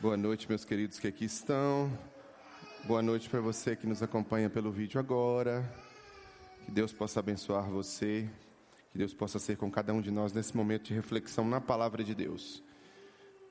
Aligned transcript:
Boa 0.00 0.16
noite, 0.16 0.48
meus 0.48 0.64
queridos 0.64 1.00
que 1.00 1.08
aqui 1.08 1.24
estão. 1.24 1.90
Boa 2.84 3.02
noite 3.02 3.28
para 3.28 3.40
você 3.40 3.74
que 3.74 3.84
nos 3.84 4.00
acompanha 4.00 4.48
pelo 4.48 4.70
vídeo 4.70 5.00
agora. 5.00 5.68
Que 6.64 6.70
Deus 6.70 6.92
possa 6.92 7.18
abençoar 7.18 7.68
você. 7.68 8.30
Que 8.92 8.98
Deus 8.98 9.12
possa 9.12 9.40
ser 9.40 9.56
com 9.56 9.68
cada 9.68 9.92
um 9.92 10.00
de 10.00 10.12
nós 10.12 10.32
nesse 10.32 10.56
momento 10.56 10.84
de 10.84 10.94
reflexão 10.94 11.44
na 11.44 11.60
palavra 11.60 12.04
de 12.04 12.14
Deus. 12.14 12.62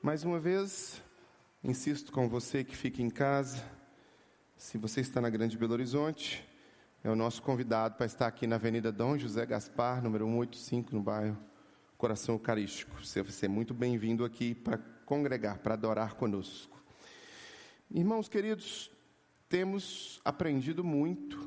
Mais 0.02 0.24
uma 0.24 0.40
vez, 0.40 1.02
insisto 1.62 2.10
com 2.10 2.30
você 2.30 2.64
que 2.64 2.74
fique 2.74 3.02
em 3.02 3.10
casa. 3.10 3.62
Se 4.56 4.78
você 4.78 5.02
está 5.02 5.20
na 5.20 5.28
Grande 5.28 5.58
Belo 5.58 5.74
Horizonte, 5.74 6.48
é 7.04 7.10
o 7.10 7.14
nosso 7.14 7.42
convidado 7.42 7.96
para 7.96 8.06
estar 8.06 8.26
aqui 8.26 8.46
na 8.46 8.56
Avenida 8.56 8.90
Dom 8.90 9.18
José 9.18 9.44
Gaspar, 9.44 10.02
número 10.02 10.24
185, 10.24 10.94
no 10.96 11.02
bairro 11.02 11.36
Coração 11.98 12.36
Eucarístico. 12.36 13.04
Você 13.04 13.20
vai 13.20 13.32
ser 13.32 13.48
muito 13.48 13.74
bem-vindo 13.74 14.24
aqui 14.24 14.54
para 14.54 14.78
congregar, 15.08 15.56
para 15.60 15.72
adorar 15.72 16.16
conosco. 16.16 16.78
Irmãos 17.90 18.28
queridos, 18.28 18.92
temos 19.48 20.20
aprendido 20.22 20.84
muito. 20.84 21.38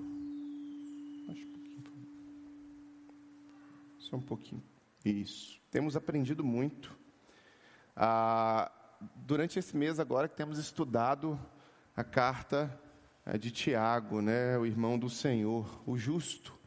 Só 4.00 4.16
um 4.16 4.22
pouquinho. 4.22 4.64
Isso. 5.06 5.62
Temos 5.70 5.96
aprendido 5.96 6.44
muito. 6.44 6.98
Ah, 7.96 8.72
durante 9.16 9.60
esse 9.60 9.78
mês 9.78 10.00
agora 10.00 10.28
que 10.28 10.36
temos 10.36 10.58
estudado 10.58 11.40
a 11.96 12.04
carta 12.04 12.82
eh, 13.28 13.38
de 13.38 13.52
Tiago, 13.52 14.24
né, 14.24 14.58
o 14.58 14.66
irmão 14.66 14.98
do 14.98 15.08
Senhor, 15.08 15.84
o 15.86 15.96
justo. 15.96 16.58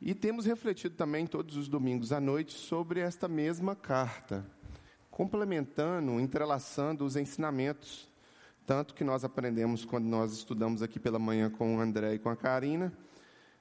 E 0.00 0.14
temos 0.14 0.46
refletido 0.46 0.94
também 0.94 1.26
todos 1.26 1.56
os 1.56 1.66
domingos 1.66 2.12
à 2.12 2.20
noite 2.20 2.52
sobre 2.52 3.00
esta 3.00 3.26
mesma 3.26 3.74
carta 3.74 4.46
complementando, 5.12 6.18
entrelaçando 6.18 7.04
os 7.04 7.16
ensinamentos, 7.16 8.08
tanto 8.66 8.94
que 8.94 9.04
nós 9.04 9.24
aprendemos 9.24 9.84
quando 9.84 10.06
nós 10.06 10.32
estudamos 10.32 10.80
aqui 10.80 10.98
pela 10.98 11.18
manhã 11.18 11.50
com 11.50 11.76
o 11.76 11.80
André 11.80 12.14
e 12.14 12.18
com 12.18 12.30
a 12.30 12.36
Karina, 12.36 12.90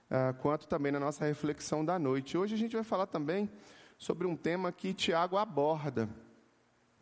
uh, 0.09 0.33
quanto 0.39 0.66
também 0.66 0.94
na 0.94 0.99
nossa 0.99 1.25
reflexão 1.25 1.83
da 1.83 1.99
noite. 1.99 2.38
Hoje 2.38 2.55
a 2.55 2.57
gente 2.57 2.73
vai 2.73 2.85
falar 2.85 3.05
também 3.05 3.52
sobre 3.97 4.25
um 4.25 4.35
tema 4.35 4.72
que 4.72 4.94
Tiago 4.94 5.35
aborda, 5.35 6.09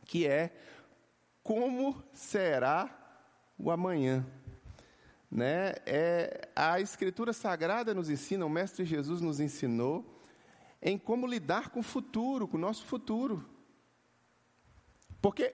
que 0.04 0.26
é 0.26 0.52
como 1.44 2.04
será 2.12 2.90
o 3.56 3.70
amanhã. 3.70 4.26
Né? 5.30 5.76
É, 5.86 6.50
a 6.56 6.82
Escritura 6.82 7.34
Sagrada 7.34 7.94
nos 7.94 8.10
ensina, 8.10 8.48
o 8.48 8.50
Mestre 8.50 8.84
Jesus 8.84 9.22
nos 9.22 9.40
ensinou, 9.40 10.20
em 10.82 10.98
como 10.98 11.28
lidar 11.28 11.70
com 11.70 11.82
o 11.82 11.84
futuro, 11.84 12.48
com 12.48 12.58
o 12.58 12.60
nosso 12.60 12.84
futuro. 12.84 13.59
Porque 15.22 15.54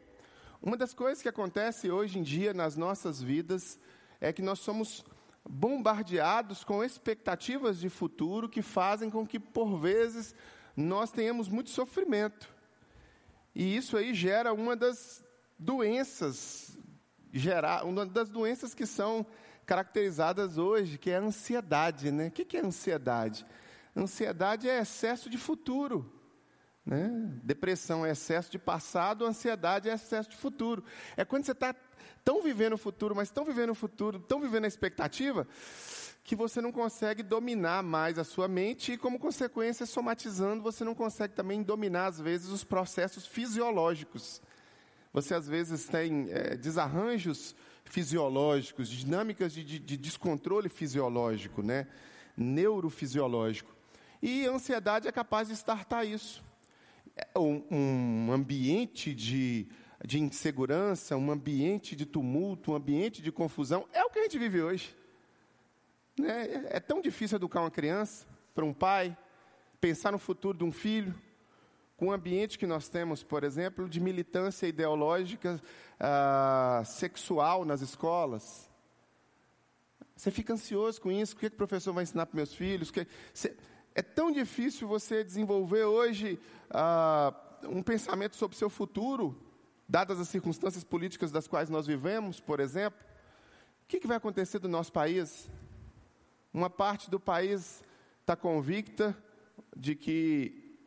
uma 0.61 0.77
das 0.77 0.93
coisas 0.93 1.21
que 1.21 1.29
acontece 1.29 1.91
hoje 1.91 2.19
em 2.19 2.23
dia 2.23 2.53
nas 2.53 2.75
nossas 2.75 3.21
vidas 3.21 3.79
é 4.19 4.31
que 4.33 4.41
nós 4.41 4.59
somos 4.59 5.03
bombardeados 5.47 6.63
com 6.63 6.83
expectativas 6.83 7.79
de 7.79 7.89
futuro 7.89 8.49
que 8.49 8.61
fazem 8.61 9.09
com 9.09 9.25
que, 9.25 9.39
por 9.39 9.77
vezes, 9.77 10.33
nós 10.75 11.11
tenhamos 11.11 11.47
muito 11.47 11.69
sofrimento. 11.69 12.53
E 13.53 13.77
isso 13.77 13.95
aí 13.95 14.13
gera 14.13 14.53
uma 14.53 14.75
das 14.75 15.23
doenças, 15.57 16.77
gera, 17.31 17.83
uma 17.85 18.05
das 18.05 18.29
doenças 18.29 18.73
que 18.73 18.85
são 18.85 19.25
caracterizadas 19.65 20.57
hoje, 20.57 20.97
que 20.97 21.11
é 21.11 21.17
a 21.17 21.21
ansiedade. 21.21 22.11
Né? 22.11 22.27
O 22.27 22.31
que 22.31 22.57
é 22.57 22.65
ansiedade? 22.65 23.45
Ansiedade 23.95 24.67
é 24.67 24.79
excesso 24.79 25.29
de 25.29 25.37
futuro. 25.37 26.11
Né? 26.85 27.09
Depressão 27.43 28.05
é 28.05 28.11
excesso 28.11 28.51
de 28.51 28.59
passado, 28.59 29.25
ansiedade 29.25 29.89
é 29.89 29.93
excesso 29.93 30.29
de 30.29 30.37
futuro. 30.37 30.83
É 31.17 31.25
quando 31.25 31.45
você 31.45 31.51
está 31.51 31.73
tão 32.23 32.43
vivendo 32.43 32.73
o 32.73 32.77
futuro, 32.77 33.15
mas 33.15 33.31
tão 33.31 33.43
vivendo 33.43 33.71
o 33.71 33.75
futuro, 33.75 34.19
tão 34.19 34.39
vivendo 34.39 34.65
a 34.65 34.67
expectativa, 34.67 35.47
que 36.23 36.35
você 36.35 36.61
não 36.61 36.71
consegue 36.71 37.23
dominar 37.23 37.81
mais 37.81 38.19
a 38.19 38.23
sua 38.23 38.47
mente 38.47 38.93
e, 38.93 38.97
como 38.97 39.19
consequência, 39.19 39.85
somatizando, 39.85 40.61
você 40.61 40.83
não 40.83 40.95
consegue 40.95 41.33
também 41.33 41.61
dominar, 41.63 42.07
às 42.07 42.19
vezes, 42.19 42.49
os 42.49 42.63
processos 42.63 43.25
fisiológicos. 43.25 44.41
Você, 45.13 45.33
às 45.33 45.47
vezes, 45.47 45.85
tem 45.85 46.27
é, 46.31 46.55
desarranjos 46.55 47.55
fisiológicos, 47.83 48.89
dinâmicas 48.89 49.53
de, 49.53 49.63
de, 49.63 49.79
de 49.79 49.97
descontrole 49.97 50.67
fisiológico, 50.67 51.61
né? 51.61 51.87
neurofisiológico. 52.35 53.73
E 54.21 54.47
a 54.47 54.51
ansiedade 54.51 55.07
é 55.07 55.11
capaz 55.11 55.47
de 55.47 55.53
estartar 55.53 56.05
isso 56.05 56.43
um, 57.35 57.63
um 57.71 58.31
ambiente 58.31 59.13
de, 59.13 59.67
de 60.03 60.19
insegurança, 60.19 61.15
um 61.15 61.31
ambiente 61.31 61.95
de 61.95 62.05
tumulto, 62.05 62.71
um 62.71 62.75
ambiente 62.75 63.21
de 63.21 63.31
confusão, 63.31 63.87
é 63.93 64.03
o 64.03 64.09
que 64.09 64.19
a 64.19 64.23
gente 64.23 64.37
vive 64.37 64.61
hoje. 64.61 64.95
Né? 66.17 66.65
É 66.69 66.79
tão 66.79 67.01
difícil 67.01 67.37
educar 67.37 67.61
uma 67.61 67.71
criança, 67.71 68.25
para 68.53 68.65
um 68.65 68.73
pai, 68.73 69.17
pensar 69.81 70.11
no 70.11 70.19
futuro 70.19 70.57
de 70.57 70.63
um 70.63 70.71
filho, 70.71 71.13
com 71.97 72.07
o 72.07 72.11
ambiente 72.11 72.57
que 72.57 72.67
nós 72.67 72.89
temos, 72.89 73.23
por 73.23 73.43
exemplo, 73.43 73.87
de 73.87 73.99
militância 73.99 74.67
ideológica 74.67 75.61
ah, 75.99 76.81
sexual 76.85 77.63
nas 77.63 77.81
escolas. 77.81 78.69
Você 80.15 80.31
fica 80.31 80.53
ansioso 80.53 81.01
com 81.01 81.11
isso, 81.11 81.35
o 81.35 81.37
que, 81.37 81.49
que 81.49 81.55
o 81.55 81.57
professor 81.57 81.93
vai 81.93 82.03
ensinar 82.03 82.25
para 82.25 82.35
meus 82.35 82.53
filhos? 82.53 82.91
Que, 82.91 83.07
você, 83.33 83.55
é 83.95 84.01
tão 84.01 84.29
difícil 84.29 84.89
você 84.89 85.23
desenvolver 85.23 85.85
hoje 85.85 86.37
ah, 86.69 87.33
um 87.63 87.81
pensamento 87.81 88.35
sobre 88.35 88.57
seu 88.57 88.69
futuro, 88.69 89.41
dadas 89.87 90.19
as 90.19 90.27
circunstâncias 90.27 90.83
políticas 90.83 91.31
das 91.31 91.47
quais 91.47 91.69
nós 91.69 91.87
vivemos, 91.87 92.41
por 92.41 92.59
exemplo. 92.59 92.99
O 93.83 93.87
que, 93.87 94.01
que 94.01 94.07
vai 94.07 94.17
acontecer 94.17 94.59
do 94.59 94.67
nosso 94.67 94.91
país? 94.91 95.49
Uma 96.53 96.69
parte 96.69 97.09
do 97.09 97.19
país 97.19 97.81
está 98.19 98.35
convicta 98.35 99.15
de 99.73 99.95
que 99.95 100.77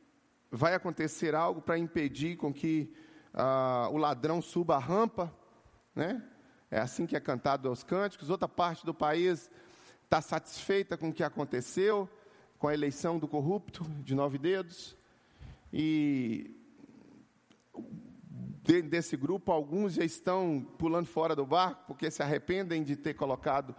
vai 0.51 0.75
acontecer 0.75 1.35
algo 1.35 1.63
para 1.63 1.79
impedir 1.79 2.37
com 2.37 2.53
que 2.53 2.95
ah, 3.33 3.89
o 3.91 3.97
ladrão 3.97 4.43
suba 4.43 4.77
a 4.77 4.81
rampa, 4.81 5.35
né? 5.95 6.23
É 6.71 6.79
assim 6.79 7.07
que 7.07 7.17
é 7.17 7.21
cantado 7.21 7.69
aos 7.69 7.83
cânticos. 7.83 8.29
Outra 8.29 8.47
parte 8.47 8.85
do 8.85 8.93
país 8.93 9.51
está 10.05 10.21
satisfeita 10.21 10.99
com 10.99 11.09
o 11.09 11.13
que 11.13 11.23
aconteceu, 11.23 12.07
com 12.59 12.69
a 12.69 12.75
eleição 12.75 13.19
do 13.19 13.29
corrupto 13.29 13.85
de 14.03 14.15
nove 14.15 14.39
dedos. 14.39 14.97
E 15.73 16.55
desse 18.85 19.17
grupo, 19.17 19.51
alguns 19.51 19.95
já 19.95 20.05
estão 20.05 20.67
pulando 20.77 21.07
fora 21.07 21.35
do 21.35 21.47
barco 21.47 21.85
porque 21.87 22.11
se 22.11 22.23
arrependem 22.23 22.83
de 22.83 22.97
ter 22.97 23.15
colocado 23.15 23.75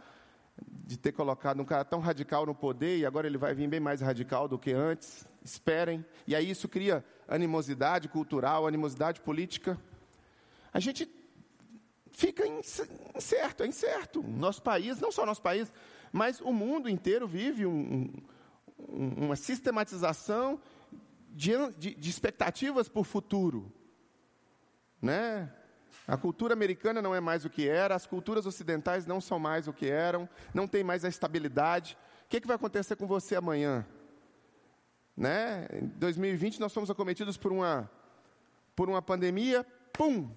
de 0.67 0.97
ter 0.97 1.13
colocado 1.13 1.61
um 1.61 1.65
cara 1.65 1.85
tão 1.85 1.99
radical 1.99 2.45
no 2.45 2.53
poder 2.53 2.97
e 2.97 3.05
agora 3.05 3.27
ele 3.27 3.37
vai 3.37 3.53
vir 3.53 3.69
bem 3.69 3.79
mais 3.79 4.01
radical 4.01 4.45
do 4.45 4.59
que 4.59 4.73
antes. 4.73 5.25
Esperem. 5.41 6.03
E 6.27 6.35
aí 6.35 6.49
isso 6.49 6.67
cria 6.67 7.05
animosidade 7.29 8.09
cultural, 8.09 8.67
animosidade 8.67 9.21
política. 9.21 9.79
A 10.73 10.79
gente 10.79 11.09
fica 12.11 12.43
incerto, 12.45 13.63
é 13.63 13.67
incerto. 13.67 14.21
Nosso 14.21 14.61
país, 14.61 14.99
não 14.99 15.13
só 15.13 15.25
nosso 15.25 15.41
país, 15.41 15.71
mas 16.11 16.41
o 16.41 16.51
mundo 16.51 16.89
inteiro 16.89 17.25
vive 17.25 17.65
um, 17.65 18.11
uma 18.87 19.35
sistematização 19.35 20.59
de, 21.31 21.51
de, 21.77 21.95
de 21.95 22.09
expectativas 22.09 22.89
o 22.93 23.03
futuro. 23.03 23.71
Né? 25.01 25.51
A 26.07 26.17
cultura 26.17 26.53
americana 26.53 27.01
não 27.01 27.13
é 27.13 27.19
mais 27.19 27.45
o 27.45 27.49
que 27.49 27.67
era, 27.67 27.95
as 27.95 28.05
culturas 28.05 28.45
ocidentais 28.45 29.05
não 29.05 29.21
são 29.21 29.39
mais 29.39 29.67
o 29.67 29.73
que 29.73 29.87
eram, 29.87 30.27
não 30.53 30.67
tem 30.67 30.83
mais 30.83 31.05
a 31.05 31.09
estabilidade. 31.09 31.97
O 32.25 32.29
que, 32.29 32.37
é 32.37 32.39
que 32.41 32.47
vai 32.47 32.55
acontecer 32.55 32.95
com 32.95 33.07
você 33.07 33.35
amanhã? 33.35 33.85
Né? 35.15 35.67
Em 35.73 35.87
2020 35.87 36.59
nós 36.59 36.73
fomos 36.73 36.89
acometidos 36.89 37.37
por 37.37 37.51
uma, 37.51 37.89
por 38.75 38.89
uma 38.89 39.01
pandemia, 39.01 39.65
pum! 39.93 40.29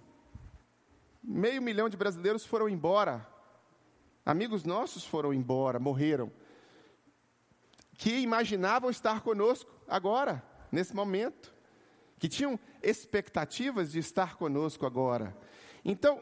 Meio 1.22 1.62
milhão 1.62 1.88
de 1.88 1.96
brasileiros 1.96 2.44
foram 2.44 2.68
embora. 2.68 3.26
Amigos 4.26 4.64
nossos 4.64 5.04
foram 5.04 5.32
embora, 5.32 5.78
morreram 5.78 6.32
que 8.02 8.18
imaginavam 8.18 8.90
estar 8.90 9.20
conosco 9.20 9.70
agora, 9.86 10.42
nesse 10.72 10.92
momento, 10.92 11.54
que 12.18 12.28
tinham 12.28 12.58
expectativas 12.82 13.92
de 13.92 14.00
estar 14.00 14.34
conosco 14.34 14.84
agora. 14.84 15.38
Então, 15.84 16.20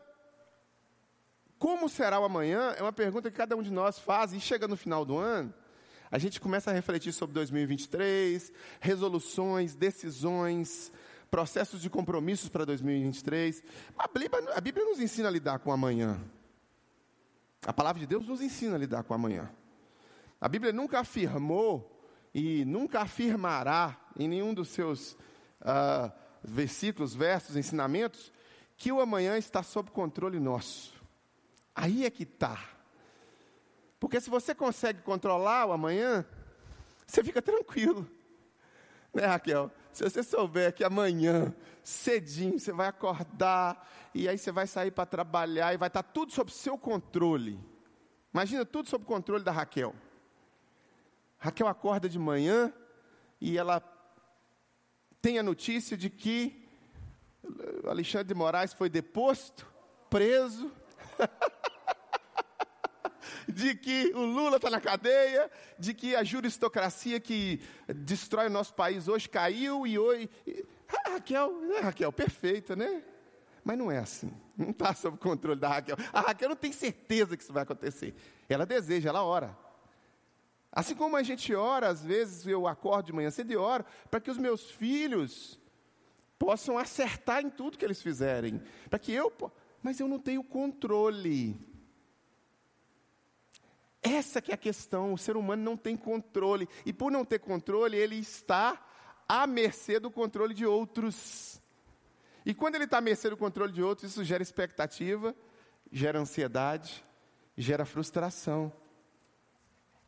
como 1.59 1.89
será 1.89 2.21
o 2.21 2.25
amanhã? 2.25 2.75
É 2.77 2.83
uma 2.83 2.93
pergunta 2.93 3.31
que 3.31 3.37
cada 3.39 3.57
um 3.57 3.63
de 3.63 3.73
nós 3.73 3.99
faz, 3.99 4.35
e 4.35 4.41
chega 4.41 4.69
no 4.69 4.77
final 4.77 5.07
do 5.07 5.17
ano, 5.17 5.55
a 6.11 6.19
gente 6.19 6.39
começa 6.39 6.71
a 6.71 6.75
refletir 6.75 7.15
sobre 7.15 7.33
2023, 7.33 8.53
resoluções, 8.79 9.75
decisões, 9.75 10.93
processos 11.31 11.81
de 11.81 11.89
compromissos 11.89 12.51
para 12.51 12.67
2023. 12.67 13.65
A 13.97 14.07
Bíblia, 14.07 14.55
a 14.55 14.61
Bíblia 14.61 14.85
nos 14.85 15.01
ensina 15.01 15.29
a 15.29 15.33
lidar 15.33 15.61
com 15.61 15.71
o 15.71 15.73
amanhã. 15.73 16.21
A 17.67 17.73
palavra 17.73 18.01
de 18.01 18.07
Deus 18.07 18.29
nos 18.29 18.43
ensina 18.43 18.75
a 18.75 18.79
lidar 18.79 19.03
com 19.03 19.15
o 19.15 19.17
amanhã. 19.17 19.51
A 20.41 20.49
Bíblia 20.49 20.73
nunca 20.73 21.01
afirmou 21.01 22.01
e 22.35 22.65
nunca 22.65 23.01
afirmará 23.01 23.99
em 24.19 24.27
nenhum 24.27 24.55
dos 24.55 24.69
seus 24.69 25.13
uh, 25.61 26.11
versículos, 26.43 27.15
versos, 27.15 27.57
ensinamentos, 27.57 28.33
que 28.77 28.91
o 28.91 29.01
amanhã 29.01 29.37
está 29.37 29.63
sob 29.63 29.91
controle 29.91 30.41
nosso. 30.41 30.95
Aí 31.75 32.07
é 32.07 32.11
que 32.11 32.23
está. 32.23 32.59
Porque 33.99 34.21
se 34.21 34.31
você 34.31 34.55
consegue 34.55 35.03
controlar 35.03 35.67
o 35.67 35.73
amanhã, 35.73 36.25
você 37.07 37.23
fica 37.23 37.43
tranquilo. 37.43 38.11
Né, 39.13 39.27
Raquel? 39.27 39.71
Se 39.93 40.05
você 40.05 40.23
souber 40.23 40.73
que 40.73 40.85
amanhã, 40.85 41.55
cedinho, 41.83 42.59
você 42.59 42.73
vai 42.73 42.89
acordar 42.89 43.87
e 44.15 44.29
aí 44.29 44.39
você 44.39 44.51
vai 44.51 44.67
sair 44.67 44.91
para 44.91 45.05
trabalhar 45.05 45.75
e 45.75 45.77
vai 45.77 45.89
estar 45.89 46.03
tudo 46.03 46.33
sob 46.33 46.51
seu 46.51 46.79
controle. 46.79 47.59
Imagina 48.33 48.65
tudo 48.65 48.89
sob 48.89 49.05
controle 49.05 49.45
da 49.45 49.53
Raquel. 49.53 49.95
Raquel 51.41 51.67
acorda 51.67 52.09
de 52.09 52.19
manhã 52.19 52.73
e 53.41 53.57
ela 53.57 53.83
tem 55.23 55.39
a 55.39 55.43
notícia 55.43 55.97
de 55.97 56.11
que 56.11 56.69
Alexandre 57.89 58.29
de 58.29 58.35
Moraes 58.35 58.75
foi 58.75 58.91
deposto, 58.91 59.67
preso. 60.11 60.71
de 63.49 63.75
que 63.75 64.13
o 64.15 64.21
Lula 64.21 64.57
está 64.57 64.71
na 64.71 64.81
cadeia, 64.81 65.51
de 65.79 65.95
que 65.95 66.15
a 66.15 66.23
juristocracia 66.23 67.19
que 67.19 67.61
destrói 67.89 68.47
o 68.47 68.51
nosso 68.51 68.75
país 68.75 69.09
hoje 69.09 69.29
caiu 69.29 69.87
e 69.87 69.99
hoje. 69.99 70.29
A 71.07 71.13
Raquel, 71.13 71.61
né, 71.63 71.81
Raquel, 71.81 72.13
perfeita, 72.13 72.77
né? 72.77 73.03
Mas 73.65 73.79
não 73.79 73.91
é 73.91 73.99
assim. 73.99 74.33
Não 74.57 74.71
está 74.71 74.95
sob 74.95 75.17
controle 75.17 75.59
da 75.59 75.69
Raquel. 75.69 75.97
A 76.13 76.21
Raquel 76.21 76.51
não 76.51 76.57
tem 76.57 76.73
certeza 76.73 77.37
que 77.37 77.43
isso 77.43 77.53
vai 77.53 77.63
acontecer. 77.63 78.15
Ela 78.49 78.67
deseja, 78.67 79.09
ela 79.09 79.25
ora. 79.25 79.57
Assim 80.73 80.95
como 80.95 81.17
a 81.17 81.23
gente 81.23 81.55
ora, 81.55 81.89
às 81.89 82.05
vezes 82.05 82.47
eu 82.47 82.67
acordo 82.67 83.07
de 83.07 83.13
manhã 83.13 83.31
cedo 83.31 83.53
e 83.53 83.57
oro, 83.57 83.85
para 84.11 84.21
que 84.21 84.31
os 84.31 84.39
meus 84.39 84.71
filhos 84.71 85.59
possam 86.39 86.79
acertar 86.79 87.45
em 87.45 87.51
tudo 87.51 87.77
que 87.77 87.85
eles 87.85 88.01
fizerem. 88.01 88.63
Para 88.89 88.99
que 88.99 89.13
eu. 89.13 89.33
Mas 89.83 89.99
eu 89.99 90.07
não 90.07 90.19
tenho 90.19 90.45
controle. 90.45 91.59
Essa 94.03 94.41
que 94.41 94.51
é 94.51 94.55
a 94.55 94.59
questão, 94.59 95.13
o 95.13 95.19
ser 95.19 95.37
humano 95.37 95.63
não 95.63 95.77
tem 95.77 95.97
controle, 95.97 96.67
e 96.87 96.93
por 96.93 97.13
não 97.13 97.25
ter 97.25 97.39
controle, 97.39 97.97
ele 97.97 98.17
está 98.17 98.83
à 99.29 99.47
mercê 99.47 100.01
do 100.01 100.11
controle 100.11 100.55
de 100.55 100.65
outros. 100.65 101.61
E 102.47 102.55
quando 102.55 102.77
ele 102.77 102.85
está 102.85 102.99
à 102.99 103.01
mercê 103.03 103.29
do 103.29 103.37
controle 103.37 103.73
de 103.73 103.83
outros, 103.83 104.13
isso 104.13 104.25
gera 104.25 104.43
expectativa, 104.43 105.37
gera 105.93 106.19
ansiedade, 106.19 107.05
gera 107.57 107.85
frustração. 107.85 108.73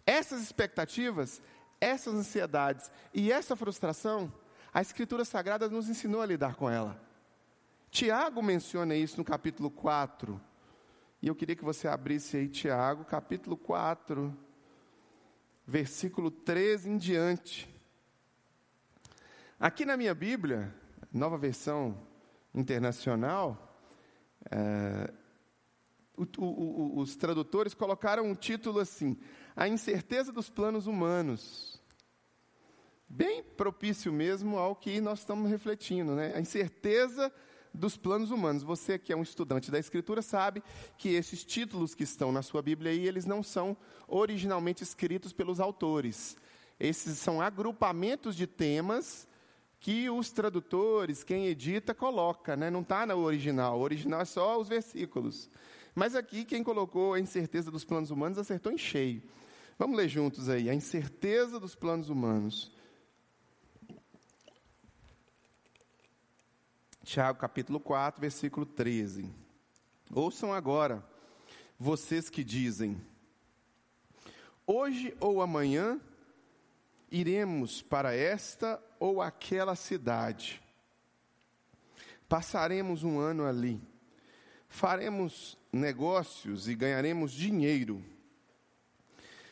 Essas 0.06 0.43
expectativas, 0.43 1.40
essas 1.81 2.14
ansiedades 2.14 2.90
e 3.12 3.32
essa 3.32 3.56
frustração, 3.56 4.32
a 4.72 4.81
Escritura 4.81 5.25
Sagrada 5.25 5.69
nos 5.69 5.88
ensinou 5.88 6.22
a 6.22 6.26
lidar 6.26 6.54
com 6.54 6.69
ela. 6.69 7.00
Tiago 7.90 8.43
menciona 8.43 8.94
isso 8.94 9.19
no 9.19 9.25
capítulo 9.25 9.70
4, 9.70 10.40
e 11.20 11.28
eu 11.28 11.34
queria 11.34 11.54
que 11.54 11.64
você 11.64 11.87
abrisse 11.87 12.37
aí 12.37 12.49
Tiago, 12.49 13.04
capítulo 13.04 13.56
4, 13.56 14.37
versículo 15.66 16.31
13 16.31 16.88
em 16.88 16.96
diante. 16.96 17.69
Aqui 19.60 19.84
na 19.84 19.96
minha 19.96 20.14
Bíblia, 20.14 20.75
nova 21.12 21.37
versão 21.37 21.96
internacional, 22.54 23.78
é, 24.50 25.12
o, 26.17 26.25
o, 26.38 26.99
os 27.00 27.17
tradutores 27.17 27.75
colocaram 27.75 28.25
um 28.25 28.35
título 28.35 28.81
assim: 28.81 29.17
A 29.56 29.69
incerteza 29.69 30.32
dos 30.32 30.49
planos 30.49 30.87
humanos. 30.87 31.81
Bem 33.09 33.43
propício 33.43 34.11
mesmo 34.11 34.56
ao 34.56 34.75
que 34.75 35.00
nós 35.00 35.19
estamos 35.19 35.50
refletindo, 35.50 36.14
né? 36.14 36.32
A 36.35 36.41
incerteza 36.41 37.32
dos 37.73 37.97
planos 37.97 38.31
humanos. 38.31 38.62
Você 38.62 38.99
que 38.99 39.12
é 39.12 39.17
um 39.17 39.23
estudante 39.23 39.70
da 39.70 39.79
Escritura 39.79 40.23
sabe 40.23 40.62
que 40.97 41.11
esses 41.11 41.44
títulos 41.44 41.94
que 41.94 42.05
estão 42.05 42.32
na 42.32 42.43
sua 42.43 42.62
Bíblia 42.62 42.91
aí, 42.91 43.06
eles 43.06 43.26
não 43.26 43.43
são 43.43 43.76
originalmente 44.09 44.82
escritos 44.82 45.32
pelos 45.32 45.61
autores. 45.61 46.37
Esses 46.79 47.19
são 47.19 47.41
agrupamentos 47.41 48.35
de 48.35 48.47
temas 48.47 49.29
que 49.79 50.09
os 50.09 50.31
tradutores, 50.31 51.25
quem 51.25 51.47
edita, 51.47 51.93
coloca, 51.93 52.56
né? 52.56 52.70
não 52.70 52.82
está 52.82 53.05
no 53.05 53.19
original. 53.19 53.79
O 53.79 53.82
original 53.82 54.20
é 54.20 54.25
só 54.25 54.59
os 54.61 54.69
versículos. 54.69 55.50
Mas 55.94 56.15
aqui, 56.15 56.44
quem 56.44 56.65
colocou 56.65 57.15
a 57.15 57.21
incerteza 57.21 57.71
dos 57.71 57.85
planos 57.85 58.11
humanos 58.11 58.39
acertou 58.39 58.73
em 58.73 58.79
cheio. 58.79 59.23
Vamos 59.79 59.97
ler 59.97 60.09
juntos 60.09 60.49
aí. 60.49 60.71
A 60.71 60.75
incerteza 60.75 61.61
dos 61.61 61.75
planos 61.75 62.09
humanos. 62.09 62.73
Tiago 67.05 67.39
capítulo 67.39 67.79
4, 67.79 68.21
versículo 68.21 68.65
13. 68.65 69.31
Ouçam 70.11 70.53
agora, 70.53 71.05
vocês 71.79 72.31
que 72.31 72.43
dizem: 72.43 72.97
Hoje 74.67 75.15
ou 75.21 75.43
amanhã 75.43 76.00
iremos 77.11 77.83
para 77.83 78.15
esta 78.15 78.83
ou 78.99 79.21
aquela 79.21 79.77
cidade. 79.77 80.62
Passaremos 82.29 83.03
um 83.03 83.19
ano 83.19 83.45
ali. 83.45 83.92
Faremos 84.73 85.59
negócios 85.71 86.67
e 86.67 86.75
ganharemos 86.75 87.31
dinheiro. 87.31 88.03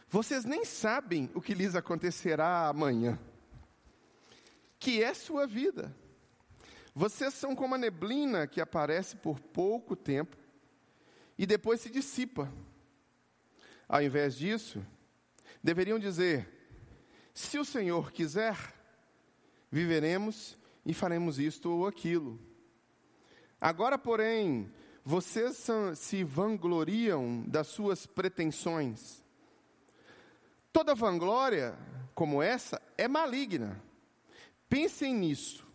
Vocês 0.09 0.47
nem 0.47 0.65
sabem 0.65 1.31
o 1.35 1.43
que 1.43 1.53
lhes 1.53 1.75
acontecerá 1.75 2.69
amanhã, 2.69 3.19
que 4.79 5.05
é 5.05 5.13
sua 5.13 5.47
vida. 5.47 5.95
Vocês 6.95 7.35
são 7.35 7.55
como 7.55 7.75
a 7.75 7.79
neblina 7.79 8.47
que 8.47 8.63
aparece 8.63 9.15
por 9.15 9.39
pouco 9.39 9.95
tempo 9.95 10.39
e 11.37 11.45
depois 11.45 11.83
se 11.83 11.91
dissipa. 11.91 12.51
Ao 13.87 14.03
invés 14.03 14.35
disso, 14.39 14.83
deveriam 15.63 15.99
dizer: 15.99 16.49
se 17.35 17.59
o 17.59 17.65
Senhor 17.65 18.11
quiser, 18.11 18.57
viveremos 19.71 20.57
e 20.85 20.95
faremos 20.95 21.39
isto 21.39 21.71
ou 21.71 21.87
aquilo. 21.87 22.41
Agora, 23.61 23.99
porém, 23.99 24.73
vocês 25.05 25.67
se 25.97 26.23
vangloriam 26.23 27.43
das 27.47 27.69
suas 27.69 28.07
pretensões. 28.07 29.23
Toda 30.73 30.95
vanglória 30.95 31.77
como 32.15 32.43
essa 32.43 32.81
é 32.97 33.09
maligna. 33.09 33.83
Pensem 34.69 35.15
nisso. 35.15 35.67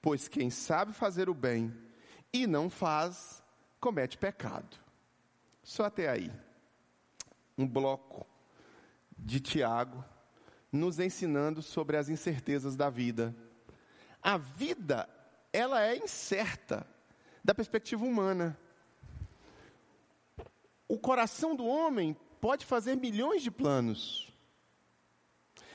Pois 0.00 0.28
quem 0.28 0.50
sabe 0.50 0.92
fazer 0.92 1.28
o 1.28 1.34
bem 1.34 1.74
e 2.32 2.46
não 2.46 2.70
faz, 2.70 3.42
comete 3.80 4.16
pecado. 4.16 4.76
Só 5.62 5.84
até 5.84 6.08
aí. 6.08 6.32
Um 7.58 7.66
bloco 7.66 8.26
de 9.16 9.40
Tiago 9.40 10.04
nos 10.70 10.98
ensinando 10.98 11.62
sobre 11.62 11.96
as 11.96 12.08
incertezas 12.08 12.76
da 12.76 12.90
vida. 12.90 13.34
A 14.22 14.36
vida, 14.36 15.08
ela 15.52 15.82
é 15.82 15.96
incerta 15.96 16.86
da 17.46 17.54
perspectiva 17.54 18.04
humana. 18.04 18.58
O 20.88 20.98
coração 20.98 21.54
do 21.54 21.64
homem 21.64 22.16
pode 22.40 22.66
fazer 22.66 22.96
milhões 22.96 23.40
de 23.40 23.52
planos, 23.52 24.32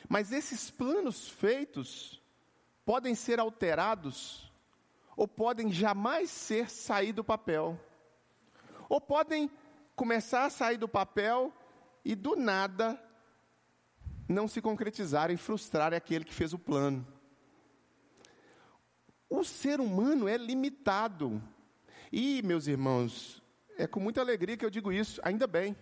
mas 0.10 0.34
esses 0.34 0.70
planos 0.70 1.30
feitos 1.30 2.22
podem 2.84 3.16
ser 3.16 3.40
alterados 3.40 4.52
ou 5.16 5.26
podem 5.26 5.72
jamais 5.72 6.30
ser 6.30 6.70
sair 6.70 7.14
do 7.14 7.24
papel. 7.24 7.80
Ou 8.90 9.00
podem 9.00 9.50
começar 9.96 10.44
a 10.44 10.50
sair 10.50 10.78
do 10.78 10.90
papel 10.90 11.54
e 12.04 12.16
do 12.16 12.36
nada 12.36 13.02
não 14.28 14.46
se 14.46 14.62
concretizarem, 14.62 15.38
frustrar 15.38 15.94
aquele 15.94 16.26
que 16.26 16.34
fez 16.34 16.52
o 16.52 16.60
plano. 16.60 17.08
O 19.30 19.46
ser 19.46 19.80
humano 19.80 20.28
é 20.28 20.36
limitado. 20.36 21.42
E, 22.12 22.42
meus 22.44 22.68
irmãos, 22.68 23.42
é 23.78 23.88
com 23.88 24.00
muita 24.00 24.20
alegria 24.22 24.58
que 24.58 24.66
eu 24.66 24.70
digo 24.70 24.92
isso, 24.92 25.22
ainda 25.24 25.48
bem. 25.48 25.76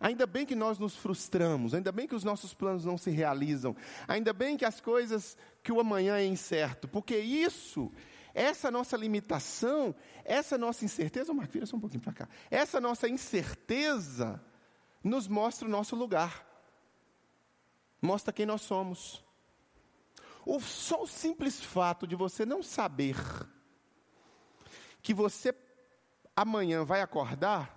Ainda 0.00 0.26
bem 0.26 0.44
que 0.44 0.54
nós 0.54 0.78
nos 0.78 0.96
frustramos, 0.96 1.74
ainda 1.74 1.90
bem 1.90 2.06
que 2.06 2.14
os 2.14 2.24
nossos 2.24 2.52
planos 2.52 2.84
não 2.84 2.98
se 2.98 3.10
realizam, 3.10 3.74
ainda 4.06 4.32
bem 4.32 4.56
que 4.56 4.64
as 4.64 4.80
coisas, 4.80 5.36
que 5.62 5.72
o 5.72 5.80
amanhã 5.80 6.16
é 6.16 6.26
incerto, 6.26 6.86
porque 6.86 7.16
isso, 7.16 7.90
essa 8.34 8.70
nossa 8.70 8.96
limitação, 8.96 9.94
essa 10.22 10.58
nossa 10.58 10.84
incerteza, 10.84 11.32
oh, 11.32 11.34
Marco, 11.34 11.52
vira 11.52 11.64
só 11.64 11.76
um 11.76 11.80
pouquinho 11.80 12.02
para 12.02 12.12
cá, 12.12 12.28
essa 12.50 12.78
nossa 12.78 13.08
incerteza 13.08 14.42
nos 15.02 15.26
mostra 15.28 15.66
o 15.66 15.70
nosso 15.70 15.96
lugar, 15.96 16.46
mostra 18.02 18.32
quem 18.32 18.44
nós 18.44 18.60
somos. 18.62 19.24
O, 20.44 20.60
só 20.60 21.02
o 21.02 21.06
simples 21.06 21.60
fato 21.60 22.06
de 22.06 22.14
você 22.14 22.44
não 22.44 22.62
saber 22.62 23.16
que 25.06 25.14
você 25.14 25.54
amanhã 26.34 26.84
vai 26.84 27.00
acordar 27.00 27.72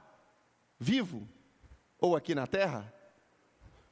vivo, 0.80 1.30
ou 2.00 2.16
aqui 2.16 2.34
na 2.34 2.48
terra, 2.48 2.92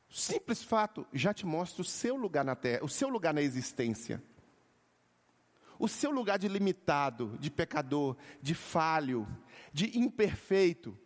simples 0.09 0.63
fato 0.63 1.05
já 1.13 1.35
te 1.35 1.45
mostra 1.45 1.83
o 1.83 1.85
seu 1.85 2.15
lugar 2.15 2.43
na 2.43 2.55
terra, 2.55 2.83
o 2.83 2.89
seu 2.89 3.07
lugar 3.09 3.35
na 3.35 3.41
existência. 3.43 4.23
o 5.77 5.87
seu 5.87 6.09
lugar 6.09 6.39
de 6.39 6.47
limitado, 6.47 7.37
de 7.39 7.51
pecador, 7.51 8.17
de 8.41 8.55
falho, 8.55 9.27
de 9.71 9.95
imperfeito. 9.99 10.97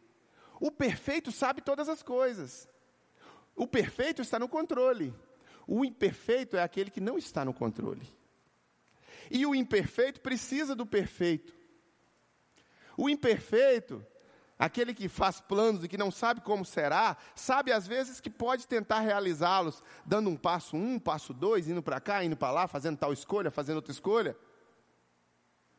O 0.57 0.71
perfeito 0.71 1.33
sabe 1.33 1.59
todas 1.59 1.89
as 1.89 2.01
coisas. 2.01 2.69
O 3.53 3.67
perfeito 3.67 4.21
está 4.21 4.39
no 4.39 4.47
controle. 4.47 5.13
O 5.67 5.83
imperfeito 5.83 6.55
é 6.55 6.63
aquele 6.63 6.89
que 6.89 7.01
não 7.01 7.17
está 7.17 7.43
no 7.43 7.53
controle. 7.53 8.07
E 9.29 9.45
o 9.45 9.53
imperfeito 9.53 10.21
precisa 10.21 10.73
do 10.73 10.85
perfeito. 10.85 11.59
O 12.98 13.10
imperfeito, 13.10 14.05
aquele 14.57 14.93
que 14.93 15.07
faz 15.07 15.39
planos 15.39 15.83
e 15.83 15.88
que 15.88 15.98
não 15.98 16.12
sabe 16.12 16.41
como 16.41 16.63
será, 16.63 17.17
sabe 17.36 17.71
às 17.71 17.88
vezes 17.88 18.19
que 18.19 18.29
pode 18.29 18.67
tentar 18.67 19.00
realizá-los, 19.00 19.81
dando 20.05 20.29
um 20.29 20.36
passo 20.36 20.75
um, 20.75 21.00
passo 21.00 21.33
dois, 21.33 21.67
indo 21.67 21.81
para 21.81 22.00
cá, 22.00 22.24
indo 22.24 22.38
para 22.38 22.51
lá, 22.51 22.67
fazendo 22.67 22.98
tal 22.98 23.12
escolha, 23.12 23.50
fazendo 23.50 23.77
outra 23.77 23.91
escolha. 23.91 24.38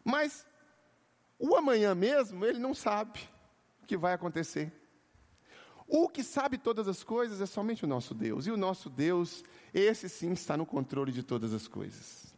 Mas 0.05 0.47
o 1.39 1.57
amanhã 1.57 1.95
mesmo, 1.95 2.45
ele 2.45 2.59
não 2.59 2.75
sabe 2.75 3.21
o 3.83 3.87
que 3.87 3.97
vai 3.97 4.15
acontecer. 4.15 4.73
O 5.87 6.09
que 6.09 6.23
sabe 6.23 6.57
todas 6.57 6.89
as 6.89 7.05
coisas 7.05 7.41
é 7.41 7.47
somente 7.47 7.85
o 7.85 7.89
nosso 7.89 8.15
Deus. 8.15 8.47
E 8.47 8.51
o 8.51 8.57
nosso 8.57 8.89
Deus, 8.89 9.45
esse 9.75 10.09
sim, 10.09 10.33
está 10.33 10.57
no 10.57 10.65
controle 10.65 11.13
de 11.13 11.23
todas 11.23 11.53
as 11.53 11.69
coisas. 11.69 12.35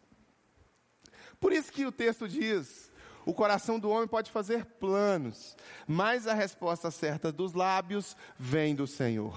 Por 1.39 1.53
isso 1.53 1.73
que 1.73 1.87
o 1.87 1.93
texto 1.93 2.27
diz: 2.27 2.91
o 3.25 3.33
coração 3.33 3.79
do 3.79 3.89
homem 3.89 4.07
pode 4.07 4.31
fazer 4.31 4.65
planos, 4.65 5.57
mas 5.87 6.27
a 6.27 6.35
resposta 6.35 6.91
certa 6.91 7.33
dos 7.33 7.55
lábios 7.55 8.17
vem 8.39 8.75
do 8.75 8.87
Senhor. 8.87 9.35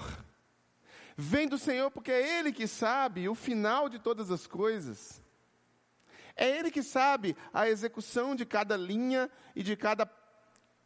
Vem 1.16 1.48
do 1.48 1.58
Senhor 1.58 1.90
porque 1.90 2.12
é 2.12 2.38
Ele 2.38 2.52
que 2.52 2.66
sabe 2.66 3.28
o 3.28 3.34
final 3.34 3.88
de 3.88 3.98
todas 3.98 4.30
as 4.30 4.46
coisas. 4.46 5.20
É 6.36 6.48
Ele 6.48 6.70
que 6.70 6.82
sabe 6.82 7.36
a 7.52 7.68
execução 7.68 8.36
de 8.36 8.46
cada 8.46 8.76
linha 8.76 9.30
e 9.56 9.62
de 9.62 9.74
cada 9.74 10.08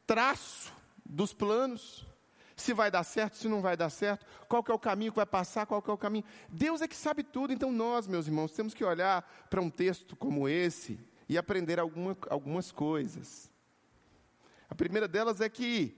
traço 0.07 0.73
dos 1.05 1.35
planos. 1.35 2.07
Se 2.57 2.73
vai 2.73 2.91
dar 2.91 3.03
certo, 3.03 3.37
se 3.37 3.49
não 3.49 3.61
vai 3.61 3.77
dar 3.77 3.91
certo, 3.91 4.25
qual 4.49 4.65
é 4.69 4.73
o 4.73 4.79
caminho 4.79 5.11
que 5.11 5.17
vai 5.17 5.27
passar, 5.27 5.67
qual 5.67 5.83
é 5.87 5.91
o 5.91 5.99
caminho. 5.99 6.25
Deus 6.49 6.81
é 6.81 6.89
que 6.89 6.95
sabe 6.95 7.23
tudo, 7.23 7.53
então 7.53 7.73
nós, 7.73 8.07
meus 8.07 8.27
irmãos, 8.27 8.53
temos 8.53 8.73
que 8.73 8.85
olhar 8.85 9.23
para 9.51 9.61
um 9.61 9.69
texto 9.69 10.15
como 10.15 10.49
esse 10.49 10.99
e 11.29 11.39
aprender 11.39 11.79
alguma, 11.79 12.17
algumas 12.29 12.71
coisas. 12.73 13.51
A 14.69 14.75
primeira 14.75 15.07
delas 15.07 15.41
é 15.41 15.49
que 15.49 15.97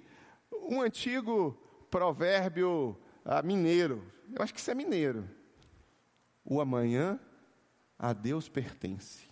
um 0.52 0.80
antigo 0.80 1.52
provérbio 1.90 2.98
ah, 3.24 3.42
mineiro, 3.42 4.04
eu 4.34 4.42
acho 4.42 4.52
que 4.52 4.60
isso 4.60 4.70
é 4.70 4.74
mineiro, 4.74 5.28
o 6.44 6.60
amanhã 6.60 7.18
a 7.98 8.12
Deus 8.12 8.48
pertence. 8.48 9.28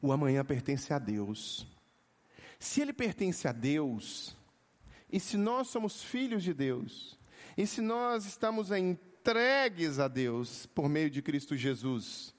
O 0.00 0.12
amanhã 0.12 0.44
pertence 0.44 0.92
a 0.92 0.98
Deus. 0.98 1.66
Se 2.58 2.82
ele 2.82 2.92
pertence 2.92 3.48
a 3.48 3.52
Deus, 3.52 4.36
e 5.10 5.18
se 5.18 5.36
nós 5.36 5.68
somos 5.68 6.02
filhos 6.02 6.42
de 6.42 6.52
Deus, 6.52 7.18
e 7.56 7.66
se 7.66 7.80
nós 7.80 8.26
estamos 8.26 8.70
entregues 8.70 9.98
a 9.98 10.08
Deus 10.08 10.66
por 10.66 10.88
meio 10.88 11.08
de 11.08 11.22
Cristo 11.22 11.56
Jesus, 11.56 12.33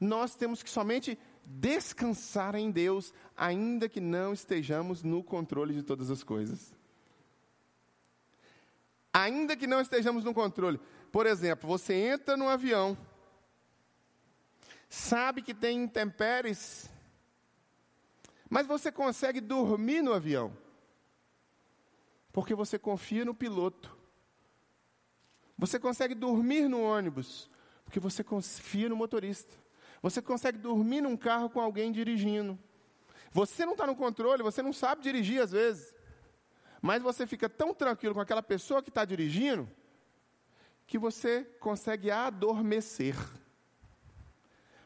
nós 0.00 0.34
temos 0.36 0.62
que 0.62 0.70
somente 0.70 1.18
descansar 1.44 2.54
em 2.54 2.70
Deus, 2.70 3.12
ainda 3.36 3.88
que 3.88 4.00
não 4.00 4.32
estejamos 4.32 5.02
no 5.02 5.22
controle 5.22 5.74
de 5.74 5.82
todas 5.82 6.10
as 6.10 6.22
coisas. 6.22 6.74
Ainda 9.12 9.56
que 9.56 9.66
não 9.66 9.80
estejamos 9.80 10.24
no 10.24 10.34
controle. 10.34 10.78
Por 11.10 11.26
exemplo, 11.26 11.68
você 11.68 11.94
entra 11.94 12.36
no 12.36 12.48
avião, 12.48 12.96
sabe 14.88 15.42
que 15.42 15.54
tem 15.54 15.82
intempéries, 15.82 16.88
mas 18.48 18.66
você 18.66 18.92
consegue 18.92 19.40
dormir 19.40 20.02
no 20.02 20.12
avião, 20.12 20.56
porque 22.32 22.54
você 22.54 22.78
confia 22.78 23.24
no 23.24 23.34
piloto. 23.34 23.96
Você 25.56 25.80
consegue 25.80 26.14
dormir 26.14 26.68
no 26.68 26.80
ônibus, 26.82 27.50
porque 27.84 27.98
você 27.98 28.22
confia 28.22 28.88
no 28.88 28.94
motorista. 28.94 29.52
Você 30.02 30.22
consegue 30.22 30.58
dormir 30.58 31.00
num 31.00 31.16
carro 31.16 31.50
com 31.50 31.60
alguém 31.60 31.90
dirigindo. 31.90 32.58
Você 33.30 33.66
não 33.66 33.72
está 33.72 33.86
no 33.86 33.96
controle, 33.96 34.42
você 34.42 34.62
não 34.62 34.72
sabe 34.72 35.02
dirigir 35.02 35.42
às 35.42 35.52
vezes. 35.52 35.94
Mas 36.80 37.02
você 37.02 37.26
fica 37.26 37.48
tão 37.48 37.74
tranquilo 37.74 38.14
com 38.14 38.20
aquela 38.20 38.42
pessoa 38.42 38.82
que 38.82 38.88
está 38.88 39.04
dirigindo, 39.04 39.68
que 40.86 40.98
você 40.98 41.44
consegue 41.60 42.10
adormecer. 42.10 43.16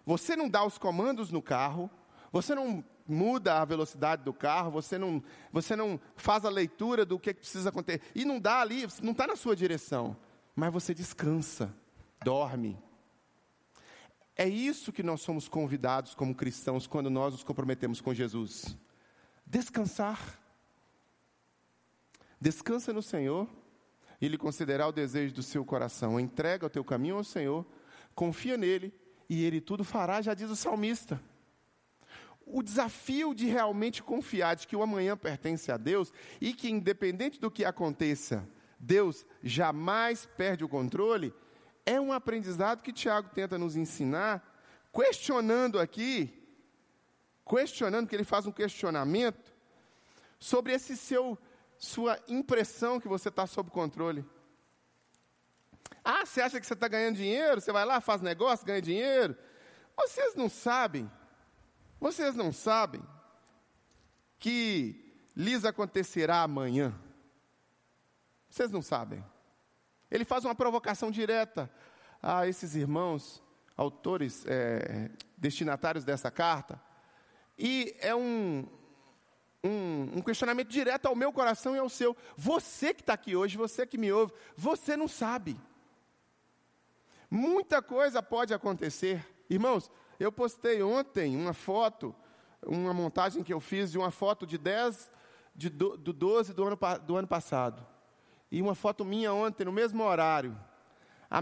Você 0.04 0.34
não 0.34 0.48
dá 0.48 0.64
os 0.64 0.78
comandos 0.78 1.30
no 1.30 1.42
carro, 1.42 1.90
você 2.32 2.54
não 2.54 2.84
muda 3.06 3.60
a 3.60 3.64
velocidade 3.64 4.22
do 4.24 4.32
carro, 4.32 4.70
você 4.70 4.98
não, 4.98 5.22
você 5.52 5.76
não 5.76 6.00
faz 6.16 6.44
a 6.44 6.50
leitura 6.50 7.04
do 7.04 7.18
que 7.18 7.34
precisa 7.34 7.68
acontecer. 7.68 8.00
E 8.14 8.24
não 8.24 8.40
dá 8.40 8.60
ali, 8.60 8.86
não 9.02 9.12
está 9.12 9.26
na 9.26 9.36
sua 9.36 9.54
direção. 9.54 10.16
Mas 10.56 10.72
você 10.72 10.94
descansa, 10.94 11.74
dorme. 12.24 12.78
É 14.36 14.48
isso 14.48 14.92
que 14.92 15.02
nós 15.02 15.20
somos 15.20 15.48
convidados 15.48 16.14
como 16.14 16.34
cristãos 16.34 16.86
quando 16.86 17.10
nós 17.10 17.34
nos 17.34 17.44
comprometemos 17.44 18.00
com 18.00 18.14
Jesus. 18.14 18.76
Descansar. 19.46 20.38
Descansa 22.40 22.92
no 22.92 23.02
Senhor 23.02 23.48
e 24.20 24.26
Ele 24.26 24.38
considerar 24.38 24.88
o 24.88 24.92
desejo 24.92 25.34
do 25.34 25.42
seu 25.42 25.64
coração. 25.64 26.18
Entrega 26.18 26.66
o 26.66 26.70
teu 26.70 26.82
caminho 26.82 27.16
ao 27.16 27.24
Senhor, 27.24 27.66
confia 28.14 28.56
nele 28.56 28.92
e 29.28 29.44
ele 29.44 29.60
tudo 29.60 29.82
fará, 29.82 30.20
já 30.20 30.34
diz 30.34 30.50
o 30.50 30.56
salmista. 30.56 31.18
O 32.44 32.62
desafio 32.62 33.34
de 33.34 33.46
realmente 33.46 34.02
confiar 34.02 34.54
de 34.56 34.66
que 34.66 34.76
o 34.76 34.82
amanhã 34.82 35.16
pertence 35.16 35.72
a 35.72 35.78
Deus 35.78 36.12
e 36.40 36.52
que, 36.52 36.68
independente 36.68 37.40
do 37.40 37.50
que 37.50 37.64
aconteça, 37.64 38.46
Deus 38.78 39.24
jamais 39.42 40.26
perde 40.36 40.64
o 40.64 40.68
controle, 40.68 41.32
é 41.84 42.00
um 42.00 42.12
aprendizado 42.12 42.82
que 42.82 42.92
Tiago 42.92 43.30
tenta 43.34 43.58
nos 43.58 43.76
ensinar, 43.76 44.42
questionando 44.92 45.78
aqui, 45.78 46.42
questionando, 47.48 48.08
que 48.08 48.14
ele 48.14 48.24
faz 48.24 48.46
um 48.46 48.52
questionamento 48.52 49.52
sobre 50.38 50.72
esse 50.72 50.96
seu, 50.96 51.38
sua 51.78 52.18
impressão 52.28 53.00
que 53.00 53.08
você 53.08 53.28
está 53.28 53.46
sob 53.46 53.70
controle. 53.70 54.24
Ah, 56.04 56.24
você 56.26 56.40
acha 56.40 56.60
que 56.60 56.66
você 56.66 56.74
está 56.74 56.88
ganhando 56.88 57.16
dinheiro? 57.16 57.60
Você 57.60 57.72
vai 57.72 57.84
lá, 57.84 58.00
faz 58.00 58.20
negócio, 58.20 58.66
ganha 58.66 58.82
dinheiro? 58.82 59.36
Vocês 59.96 60.34
não 60.34 60.48
sabem, 60.48 61.10
vocês 62.00 62.34
não 62.34 62.52
sabem 62.52 63.02
que 64.38 65.14
lhes 65.36 65.64
acontecerá 65.64 66.42
amanhã. 66.42 66.92
Vocês 68.50 68.70
não 68.70 68.82
sabem. 68.82 69.24
Ele 70.12 70.26
faz 70.26 70.44
uma 70.44 70.54
provocação 70.54 71.10
direta 71.10 71.70
a 72.22 72.46
esses 72.46 72.74
irmãos, 72.74 73.42
autores, 73.74 74.44
é, 74.46 75.10
destinatários 75.38 76.04
dessa 76.04 76.30
carta, 76.30 76.78
e 77.58 77.96
é 77.98 78.14
um, 78.14 78.68
um, 79.64 80.18
um, 80.18 80.22
questionamento 80.22 80.68
direto 80.68 81.06
ao 81.06 81.16
meu 81.16 81.32
coração 81.32 81.74
e 81.74 81.78
ao 81.78 81.88
seu. 81.88 82.14
Você 82.36 82.92
que 82.92 83.00
está 83.00 83.14
aqui 83.14 83.34
hoje, 83.34 83.56
você 83.56 83.86
que 83.86 83.96
me 83.96 84.12
ouve, 84.12 84.34
você 84.54 84.98
não 84.98 85.08
sabe. 85.08 85.58
Muita 87.30 87.80
coisa 87.80 88.22
pode 88.22 88.52
acontecer. 88.52 89.26
Irmãos, 89.48 89.90
eu 90.20 90.30
postei 90.30 90.82
ontem 90.82 91.34
uma 91.34 91.54
foto, 91.54 92.14
uma 92.66 92.92
montagem 92.92 93.42
que 93.42 93.52
eu 93.52 93.60
fiz 93.60 93.90
de 93.90 93.96
uma 93.96 94.10
foto 94.10 94.46
de 94.46 94.58
10 94.58 95.10
de 95.54 95.70
do, 95.70 95.96
do 95.96 96.12
12 96.12 96.52
do 96.52 96.64
ano, 96.64 96.78
do 97.06 97.16
ano 97.16 97.28
passado. 97.28 97.91
E 98.52 98.60
uma 98.60 98.74
foto 98.74 99.02
minha 99.02 99.32
ontem, 99.32 99.64
no 99.64 99.72
mesmo 99.72 100.02
horário. 100.04 100.54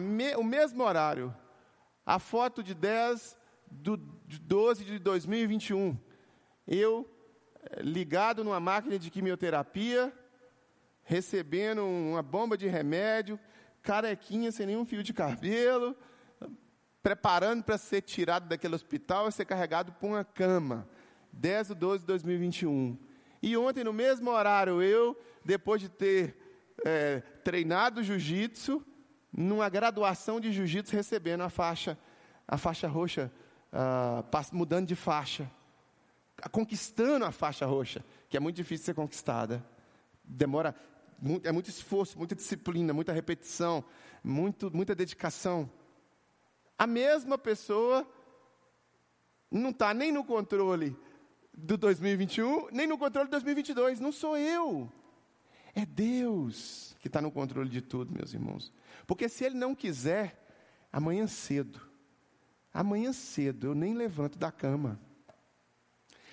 Me, 0.00 0.36
o 0.36 0.44
mesmo 0.44 0.84
horário. 0.84 1.34
A 2.06 2.20
foto 2.20 2.62
de 2.62 2.72
10 2.72 3.36
do, 3.68 3.96
de 4.28 4.38
12 4.38 4.84
de 4.84 4.96
2021. 5.00 5.98
Eu 6.68 7.10
eh, 7.64 7.82
ligado 7.82 8.44
numa 8.44 8.60
máquina 8.60 8.96
de 8.96 9.10
quimioterapia, 9.10 10.12
recebendo 11.02 11.84
uma 11.84 12.22
bomba 12.22 12.56
de 12.56 12.68
remédio, 12.68 13.40
carequinha, 13.82 14.52
sem 14.52 14.66
nenhum 14.66 14.84
fio 14.84 15.02
de 15.02 15.12
cabelo, 15.12 15.96
preparando 17.02 17.64
para 17.64 17.76
ser 17.76 18.02
tirado 18.02 18.46
daquele 18.46 18.76
hospital 18.76 19.28
e 19.28 19.32
ser 19.32 19.46
carregado 19.46 19.90
para 19.90 20.08
uma 20.08 20.24
cama. 20.24 20.88
10 21.32 21.68
de 21.68 21.74
12 21.74 21.98
de 22.02 22.06
2021. 22.06 22.96
E 23.42 23.56
ontem, 23.56 23.82
no 23.82 23.92
mesmo 23.92 24.30
horário, 24.30 24.80
eu, 24.80 25.20
depois 25.44 25.80
de 25.80 25.88
ter 25.88 26.39
é, 26.84 27.20
treinado 27.44 28.02
jiu-jitsu, 28.02 28.84
numa 29.32 29.68
graduação 29.68 30.40
de 30.40 30.52
jiu-jitsu, 30.52 30.94
recebendo 30.94 31.42
a 31.42 31.50
faixa, 31.50 31.98
a 32.46 32.56
faixa 32.56 32.88
roxa, 32.88 33.30
uh, 33.72 34.56
mudando 34.56 34.86
de 34.86 34.96
faixa, 34.96 35.50
conquistando 36.50 37.24
a 37.24 37.30
faixa 37.30 37.64
roxa, 37.66 38.04
que 38.28 38.36
é 38.36 38.40
muito 38.40 38.56
difícil 38.56 38.86
ser 38.86 38.94
conquistada. 38.94 39.64
Demora 40.24 40.74
é 41.44 41.52
muito 41.52 41.68
esforço, 41.68 42.16
muita 42.16 42.34
disciplina, 42.34 42.94
muita 42.94 43.12
repetição, 43.12 43.84
muito, 44.24 44.74
muita 44.74 44.94
dedicação. 44.94 45.70
A 46.78 46.86
mesma 46.86 47.36
pessoa 47.36 48.08
não 49.50 49.70
está 49.70 49.92
nem 49.92 50.10
no 50.10 50.24
controle 50.24 50.96
do 51.52 51.76
2021, 51.76 52.68
nem 52.72 52.86
no 52.86 52.96
controle 52.96 53.26
de 53.26 53.32
2022. 53.32 54.00
Não 54.00 54.12
sou 54.12 54.36
eu. 54.36 54.90
É 55.74 55.86
Deus 55.86 56.96
que 57.00 57.08
está 57.08 57.20
no 57.20 57.30
controle 57.30 57.68
de 57.68 57.80
tudo, 57.80 58.12
meus 58.12 58.34
irmãos. 58.34 58.72
Porque 59.06 59.28
se 59.28 59.44
Ele 59.44 59.54
não 59.54 59.74
quiser, 59.74 60.46
amanhã 60.92 61.26
cedo, 61.26 61.80
amanhã 62.72 63.12
cedo 63.12 63.68
eu 63.68 63.74
nem 63.74 63.94
levanto 63.94 64.38
da 64.38 64.50
cama. 64.50 65.00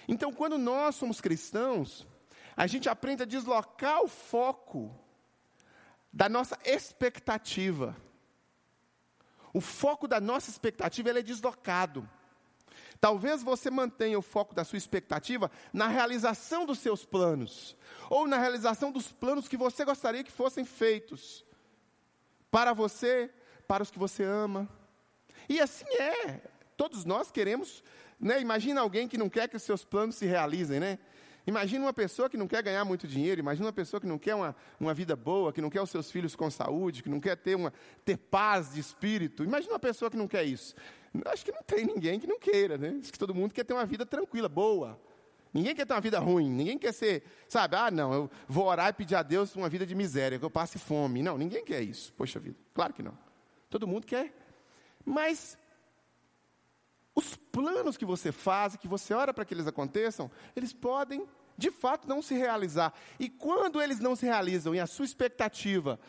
Então, 0.08 0.32
quando 0.32 0.58
nós 0.58 0.96
somos 0.96 1.20
cristãos, 1.20 2.08
a 2.56 2.66
gente 2.66 2.90
aprende 2.90 3.24
a 3.24 3.26
deslocar 3.26 4.02
o 4.02 4.08
foco 4.08 4.94
da 6.12 6.28
nossa 6.30 6.58
expectativa. 6.66 7.96
O 9.54 9.62
foco 9.62 10.08
da 10.08 10.20
nossa 10.20 10.50
expectativa 10.50 11.10
é 11.10 11.22
deslocado. 11.22 12.10
Talvez 13.00 13.44
você 13.44 13.70
mantenha 13.70 14.18
o 14.18 14.22
foco 14.22 14.56
da 14.56 14.64
sua 14.64 14.78
expectativa 14.78 15.52
na 15.72 15.88
realização 15.88 16.66
dos 16.66 16.80
seus 16.80 17.06
planos, 17.06 17.76
ou 18.10 18.28
na 18.28 18.38
realização 18.38 18.92
dos 18.92 19.12
planos 19.12 19.48
que 19.48 19.58
você 19.58 19.86
gostaria 19.86 20.24
que 20.24 20.32
fossem 20.32 20.66
feitos, 20.66 21.46
para 22.50 22.74
você, 22.74 23.30
para 23.68 23.84
os 23.84 23.92
que 23.92 24.00
você 24.00 24.24
ama. 24.24 24.68
E 25.48 25.60
assim 25.60 25.86
é, 26.00 26.42
todos 26.76 27.06
nós 27.06 27.30
queremos, 27.32 27.84
né? 28.20 28.42
Imagina 28.42 28.82
alguém 28.82 29.08
que 29.08 29.18
não 29.18 29.30
quer 29.30 29.48
que 29.48 29.56
os 29.56 29.64
seus 29.64 29.84
planos 29.84 30.16
se 30.16 30.26
realizem, 30.26 30.80
né? 30.80 30.98
Imagina 31.48 31.86
uma 31.86 31.94
pessoa 31.94 32.30
que 32.30 32.36
não 32.36 32.46
quer 32.46 32.62
ganhar 32.62 32.84
muito 32.84 33.08
dinheiro, 33.08 33.40
imagina 33.40 33.68
uma 33.68 33.74
pessoa 33.74 34.02
que 34.02 34.06
não 34.06 34.20
quer 34.20 34.36
uma, 34.36 34.54
uma 34.78 34.94
vida 34.94 35.16
boa, 35.16 35.54
que 35.54 35.62
não 35.62 35.70
quer 35.70 35.82
os 35.82 35.90
seus 35.90 36.12
filhos 36.12 36.36
com 36.36 36.52
saúde, 36.52 37.02
que 37.02 37.08
não 37.08 37.22
quer 37.22 37.38
ter, 37.38 37.56
uma, 37.56 37.72
ter 38.04 38.18
paz 38.18 38.74
de 38.74 38.82
espírito. 38.82 39.46
Imagina 39.46 39.72
uma 39.72 39.80
pessoa 39.80 40.12
que 40.12 40.18
não 40.18 40.28
quer 40.28 40.44
isso. 40.44 40.76
Acho 41.26 41.46
que 41.46 41.52
não 41.54 41.64
tem 41.64 41.86
ninguém 41.86 42.20
que 42.20 42.28
não 42.28 42.38
queira, 42.38 42.78
né? 42.78 42.98
Acho 43.02 43.14
que 43.14 43.18
todo 43.18 43.34
mundo 43.34 43.54
quer 43.54 43.64
ter 43.64 43.74
uma 43.74 43.86
vida 43.86 44.06
tranquila, 44.06 44.50
boa. 44.50 45.00
Ninguém 45.54 45.74
quer 45.74 45.86
ter 45.86 45.94
uma 45.94 46.02
vida 46.02 46.20
ruim, 46.20 46.50
ninguém 46.50 46.78
quer 46.78 46.94
ser, 46.94 47.24
sabe, 47.48 47.78
ah, 47.78 47.90
não, 47.90 48.14
eu 48.14 48.30
vou 48.46 48.66
orar 48.66 48.90
e 48.90 48.94
pedir 48.94 49.16
a 49.16 49.24
Deus 49.24 49.56
uma 49.56 49.70
vida 49.70 49.86
de 49.86 49.96
miséria, 49.96 50.38
que 50.38 50.44
eu 50.44 50.52
passe 50.52 50.78
fome. 50.78 51.24
Não, 51.24 51.38
ninguém 51.38 51.64
quer 51.64 51.82
isso, 51.82 52.12
poxa 52.14 52.42
vida, 52.42 52.58
claro 52.74 52.94
que 52.94 53.02
não. 53.02 53.18
Todo 53.70 53.88
mundo 53.88 54.06
quer. 54.06 54.34
Mas 55.06 55.58
planos 57.58 57.98
que 57.98 58.06
você 58.06 58.32
faz, 58.32 58.76
que 58.76 58.88
você 58.88 59.14
ora 59.14 59.34
para 59.34 59.44
que 59.44 59.54
eles 59.54 59.66
aconteçam, 59.66 60.30
eles 60.56 60.72
podem 60.72 61.28
de 61.58 61.72
fato 61.72 62.08
não 62.08 62.22
se 62.22 62.36
realizar. 62.36 62.94
E 63.20 63.30
quando 63.30 63.82
eles 63.82 64.00
não 64.00 64.16
se 64.16 64.26
realizam 64.26 64.76
e 64.76 64.80
a 64.80 64.86
sua 64.86 65.06
expectativa 65.06 66.00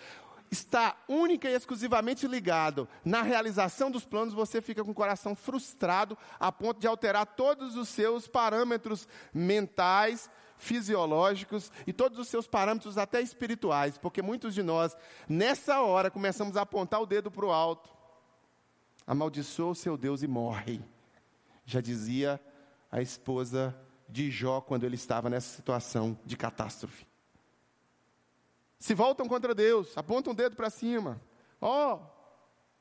está 0.51 0.97
única 1.09 1.49
e 1.49 1.55
exclusivamente 1.55 2.27
ligado 2.27 2.87
na 3.05 3.23
realização 3.23 3.91
dos 3.91 4.05
planos, 4.05 4.35
você 4.35 4.61
fica 4.61 4.85
com 4.85 4.91
o 4.91 4.95
coração 4.95 5.35
frustrado 5.35 6.17
a 6.39 6.53
ponto 6.53 6.81
de 6.81 6.87
alterar 6.87 7.27
todos 7.27 7.77
os 7.77 7.89
seus 7.89 8.29
parâmetros 8.29 9.09
mentais, 9.33 10.31
fisiológicos 10.59 11.73
e 11.87 11.93
todos 11.93 12.19
os 12.19 12.29
seus 12.29 12.47
parâmetros 12.47 12.99
até 12.99 13.21
espirituais, 13.21 13.97
porque 13.97 14.21
muitos 14.21 14.55
de 14.55 14.63
nós, 14.63 14.97
nessa 15.29 15.81
hora, 15.81 16.11
começamos 16.11 16.57
a 16.57 16.63
apontar 16.63 17.01
o 17.01 17.07
dedo 17.07 17.31
para 17.31 17.47
o 17.47 17.53
alto. 17.53 17.91
Amaldiçoa 19.07 19.71
o 19.71 19.75
seu 19.75 19.97
Deus 19.97 20.23
e 20.23 20.27
morre. 20.27 20.83
Já 21.69 21.81
dizia 21.81 22.41
a 22.91 23.03
esposa 23.03 23.79
de 24.09 24.31
Jó 24.31 24.61
quando 24.61 24.85
ele 24.85 24.95
estava 24.95 25.29
nessa 25.29 25.55
situação 25.55 26.19
de 26.25 26.37
catástrofe 26.37 27.09
se 28.79 28.95
voltam 28.95 29.27
contra 29.27 29.55
Deus, 29.55 29.97
apontam 29.97 30.33
o 30.33 30.37
dedo 30.37 30.55
para 30.55 30.71
cima. 30.71 31.21
Ó, 31.61 31.97
oh, 31.97 32.01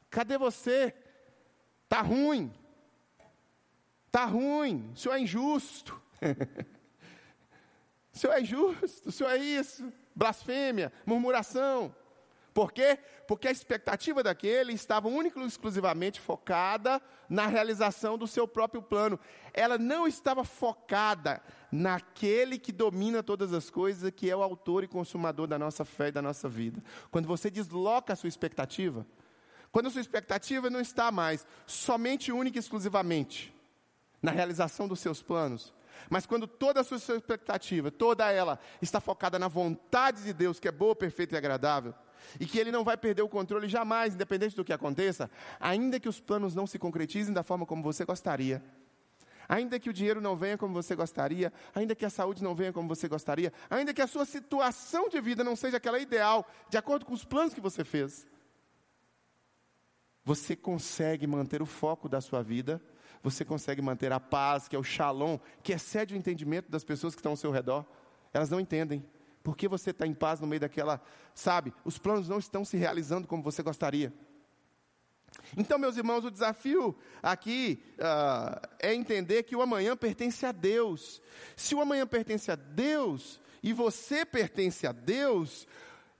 cadê 0.09 0.37
você? 0.37 0.93
Tá 1.89 2.01
ruim. 2.01 2.53
Tá 4.11 4.25
ruim. 4.25 4.91
O 4.93 4.97
senhor 4.97 5.15
é 5.15 5.19
injusto. 5.19 5.99
o 8.13 8.17
senhor 8.17 8.33
é 8.33 8.41
injusto, 8.41 9.09
o 9.09 9.11
senhor 9.11 9.31
é 9.31 9.37
isso. 9.37 9.91
Blasfêmia, 10.15 10.93
murmuração. 11.05 11.93
Por 12.57 12.71
quê? 12.71 12.97
Porque 13.27 13.47
a 13.47 13.51
expectativa 13.51 14.23
daquele 14.23 14.73
estava 14.73 15.07
única 15.07 15.39
e 15.39 15.45
exclusivamente 15.45 16.19
focada 16.19 16.99
na 17.29 17.45
realização 17.45 18.17
do 18.17 18.25
seu 18.25 18.47
próprio 18.47 18.81
plano. 18.81 19.19
Ela 19.53 19.77
não 19.77 20.07
estava 20.07 20.43
focada 20.43 21.39
naquele 21.71 22.57
que 22.57 22.71
domina 22.71 23.21
todas 23.21 23.53
as 23.53 23.69
coisas, 23.69 24.09
que 24.09 24.27
é 24.27 24.35
o 24.35 24.41
autor 24.41 24.83
e 24.83 24.87
consumador 24.87 25.45
da 25.45 25.59
nossa 25.59 25.85
fé 25.85 26.07
e 26.07 26.11
da 26.11 26.19
nossa 26.19 26.49
vida. 26.49 26.83
Quando 27.11 27.27
você 27.27 27.51
desloca 27.51 28.13
a 28.13 28.15
sua 28.15 28.27
expectativa, 28.27 29.05
quando 29.71 29.85
a 29.85 29.91
sua 29.91 30.01
expectativa 30.01 30.67
não 30.67 30.81
está 30.81 31.11
mais 31.11 31.45
somente 31.67 32.31
única 32.31 32.57
e 32.57 32.59
exclusivamente 32.59 33.55
na 34.19 34.31
realização 34.31 34.87
dos 34.87 34.99
seus 34.99 35.21
planos, 35.21 35.71
mas 36.09 36.25
quando 36.25 36.47
toda 36.47 36.81
a 36.81 36.83
sua 36.83 36.97
expectativa, 36.97 37.91
toda 37.91 38.31
ela, 38.31 38.59
está 38.81 38.99
focada 38.99 39.37
na 39.37 39.47
vontade 39.47 40.23
de 40.23 40.33
Deus, 40.33 40.59
que 40.59 40.67
é 40.67 40.71
boa, 40.71 40.95
perfeita 40.95 41.35
e 41.35 41.37
agradável, 41.37 41.93
e 42.39 42.45
que 42.45 42.59
Ele 42.59 42.71
não 42.71 42.83
vai 42.83 42.97
perder 42.97 43.21
o 43.21 43.29
controle 43.29 43.67
jamais, 43.67 44.13
independente 44.13 44.55
do 44.55 44.63
que 44.63 44.73
aconteça, 44.73 45.29
ainda 45.59 45.99
que 45.99 46.09
os 46.09 46.19
planos 46.19 46.55
não 46.55 46.67
se 46.67 46.79
concretizem 46.79 47.33
da 47.33 47.43
forma 47.43 47.65
como 47.65 47.83
você 47.83 48.05
gostaria, 48.05 48.63
ainda 49.47 49.79
que 49.79 49.89
o 49.89 49.93
dinheiro 49.93 50.19
não 50.19 50.35
venha 50.35 50.57
como 50.57 50.73
você 50.73 50.95
gostaria, 50.95 51.51
ainda 51.73 51.95
que 51.95 52.05
a 52.05 52.09
saúde 52.09 52.43
não 52.43 52.53
venha 52.53 52.73
como 52.73 52.87
você 52.87 53.07
gostaria, 53.07 53.53
ainda 53.69 53.93
que 53.93 54.01
a 54.01 54.07
sua 54.07 54.25
situação 54.25 55.09
de 55.09 55.21
vida 55.21 55.43
não 55.43 55.55
seja 55.55 55.77
aquela 55.77 55.99
ideal, 55.99 56.45
de 56.69 56.77
acordo 56.77 57.05
com 57.05 57.13
os 57.13 57.23
planos 57.23 57.53
que 57.53 57.61
você 57.61 57.83
fez, 57.83 58.27
você 60.23 60.57
consegue 60.57 61.25
manter 61.25 61.61
o 61.61 61.65
foco 61.65 62.09
da 62.09 62.19
sua 62.19 62.43
vida, 62.43 62.81
você 63.23 63.45
consegue 63.45 63.81
manter 63.81 64.11
a 64.11 64.19
paz, 64.19 64.67
que 64.67 64.75
é 64.75 64.79
o 64.79 64.83
shalom, 64.83 65.37
que 65.63 65.71
excede 65.71 66.13
o 66.13 66.17
entendimento 66.17 66.69
das 66.69 66.83
pessoas 66.83 67.15
que 67.15 67.19
estão 67.19 67.31
ao 67.31 67.37
seu 67.37 67.51
redor. 67.51 67.85
Elas 68.33 68.49
não 68.49 68.59
entendem. 68.59 69.05
Por 69.47 69.55
que 69.55 69.65
você 69.65 69.91
está 69.91 70.05
em 70.05 70.13
paz 70.13 70.41
no 70.41 70.45
meio 70.45 70.59
daquela, 70.59 71.01
sabe? 71.33 71.73
Os 71.85 71.97
planos 71.97 72.27
não 72.27 72.37
estão 72.37 72.65
se 72.65 72.75
realizando 72.75 73.25
como 73.25 73.41
você 73.41 73.63
gostaria. 73.63 74.11
Então, 75.55 75.79
meus 75.79 75.95
irmãos, 75.95 76.25
o 76.25 76.29
desafio 76.29 76.93
aqui 77.23 77.81
uh, 77.93 78.59
é 78.77 78.93
entender 78.93 79.43
que 79.43 79.55
o 79.55 79.61
amanhã 79.61 79.95
pertence 79.95 80.45
a 80.45 80.51
Deus. 80.51 81.21
Se 81.55 81.73
o 81.73 81.79
amanhã 81.79 82.05
pertence 82.05 82.51
a 82.51 82.55
Deus 82.55 83.39
e 83.63 83.71
você 83.71 84.25
pertence 84.25 84.85
a 84.85 84.91
Deus, 84.91 85.65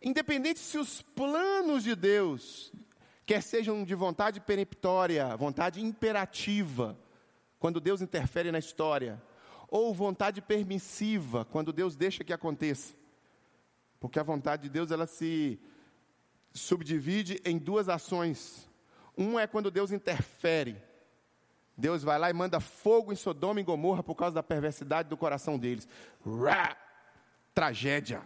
independente 0.01 0.59
se 0.59 0.77
os 0.77 1.01
planos 1.01 1.83
de 1.83 1.97
Deus, 1.97 2.71
quer 3.25 3.43
sejam 3.43 3.83
de 3.83 3.93
vontade 3.93 4.39
peremptória, 4.39 5.35
vontade 5.35 5.83
imperativa, 5.83 6.97
quando 7.59 7.81
Deus 7.81 8.01
interfere 8.01 8.53
na 8.53 8.59
história, 8.59 9.21
ou 9.67 9.93
vontade 9.93 10.41
permissiva, 10.41 11.43
quando 11.43 11.73
Deus 11.73 11.97
deixa 11.97 12.23
que 12.23 12.31
aconteça. 12.31 12.95
Porque 13.99 14.19
a 14.19 14.23
vontade 14.23 14.63
de 14.63 14.69
Deus 14.69 14.91
ela 14.91 15.07
se 15.07 15.60
subdivide 16.53 17.41
em 17.45 17.57
duas 17.57 17.89
ações. 17.89 18.69
Um 19.17 19.39
é 19.39 19.47
quando 19.47 19.71
Deus 19.71 19.91
interfere. 19.91 20.81
Deus 21.77 22.03
vai 22.03 22.17
lá 22.17 22.29
e 22.29 22.33
manda 22.33 22.60
fogo 22.60 23.13
em 23.13 23.15
Sodoma 23.15 23.60
e 23.60 23.63
Gomorra 23.63 24.01
por 24.01 24.15
causa 24.15 24.36
da 24.36 24.43
perversidade 24.43 25.10
do 25.10 25.17
coração 25.17 25.60
deles. 25.60 25.88
Rá! 26.25 26.75
Tragédia. 27.53 28.21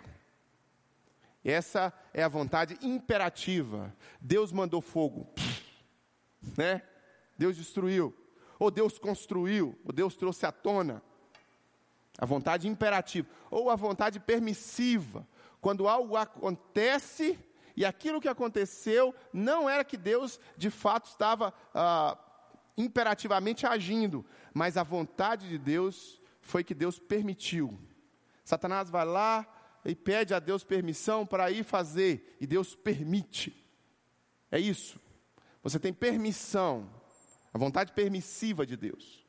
Essa 1.44 1.92
é 2.14 2.24
a 2.24 2.28
vontade 2.28 2.78
imperativa. 2.82 3.94
Deus 4.20 4.52
mandou 4.52 4.80
fogo, 4.80 5.28
né? 6.58 6.82
Deus 7.38 7.56
destruiu, 7.56 8.16
ou 8.60 8.70
Deus 8.70 9.00
construiu, 9.00 9.78
ou 9.84 9.92
Deus 9.92 10.16
trouxe 10.16 10.46
à 10.46 10.52
tona. 10.52 11.02
A 12.18 12.26
vontade 12.26 12.68
imperativa, 12.68 13.28
ou 13.50 13.70
a 13.70 13.76
vontade 13.76 14.20
permissiva, 14.20 15.28
quando 15.62 15.88
algo 15.88 16.18
acontece 16.18 17.40
e 17.78 17.86
aquilo 17.86 18.20
que 18.20 18.28
aconteceu 18.28 19.14
não 19.32 19.70
era 19.70 19.86
que 19.86 19.96
Deus 19.96 20.40
de 20.58 20.70
fato 20.70 21.06
estava 21.06 21.54
ah, 21.74 22.18
imperativamente 22.76 23.66
agindo, 23.66 24.26
mas 24.54 24.76
a 24.76 24.84
vontade 24.84 25.48
de 25.48 25.58
Deus 25.58 26.20
foi 26.42 26.64
que 26.64 26.74
Deus 26.74 27.00
permitiu. 27.00 27.80
Satanás 28.44 28.90
vai 28.90 29.06
lá 29.06 29.48
e 29.86 29.96
pede 29.96 30.34
a 30.34 30.40
Deus 30.40 30.64
permissão 30.64 31.26
para 31.26 31.50
ir 31.52 31.64
fazer, 31.64 32.38
e 32.40 32.48
Deus 32.48 32.76
permite. 32.76 33.56
É 34.52 34.60
isso. 34.60 35.00
Você 35.64 35.80
tem 35.80 35.94
permissão, 35.94 36.90
a 37.54 37.58
vontade 37.58 37.94
permissiva 37.94 38.66
de 38.66 38.76
Deus. 38.76 39.26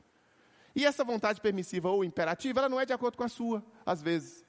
E 0.74 0.86
essa 0.86 1.04
vontade 1.04 1.40
permissiva 1.40 1.90
ou 1.90 2.02
imperativa, 2.02 2.60
ela 2.60 2.68
não 2.68 2.80
é 2.80 2.86
de 2.86 2.92
acordo 2.92 3.16
com 3.16 3.24
a 3.24 3.28
sua, 3.28 3.62
às 3.84 4.00
vezes 4.00 4.41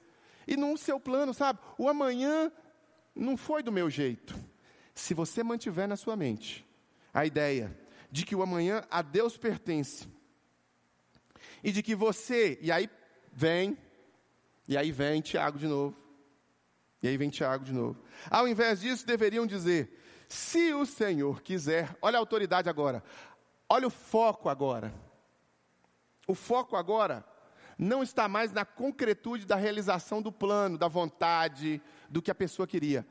e 0.46 0.56
no 0.56 0.76
seu 0.76 0.98
plano, 1.00 1.32
sabe? 1.32 1.58
O 1.78 1.88
amanhã 1.88 2.50
não 3.14 3.36
foi 3.36 3.62
do 3.62 3.72
meu 3.72 3.88
jeito. 3.88 4.34
Se 4.94 5.14
você 5.14 5.42
mantiver 5.42 5.88
na 5.88 5.96
sua 5.96 6.16
mente 6.16 6.66
a 7.12 7.24
ideia 7.24 7.76
de 8.10 8.24
que 8.24 8.36
o 8.36 8.42
amanhã 8.42 8.84
a 8.90 9.02
Deus 9.02 9.36
pertence, 9.36 10.08
e 11.62 11.72
de 11.72 11.82
que 11.82 11.94
você, 11.94 12.58
e 12.60 12.70
aí 12.70 12.88
vem, 13.32 13.76
e 14.68 14.76
aí 14.76 14.92
vem 14.92 15.20
Tiago 15.20 15.58
de 15.58 15.66
novo, 15.66 15.96
e 17.02 17.08
aí 17.08 17.16
vem 17.16 17.30
Tiago 17.30 17.64
de 17.64 17.72
novo. 17.72 18.02
Ao 18.30 18.46
invés 18.46 18.80
disso, 18.80 19.06
deveriam 19.06 19.46
dizer: 19.46 20.00
se 20.28 20.72
o 20.74 20.86
Senhor 20.86 21.42
quiser, 21.42 21.96
olha 22.00 22.16
a 22.16 22.20
autoridade 22.20 22.68
agora, 22.68 23.02
olha 23.68 23.86
o 23.86 23.90
foco 23.90 24.48
agora. 24.48 24.94
O 26.26 26.34
foco 26.34 26.76
agora 26.76 27.24
não 27.78 28.02
está 28.02 28.28
mais 28.28 28.52
na 28.52 28.64
concretude 28.64 29.46
da 29.46 29.56
realização 29.56 30.22
do 30.22 30.30
plano, 30.30 30.78
da 30.78 30.88
vontade, 30.88 31.82
do 32.08 32.22
que 32.22 32.30
a 32.30 32.34
pessoa 32.34 32.66
queria. 32.66 33.06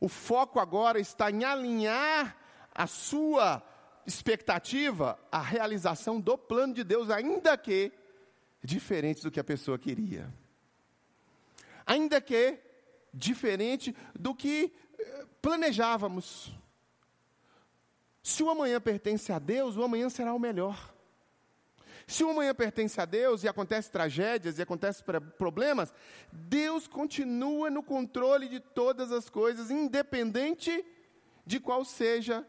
O 0.00 0.08
foco 0.08 0.60
agora 0.60 1.00
está 1.00 1.30
em 1.30 1.44
alinhar 1.44 2.36
a 2.74 2.86
sua 2.86 3.62
expectativa 4.06 5.18
à 5.30 5.40
realização 5.40 6.20
do 6.20 6.38
plano 6.38 6.74
de 6.74 6.84
Deus, 6.84 7.10
ainda 7.10 7.56
que 7.58 7.92
diferente 8.62 9.22
do 9.22 9.30
que 9.30 9.40
a 9.40 9.44
pessoa 9.44 9.78
queria. 9.78 10.32
Ainda 11.84 12.20
que 12.20 12.58
diferente 13.12 13.94
do 14.18 14.34
que 14.34 14.72
eh, 14.98 15.26
planejávamos. 15.42 16.52
Se 18.22 18.42
o 18.42 18.50
amanhã 18.50 18.80
pertence 18.80 19.32
a 19.32 19.38
Deus, 19.38 19.76
o 19.76 19.82
amanhã 19.82 20.08
será 20.08 20.34
o 20.34 20.38
melhor. 20.38 20.94
Se 22.08 22.24
o 22.24 22.30
amanhã 22.30 22.54
pertence 22.54 22.98
a 22.98 23.04
Deus 23.04 23.44
e 23.44 23.48
acontecem 23.48 23.92
tragédias 23.92 24.58
e 24.58 24.62
acontecem 24.62 25.04
problemas, 25.36 25.92
Deus 26.32 26.88
continua 26.88 27.68
no 27.68 27.82
controle 27.82 28.48
de 28.48 28.60
todas 28.60 29.12
as 29.12 29.28
coisas, 29.28 29.70
independente 29.70 30.82
de 31.44 31.60
qual 31.60 31.84
seja 31.84 32.46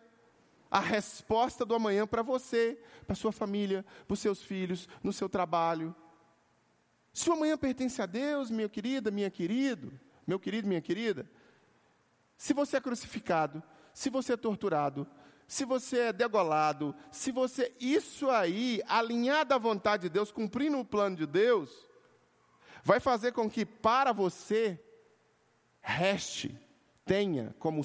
a 0.71 0.79
resposta 0.79 1.65
do 1.65 1.75
amanhã 1.75 2.07
para 2.07 2.21
você, 2.21 2.81
para 3.05 3.17
sua 3.17 3.33
família, 3.33 3.85
para 4.07 4.13
os 4.13 4.21
seus 4.21 4.41
filhos, 4.41 4.87
no 5.03 5.11
seu 5.11 5.27
trabalho. 5.27 5.93
Se 7.11 7.29
o 7.29 7.33
amanhã 7.33 7.57
pertence 7.57 8.01
a 8.01 8.05
Deus, 8.05 8.49
minha 8.49 8.69
querida, 8.69 9.11
minha 9.11 9.29
querido, 9.29 9.91
meu 10.25 10.39
querido, 10.39 10.69
minha 10.69 10.81
querida, 10.81 11.29
se 12.37 12.53
você 12.53 12.77
é 12.77 12.81
crucificado, 12.81 13.61
se 13.93 14.09
você 14.09 14.33
é 14.33 14.37
torturado, 14.37 15.05
se 15.49 15.65
você 15.65 15.97
é 15.97 16.13
degolado, 16.13 16.95
se 17.11 17.31
você, 17.31 17.73
isso 17.79 18.29
aí, 18.29 18.83
alinhado 18.87 19.51
à 19.51 19.57
vontade 19.57 20.03
de 20.03 20.09
Deus, 20.09 20.31
cumprindo 20.31 20.77
o 20.77 20.85
plano 20.85 21.15
de 21.15 21.25
Deus, 21.25 21.89
vai 22.83 22.99
fazer 22.99 23.31
com 23.31 23.49
que 23.49 23.65
para 23.65 24.13
você 24.13 24.79
reste, 25.81 26.55
tenha 27.03 27.55
como, 27.57 27.81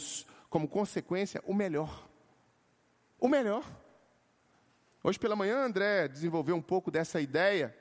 como 0.51 0.69
consequência 0.69 1.43
o 1.47 1.55
melhor. 1.55 2.07
O 3.19 3.29
melhor. 3.29 3.65
Hoje 5.03 5.19
pela 5.19 5.35
manhã, 5.35 5.65
André 5.65 6.07
desenvolveu 6.07 6.57
um 6.57 6.63
pouco 6.63 6.91
dessa 6.91 7.19
ideia 7.19 7.75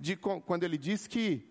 de 0.00 0.16
quando 0.16 0.64
ele 0.64 0.76
diz 0.76 1.06
que 1.06 1.48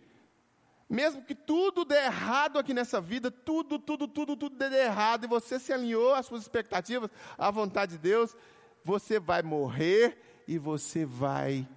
mesmo 0.89 1.21
que 1.21 1.35
tudo 1.35 1.83
dê 1.83 1.95
errado 1.95 2.57
aqui 2.57 2.73
nessa 2.73 3.01
vida, 3.01 3.29
tudo, 3.29 3.77
tudo, 3.77 4.07
tudo, 4.07 4.35
tudo 4.35 4.55
dê 4.55 4.83
errado, 4.83 5.25
e 5.25 5.27
você 5.27 5.59
se 5.59 5.73
alinhou 5.73 6.13
às 6.13 6.25
suas 6.25 6.41
expectativas, 6.43 7.09
à 7.37 7.51
vontade 7.51 7.93
de 7.93 7.97
Deus, 7.97 8.35
você 8.83 9.19
vai 9.19 9.41
morrer 9.41 10.43
e 10.47 10.57
você 10.57 11.05
vai 11.05 11.67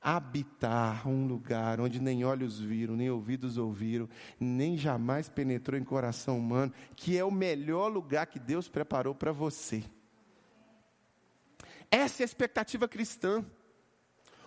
habitar 0.00 1.08
um 1.08 1.26
lugar 1.26 1.80
onde 1.80 1.98
nem 1.98 2.24
olhos 2.24 2.60
viram, 2.60 2.94
nem 2.94 3.10
ouvidos 3.10 3.56
ouviram, 3.56 4.08
nem 4.38 4.76
jamais 4.76 5.28
penetrou 5.28 5.80
em 5.80 5.82
coração 5.82 6.38
humano, 6.38 6.72
que 6.94 7.18
é 7.18 7.24
o 7.24 7.30
melhor 7.30 7.88
lugar 7.88 8.26
que 8.26 8.38
Deus 8.38 8.68
preparou 8.68 9.14
para 9.14 9.32
você. 9.32 9.82
Essa 11.90 12.22
é 12.22 12.24
a 12.24 12.26
expectativa 12.26 12.86
cristã. 12.86 13.44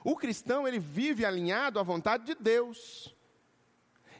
O 0.04 0.16
cristão, 0.16 0.68
ele 0.68 0.80
vive 0.80 1.26
alinhado 1.26 1.80
à 1.80 1.84
vontade 1.84 2.24
de 2.26 2.36
Deus. 2.36 3.14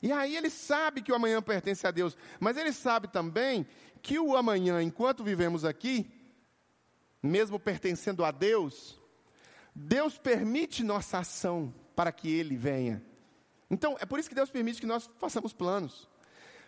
E 0.02 0.12
aí 0.12 0.36
ele 0.36 0.50
sabe 0.50 1.02
que 1.02 1.12
o 1.12 1.16
amanhã 1.16 1.42
pertence 1.42 1.86
a 1.86 1.92
Deus, 1.92 2.18
mas 2.40 2.58
ele 2.58 2.72
sabe 2.72 3.08
também 3.08 3.68
que 4.02 4.18
o 4.18 4.36
amanhã, 4.36 4.82
enquanto 4.82 5.24
vivemos 5.24 5.66
aqui, 5.66 6.10
mesmo 7.22 7.60
pertencendo 7.60 8.24
a 8.24 8.32
Deus, 8.32 9.00
Deus 9.76 10.18
permite 10.18 10.84
nossa 10.84 11.20
ação 11.20 11.74
para 11.96 12.12
que 12.12 12.30
Ele 12.30 12.56
venha. 12.56 13.04
Então, 13.70 13.98
é 14.00 14.06
por 14.06 14.20
isso 14.20 14.30
que 14.30 14.36
Deus 14.36 14.50
permite 14.50 14.82
que 14.82 14.88
nós 14.88 15.10
façamos 15.20 15.54
planos. 15.54 16.10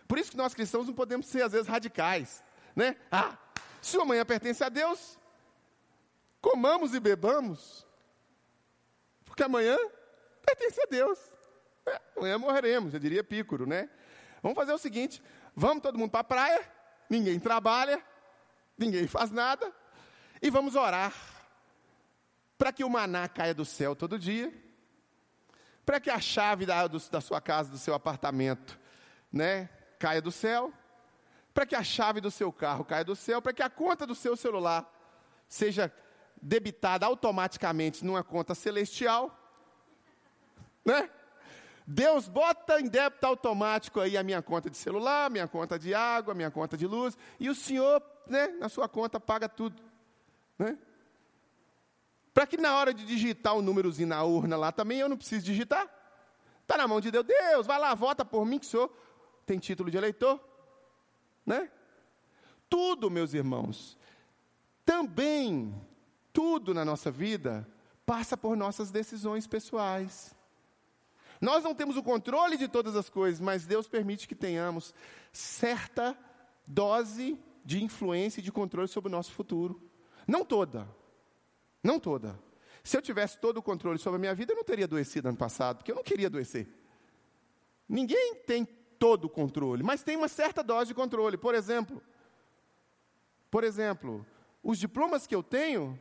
Por 0.06 0.18
isso 0.18 0.30
que 0.30 0.36
nós 0.36 0.54
cristãos 0.54 0.86
não 0.86 0.94
podemos 0.94 1.26
ser, 1.26 1.42
às 1.42 1.52
vezes, 1.52 1.66
radicais. 1.66 2.42
Né? 2.76 2.96
Ah, 3.10 3.36
se 3.80 3.96
o 3.96 4.02
amanhã 4.02 4.24
pertence 4.24 4.62
a 4.62 4.68
Deus, 4.68 5.18
comamos 6.40 6.94
e 6.94 7.00
bebamos, 7.00 7.86
porque 9.24 9.42
amanhã 9.42 9.76
pertence 10.44 10.80
a 10.80 10.86
Deus. 10.86 11.18
Amanhã 12.16 12.38
morreremos, 12.38 12.94
eu 12.94 13.00
diria 13.00 13.24
Pícoro, 13.24 13.66
né? 13.66 13.88
Vamos 14.42 14.56
fazer 14.56 14.72
o 14.72 14.78
seguinte: 14.78 15.22
vamos 15.54 15.82
todo 15.82 15.98
mundo 15.98 16.10
para 16.10 16.20
a 16.20 16.24
praia, 16.24 16.72
ninguém 17.08 17.38
trabalha, 17.38 18.02
ninguém 18.78 19.06
faz 19.06 19.30
nada, 19.30 19.72
e 20.40 20.50
vamos 20.50 20.74
orar 20.74 21.12
para 22.56 22.72
que 22.72 22.84
o 22.84 22.88
maná 22.88 23.28
caia 23.28 23.52
do 23.52 23.64
céu 23.64 23.96
todo 23.96 24.18
dia, 24.18 24.52
para 25.84 25.98
que 25.98 26.10
a 26.10 26.20
chave 26.20 26.64
da, 26.64 26.86
da 26.86 27.20
sua 27.20 27.40
casa, 27.40 27.70
do 27.70 27.78
seu 27.78 27.92
apartamento, 27.94 28.78
né, 29.32 29.68
caia 29.98 30.22
do 30.22 30.30
céu, 30.30 30.72
para 31.52 31.66
que 31.66 31.74
a 31.74 31.82
chave 31.82 32.20
do 32.20 32.30
seu 32.30 32.52
carro 32.52 32.84
caia 32.84 33.04
do 33.04 33.16
céu, 33.16 33.42
para 33.42 33.52
que 33.52 33.62
a 33.62 33.68
conta 33.68 34.06
do 34.06 34.14
seu 34.14 34.36
celular 34.36 34.88
seja 35.48 35.92
debitada 36.40 37.04
automaticamente 37.04 38.04
numa 38.04 38.24
conta 38.24 38.54
celestial, 38.54 39.38
né? 40.84 41.10
Deus 41.92 42.26
bota 42.26 42.80
em 42.80 42.88
débito 42.88 43.26
automático 43.26 44.00
aí 44.00 44.16
a 44.16 44.22
minha 44.22 44.40
conta 44.40 44.70
de 44.70 44.76
celular, 44.78 45.30
minha 45.30 45.46
conta 45.46 45.78
de 45.78 45.92
água, 45.92 46.32
minha 46.32 46.50
conta 46.50 46.74
de 46.74 46.86
luz, 46.86 47.18
e 47.38 47.50
o 47.50 47.54
Senhor, 47.54 48.02
né, 48.26 48.48
na 48.58 48.70
sua 48.70 48.88
conta 48.88 49.20
paga 49.20 49.46
tudo, 49.46 49.82
né? 50.58 50.78
Para 52.32 52.46
que 52.46 52.56
na 52.56 52.74
hora 52.76 52.94
de 52.94 53.04
digitar 53.04 53.54
o 53.54 53.58
um 53.58 53.62
númerozinho 53.62 54.08
na 54.08 54.22
urna 54.22 54.56
lá 54.56 54.72
também 54.72 55.00
eu 55.00 55.08
não 55.08 55.18
preciso 55.18 55.44
digitar. 55.44 55.86
Está 56.62 56.78
na 56.78 56.88
mão 56.88 56.98
de 56.98 57.10
Deus. 57.10 57.26
Deus, 57.26 57.66
vai 57.66 57.78
lá, 57.78 57.94
vota 57.94 58.24
por 58.24 58.46
mim 58.46 58.58
que 58.58 58.64
o 58.64 58.68
Senhor 58.70 58.90
tem 59.44 59.58
título 59.58 59.90
de 59.90 59.98
eleitor, 59.98 60.40
né? 61.44 61.70
Tudo, 62.70 63.10
meus 63.10 63.34
irmãos, 63.34 63.98
também 64.82 65.78
tudo 66.32 66.72
na 66.72 66.86
nossa 66.86 67.10
vida 67.10 67.68
passa 68.06 68.34
por 68.34 68.56
nossas 68.56 68.90
decisões 68.90 69.46
pessoais. 69.46 70.34
Nós 71.42 71.64
não 71.64 71.74
temos 71.74 71.96
o 71.96 72.04
controle 72.04 72.56
de 72.56 72.68
todas 72.68 72.94
as 72.94 73.10
coisas, 73.10 73.40
mas 73.40 73.66
Deus 73.66 73.88
permite 73.88 74.28
que 74.28 74.34
tenhamos 74.34 74.94
certa 75.32 76.16
dose 76.64 77.36
de 77.64 77.82
influência 77.82 78.38
e 78.38 78.44
de 78.44 78.52
controle 78.52 78.86
sobre 78.86 79.08
o 79.08 79.10
nosso 79.10 79.32
futuro. 79.32 79.82
Não 80.24 80.44
toda. 80.44 80.88
Não 81.82 81.98
toda. 81.98 82.38
Se 82.84 82.96
eu 82.96 83.02
tivesse 83.02 83.40
todo 83.40 83.56
o 83.56 83.62
controle 83.62 83.98
sobre 83.98 84.18
a 84.18 84.20
minha 84.20 84.34
vida, 84.36 84.52
eu 84.52 84.56
não 84.56 84.62
teria 84.62 84.84
adoecido 84.84 85.28
ano 85.28 85.36
passado, 85.36 85.78
porque 85.78 85.90
eu 85.90 85.96
não 85.96 86.04
queria 86.04 86.28
adoecer. 86.28 86.68
Ninguém 87.88 88.36
tem 88.46 88.64
todo 88.96 89.24
o 89.24 89.28
controle, 89.28 89.82
mas 89.82 90.04
tem 90.04 90.16
uma 90.16 90.28
certa 90.28 90.62
dose 90.62 90.88
de 90.88 90.94
controle. 90.94 91.36
Por 91.36 91.56
exemplo, 91.56 92.00
por 93.50 93.64
exemplo, 93.64 94.24
os 94.62 94.78
diplomas 94.78 95.26
que 95.26 95.34
eu 95.34 95.42
tenho 95.42 95.98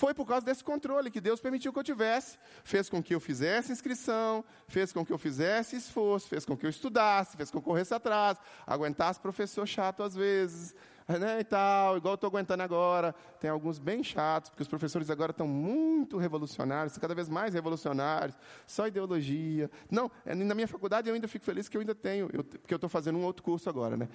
foi 0.00 0.14
por 0.14 0.26
causa 0.26 0.46
desse 0.46 0.64
controle 0.64 1.10
que 1.10 1.20
Deus 1.20 1.40
permitiu 1.42 1.74
que 1.74 1.78
eu 1.78 1.84
tivesse. 1.84 2.38
Fez 2.64 2.88
com 2.88 3.02
que 3.02 3.14
eu 3.14 3.20
fizesse 3.20 3.70
inscrição, 3.70 4.42
fez 4.66 4.94
com 4.94 5.04
que 5.04 5.12
eu 5.12 5.18
fizesse 5.18 5.76
esforço, 5.76 6.26
fez 6.26 6.46
com 6.46 6.56
que 6.56 6.64
eu 6.64 6.70
estudasse, 6.70 7.36
fez 7.36 7.50
com 7.50 7.58
que 7.58 7.68
eu 7.68 7.70
corresse 7.70 7.92
atrás, 7.92 8.38
aguentasse 8.66 9.20
professor 9.20 9.66
chato 9.66 10.02
às 10.02 10.14
vezes, 10.14 10.74
né, 11.06 11.40
e 11.40 11.44
tal, 11.44 11.98
igual 11.98 12.12
eu 12.12 12.14
estou 12.14 12.28
aguentando 12.28 12.62
agora. 12.62 13.14
Tem 13.38 13.50
alguns 13.50 13.78
bem 13.78 14.02
chatos, 14.02 14.48
porque 14.48 14.62
os 14.62 14.68
professores 14.68 15.10
agora 15.10 15.32
estão 15.32 15.46
muito 15.46 16.16
revolucionários, 16.16 16.96
cada 16.96 17.14
vez 17.14 17.28
mais 17.28 17.52
revolucionários, 17.52 18.38
só 18.66 18.86
ideologia. 18.86 19.70
Não, 19.90 20.10
é, 20.24 20.34
na 20.34 20.54
minha 20.54 20.68
faculdade 20.68 21.10
eu 21.10 21.14
ainda 21.14 21.28
fico 21.28 21.44
feliz 21.44 21.68
que 21.68 21.76
eu 21.76 21.82
ainda 21.82 21.94
tenho, 21.94 22.30
eu, 22.32 22.42
porque 22.42 22.72
eu 22.72 22.76
estou 22.76 22.88
fazendo 22.88 23.18
um 23.18 23.24
outro 23.24 23.42
curso 23.42 23.68
agora, 23.68 23.98
né? 23.98 24.08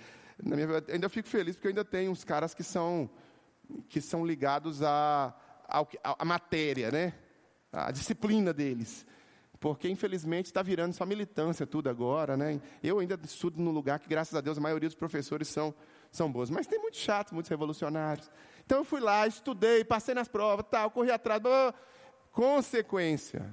Na 0.43 0.56
minha, 0.56 0.84
ainda 0.91 1.10
fico 1.10 1.30
feliz 1.30 1.56
porque 1.56 1.67
eu 1.67 1.69
ainda 1.69 1.86
tenho 1.86 2.12
uns 2.12 2.24
caras 2.24 2.56
que 2.56 2.63
são, 2.63 3.08
que 3.88 4.02
são 4.02 4.26
ligados 4.26 4.82
a 4.82 5.32
a 6.04 6.26
matéria, 6.26 6.92
né? 6.92 7.14
a 7.76 7.92
disciplina 7.92 8.54
deles. 8.54 9.06
Porque, 9.60 9.90
infelizmente, 9.90 10.48
está 10.48 10.62
virando 10.62 10.94
só 10.94 11.06
militância 11.06 11.66
tudo 11.66 11.90
agora. 11.90 12.38
Né? 12.38 12.62
Eu 12.84 13.00
ainda 13.00 13.20
estudo 13.24 13.62
num 13.62 13.72
lugar 13.72 14.00
que, 14.00 14.08
graças 14.08 14.36
a 14.36 14.42
Deus, 14.42 14.58
a 14.58 14.62
maioria 14.62 14.88
dos 14.88 14.96
professores 14.96 15.48
são, 15.48 15.74
são 16.12 16.32
bons. 16.32 16.50
Mas 16.50 16.68
tem 16.68 16.80
muitos 16.80 17.00
chatos, 17.00 17.34
muitos 17.34 17.50
revolucionários. 17.50 18.30
Então, 18.66 18.80
eu 18.80 18.84
fui 18.84 19.00
lá, 19.00 19.26
estudei, 19.28 19.84
passei 19.84 20.14
nas 20.14 20.28
provas, 20.28 20.66
tal, 20.70 20.92
corri 20.92 21.12
atrás. 21.12 21.42
Blá, 21.42 21.74
consequência, 22.32 23.52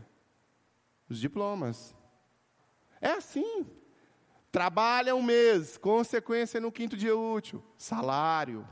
os 1.09 1.19
diplomas. 1.19 1.95
É 3.01 3.13
assim. 3.13 3.67
Trabalha 4.51 5.17
um 5.17 5.23
mês, 5.23 5.79
consequência 5.79 6.61
no 6.61 6.71
quinto 6.71 6.95
dia 6.95 7.17
útil, 7.17 7.65
salário. 7.79 8.69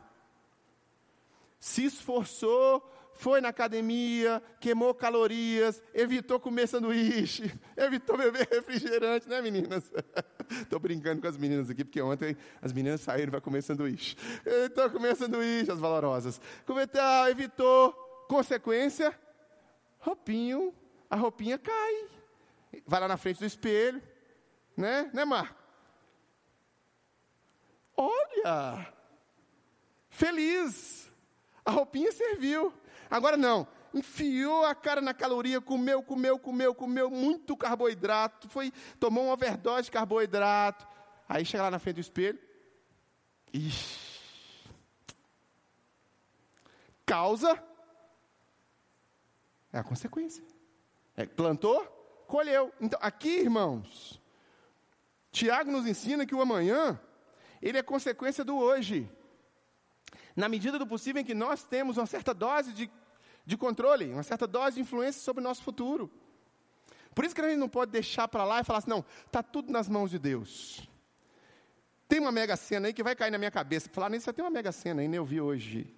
Se 1.59 1.85
esforçou 1.85 2.87
foi 3.21 3.39
na 3.43 3.51
academia, 3.51 4.43
queimou 4.59 4.95
calorias, 4.95 5.83
evitou 5.93 6.41
comer 6.41 6.67
sanduíche, 6.67 7.53
evitou 7.77 8.17
beber 8.17 8.49
refrigerante, 8.51 9.29
né, 9.29 9.43
meninas? 9.43 9.93
Estou 10.63 10.81
brincando 10.81 11.21
com 11.21 11.29
as 11.29 11.37
meninas 11.37 11.69
aqui, 11.69 11.85
porque 11.85 12.01
ontem 12.01 12.35
as 12.63 12.73
meninas 12.73 13.03
saíram 13.03 13.31
para 13.31 13.41
comer 13.43 13.63
sanduíche. 13.63 14.17
Evitou 14.45 14.89
comer 14.89 15.15
sanduíche, 15.17 15.71
as 15.71 15.79
valorosas. 15.79 16.41
Cometeu, 16.65 17.29
evitou, 17.29 17.93
consequência, 18.27 19.15
roupinho, 19.99 20.75
a 21.11 21.17
roupinha 21.17 21.59
cai. 21.59 22.09
Vai 22.87 23.01
lá 23.01 23.07
na 23.07 23.19
frente 23.19 23.39
do 23.39 23.45
espelho, 23.45 24.03
né? 24.75 25.11
Né, 25.13 25.27
Marco? 25.27 25.63
Olha! 27.99 28.91
Feliz! 30.09 31.13
A 31.67 31.71
roupinha 31.71 32.11
serviu. 32.13 32.73
Agora 33.11 33.37
não, 33.37 33.66
enfiou 33.92 34.64
a 34.64 34.75
cara 34.75 35.01
na 35.01 35.12
caloria, 35.12 35.61
comeu, 35.61 36.03
comeu, 36.03 36.38
comeu, 36.38 36.75
comeu 36.75 37.11
muito 37.11 37.57
carboidrato, 37.57 38.49
foi, 38.49 38.73
tomou 38.99 39.25
uma 39.25 39.33
overdose 39.33 39.85
de 39.85 39.90
carboidrato. 39.90 40.87
Aí 41.29 41.44
chega 41.44 41.64
lá 41.64 41.70
na 41.70 41.79
frente 41.79 41.96
do 41.96 42.01
espelho. 42.01 42.38
Ixi. 43.53 44.11
Causa 47.05 47.61
é 49.73 49.79
a 49.79 49.83
consequência. 49.83 50.44
É, 51.16 51.27
plantou, 51.27 51.85
colheu. 52.27 52.73
Então, 52.81 52.99
aqui, 53.03 53.40
irmãos, 53.40 54.20
Tiago 55.33 55.70
nos 55.70 55.87
ensina 55.87 56.25
que 56.25 56.35
o 56.35 56.40
amanhã, 56.40 57.01
ele 57.61 57.79
é 57.79 57.83
consequência 57.83 58.44
do 58.44 58.57
hoje. 58.57 59.11
Na 60.37 60.49
medida 60.49 60.79
do 60.79 60.87
possível 60.87 61.21
em 61.21 61.25
que 61.25 61.35
nós 61.35 61.64
temos 61.64 61.97
uma 61.97 62.07
certa 62.07 62.33
dose 62.33 62.73
de, 62.73 62.90
de 63.45 63.57
controle, 63.57 64.12
uma 64.12 64.23
certa 64.23 64.47
dose 64.47 64.77
de 64.77 64.83
influência 64.83 65.21
sobre 65.21 65.40
o 65.40 65.45
nosso 65.45 65.62
futuro. 65.62 66.11
Por 67.14 67.25
isso 67.25 67.35
que 67.35 67.40
a 67.40 67.49
gente 67.49 67.59
não 67.59 67.69
pode 67.69 67.90
deixar 67.90 68.29
para 68.29 68.45
lá 68.45 68.61
e 68.61 68.64
falar 68.64 68.79
assim, 68.79 68.90
não, 68.90 69.05
está 69.27 69.43
tudo 69.43 69.73
nas 69.73 69.88
mãos 69.88 70.11
de 70.11 70.19
Deus. 70.19 70.88
Tem 72.09 72.19
uma 72.19 72.33
mega 72.33 72.57
cena 72.57 72.88
aí 72.88 72.93
que 72.93 73.03
vai 73.03 73.14
cair 73.14 73.31
na 73.31 73.38
minha 73.38 73.51
cabeça. 73.51 73.88
Falar 73.93 74.11
nisso, 74.11 74.25
você 74.25 74.33
tem 74.33 74.45
uma 74.45 74.51
mega 74.51 74.73
cena 74.73 75.01
aí, 75.01 75.09
né? 75.09 75.19
Eu 75.19 75.25
vi 75.25 75.40
hoje 75.40 75.95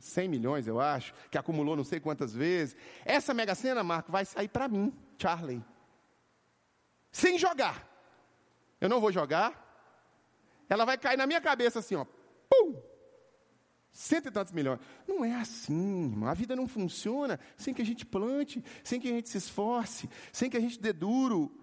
100 0.00 0.28
milhões, 0.28 0.66
eu 0.66 0.80
acho, 0.80 1.14
que 1.30 1.38
acumulou 1.38 1.76
não 1.76 1.84
sei 1.84 2.00
quantas 2.00 2.34
vezes. 2.34 2.76
Essa 3.04 3.34
mega 3.34 3.54
cena, 3.54 3.82
Marco, 3.82 4.10
vai 4.10 4.24
sair 4.24 4.48
para 4.48 4.68
mim, 4.68 4.92
Charlie. 5.18 5.64
Sem 7.10 7.38
jogar. 7.38 7.88
Eu 8.80 8.88
não 8.88 9.00
vou 9.00 9.12
jogar. 9.12 9.60
Ela 10.68 10.84
vai 10.84 10.96
cair 10.96 11.16
na 11.16 11.26
minha 11.26 11.40
cabeça 11.40 11.78
assim, 11.78 11.94
ó. 11.94 12.06
Pum! 12.48 12.74
Cento 13.92 14.28
e 14.28 14.30
tantos 14.30 14.52
milhões. 14.52 14.80
Não 15.06 15.22
é 15.22 15.34
assim, 15.34 16.04
irmão. 16.04 16.28
A 16.28 16.34
vida 16.34 16.56
não 16.56 16.66
funciona 16.66 17.38
sem 17.56 17.74
que 17.74 17.82
a 17.82 17.84
gente 17.84 18.06
plante, 18.06 18.64
sem 18.82 18.98
que 18.98 19.08
a 19.08 19.12
gente 19.12 19.28
se 19.28 19.36
esforce, 19.36 20.08
sem 20.32 20.48
que 20.48 20.56
a 20.56 20.60
gente 20.60 20.80
dê 20.80 20.92
duro. 20.92 21.54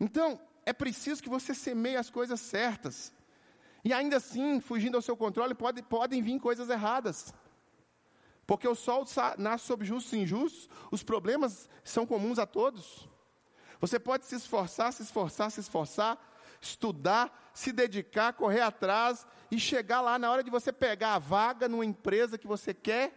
Então, 0.00 0.40
é 0.64 0.72
preciso 0.72 1.22
que 1.22 1.28
você 1.28 1.54
semeie 1.54 1.96
as 1.96 2.08
coisas 2.08 2.40
certas. 2.40 3.12
E 3.84 3.92
ainda 3.92 4.16
assim, 4.16 4.60
fugindo 4.60 4.96
ao 4.96 5.02
seu 5.02 5.16
controle, 5.16 5.54
pode, 5.54 5.82
podem 5.82 6.22
vir 6.22 6.40
coisas 6.40 6.70
erradas. 6.70 7.34
Porque 8.46 8.66
o 8.66 8.74
sol 8.74 9.04
nasce 9.36 9.66
sobre 9.66 9.86
justos 9.86 10.14
e 10.14 10.18
injustos, 10.20 10.70
os 10.90 11.02
problemas 11.02 11.68
são 11.84 12.06
comuns 12.06 12.38
a 12.38 12.46
todos. 12.46 13.06
Você 13.78 14.00
pode 14.00 14.24
se 14.24 14.36
esforçar, 14.36 14.90
se 14.90 15.02
esforçar, 15.02 15.50
se 15.50 15.60
esforçar, 15.60 16.18
estudar, 16.60 17.50
se 17.52 17.72
dedicar, 17.72 18.32
correr 18.32 18.60
atrás 18.60 19.26
e 19.50 19.58
chegar 19.58 20.00
lá 20.00 20.18
na 20.18 20.30
hora 20.30 20.42
de 20.42 20.50
você 20.50 20.72
pegar 20.72 21.14
a 21.14 21.18
vaga 21.18 21.68
numa 21.68 21.84
empresa 21.84 22.38
que 22.38 22.46
você 22.46 22.72
quer, 22.74 23.12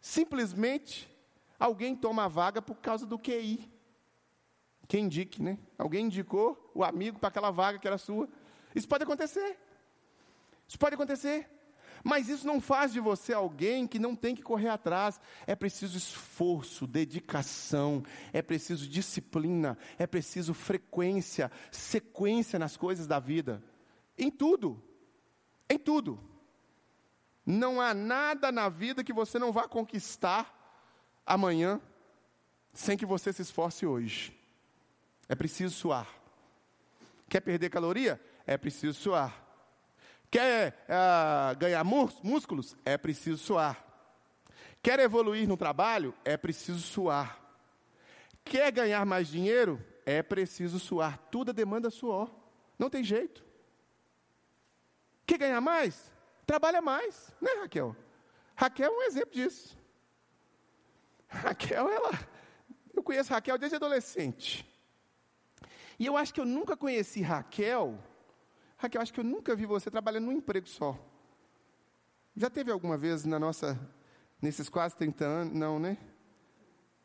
simplesmente 0.00 1.08
alguém 1.58 1.94
toma 1.96 2.24
a 2.24 2.28
vaga 2.28 2.60
por 2.60 2.76
causa 2.76 3.06
do 3.06 3.18
QI. 3.18 3.70
Quem 4.88 5.04
indique, 5.04 5.42
né? 5.42 5.58
Alguém 5.76 6.06
indicou 6.06 6.70
o 6.74 6.84
amigo 6.84 7.18
para 7.18 7.28
aquela 7.28 7.50
vaga 7.50 7.78
que 7.78 7.86
era 7.86 7.98
sua. 7.98 8.28
Isso 8.74 8.86
pode 8.88 9.02
acontecer. 9.02 9.58
Isso 10.68 10.78
pode 10.78 10.94
acontecer. 10.94 11.50
Mas 12.06 12.28
isso 12.28 12.46
não 12.46 12.60
faz 12.60 12.92
de 12.92 13.00
você 13.00 13.32
alguém 13.32 13.84
que 13.84 13.98
não 13.98 14.14
tem 14.14 14.32
que 14.32 14.40
correr 14.40 14.68
atrás. 14.68 15.20
É 15.44 15.56
preciso 15.56 15.98
esforço, 15.98 16.86
dedicação, 16.86 18.04
é 18.32 18.40
preciso 18.40 18.88
disciplina, 18.88 19.76
é 19.98 20.06
preciso 20.06 20.54
frequência, 20.54 21.50
sequência 21.72 22.60
nas 22.60 22.76
coisas 22.76 23.08
da 23.08 23.18
vida. 23.18 23.60
Em 24.16 24.30
tudo. 24.30 24.80
Em 25.68 25.76
tudo. 25.76 26.20
Não 27.44 27.80
há 27.80 27.92
nada 27.92 28.52
na 28.52 28.68
vida 28.68 29.02
que 29.02 29.12
você 29.12 29.36
não 29.36 29.50
vá 29.50 29.66
conquistar 29.66 30.54
amanhã 31.26 31.80
sem 32.72 32.96
que 32.96 33.04
você 33.04 33.32
se 33.32 33.42
esforce 33.42 33.84
hoje. 33.84 34.32
É 35.28 35.34
preciso 35.34 35.74
suar. 35.74 36.08
Quer 37.28 37.40
perder 37.40 37.68
caloria? 37.68 38.20
É 38.46 38.56
preciso 38.56 38.94
suar. 38.96 39.45
Quer 40.30 40.86
uh, 40.88 41.56
ganhar 41.58 41.84
músculos? 41.84 42.76
É 42.84 42.96
preciso 42.98 43.38
suar. 43.38 43.84
Quer 44.82 45.00
evoluir 45.00 45.48
no 45.48 45.56
trabalho? 45.56 46.14
É 46.24 46.36
preciso 46.36 46.80
suar. 46.80 47.40
Quer 48.44 48.70
ganhar 48.70 49.04
mais 49.04 49.28
dinheiro? 49.28 49.84
É 50.04 50.22
preciso 50.22 50.78
suar. 50.78 51.18
Tudo 51.30 51.52
demanda 51.52 51.90
suor. 51.90 52.30
Não 52.78 52.88
tem 52.88 53.02
jeito. 53.02 53.44
Quer 55.26 55.38
ganhar 55.38 55.60
mais? 55.60 56.12
Trabalha 56.46 56.80
mais, 56.80 57.34
né, 57.40 57.50
Raquel? 57.60 57.96
Raquel 58.54 58.92
é 58.92 58.96
um 58.96 59.02
exemplo 59.02 59.34
disso. 59.34 59.76
Raquel, 61.28 61.88
ela. 61.88 62.12
Eu 62.94 63.02
conheço 63.02 63.32
Raquel 63.32 63.58
desde 63.58 63.76
adolescente. 63.76 64.64
E 65.98 66.06
eu 66.06 66.16
acho 66.16 66.32
que 66.32 66.40
eu 66.40 66.44
nunca 66.44 66.76
conheci 66.76 67.20
Raquel 67.22 67.98
Raquel, 68.76 69.00
acho 69.00 69.12
que 69.12 69.20
eu 69.20 69.24
nunca 69.24 69.54
vi 69.56 69.66
você 69.66 69.90
trabalhando 69.90 70.26
num 70.26 70.32
emprego 70.32 70.68
só. 70.68 70.98
Já 72.36 72.50
teve 72.50 72.70
alguma 72.70 72.98
vez 72.98 73.24
na 73.24 73.38
nossa, 73.38 73.78
nesses 74.40 74.68
quase 74.68 74.94
30 74.96 75.24
anos? 75.24 75.54
Não, 75.54 75.78
né? 75.78 75.96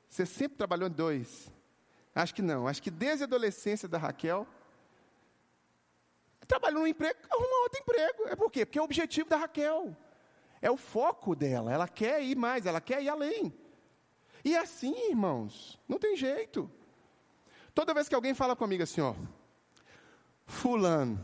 Você 0.10 0.26
sempre 0.26 0.58
trabalhou 0.58 0.90
em 0.90 0.92
dois? 0.92 1.50
Acho 2.14 2.36
que 2.36 2.42
não. 2.42 2.68
Acho 2.68 2.84
que 2.84 2.92
desde 2.92 3.24
a 3.24 3.28
adolescência 3.28 3.88
da 3.88 3.98
Raquel, 3.98 4.46
trabalhou 6.46 6.82
num 6.82 6.88
emprego, 6.88 7.18
arruma 7.30 7.64
outro 7.64 7.80
emprego. 7.80 8.28
É 8.28 8.36
por 8.36 8.52
quê? 8.52 8.66
Porque 8.66 8.78
é 8.78 8.82
o 8.82 8.86
objetivo 8.86 9.30
da 9.30 9.38
Raquel. 9.38 9.96
É 10.62 10.70
o 10.70 10.76
foco 10.76 11.34
dela. 11.34 11.72
Ela 11.72 11.88
quer 11.88 12.22
ir 12.22 12.36
mais, 12.36 12.66
ela 12.66 12.82
quer 12.82 13.02
ir 13.02 13.08
além. 13.08 13.54
E 14.44 14.58
assim, 14.58 15.10
irmãos, 15.10 15.80
não 15.88 15.98
tem 15.98 16.18
jeito. 16.18 16.70
Toda 17.74 17.94
vez 17.94 18.10
que 18.10 18.16
alguém 18.16 18.34
fala 18.34 18.54
comigo 18.54 18.84
assim, 18.84 19.00
ó, 19.00 19.16
fulano, 20.46 21.24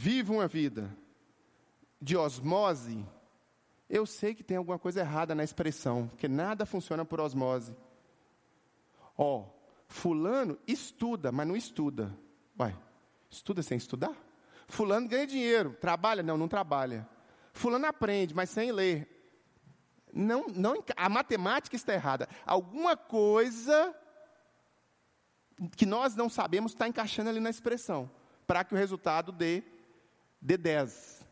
vive 0.00 0.32
uma 0.32 0.48
vida 0.48 0.96
de 2.00 2.16
osmose, 2.16 3.06
eu 3.86 4.06
sei 4.06 4.34
que 4.34 4.42
tem 4.42 4.56
alguma 4.56 4.78
coisa 4.78 5.00
errada 5.00 5.34
na 5.34 5.44
expressão, 5.44 6.08
porque 6.08 6.26
nada 6.26 6.64
funciona 6.64 7.04
por 7.04 7.20
osmose. 7.20 7.76
Ó, 9.14 9.44
fulano 9.88 10.58
estuda, 10.66 11.30
mas 11.30 11.46
não 11.46 11.54
estuda. 11.54 12.16
Uai, 12.58 12.74
estuda 13.28 13.62
sem 13.62 13.76
estudar? 13.76 14.16
Fulano 14.68 15.06
ganha 15.06 15.26
dinheiro, 15.26 15.76
trabalha? 15.78 16.22
Não, 16.22 16.38
não 16.38 16.48
trabalha. 16.48 17.06
Fulano 17.52 17.84
aprende, 17.84 18.34
mas 18.34 18.48
sem 18.48 18.72
ler. 18.72 19.06
Não, 20.14 20.46
não, 20.48 20.82
a 20.96 21.10
matemática 21.10 21.76
está 21.76 21.92
errada. 21.92 22.26
Alguma 22.46 22.96
coisa 22.96 23.94
que 25.76 25.84
nós 25.84 26.16
não 26.16 26.30
sabemos 26.30 26.72
está 26.72 26.88
encaixando 26.88 27.28
ali 27.28 27.38
na 27.38 27.50
expressão, 27.50 28.10
para 28.46 28.64
que 28.64 28.72
o 28.72 28.78
resultado 28.78 29.30
dê 29.30 29.62
de 30.40 30.56
10. 30.56 31.26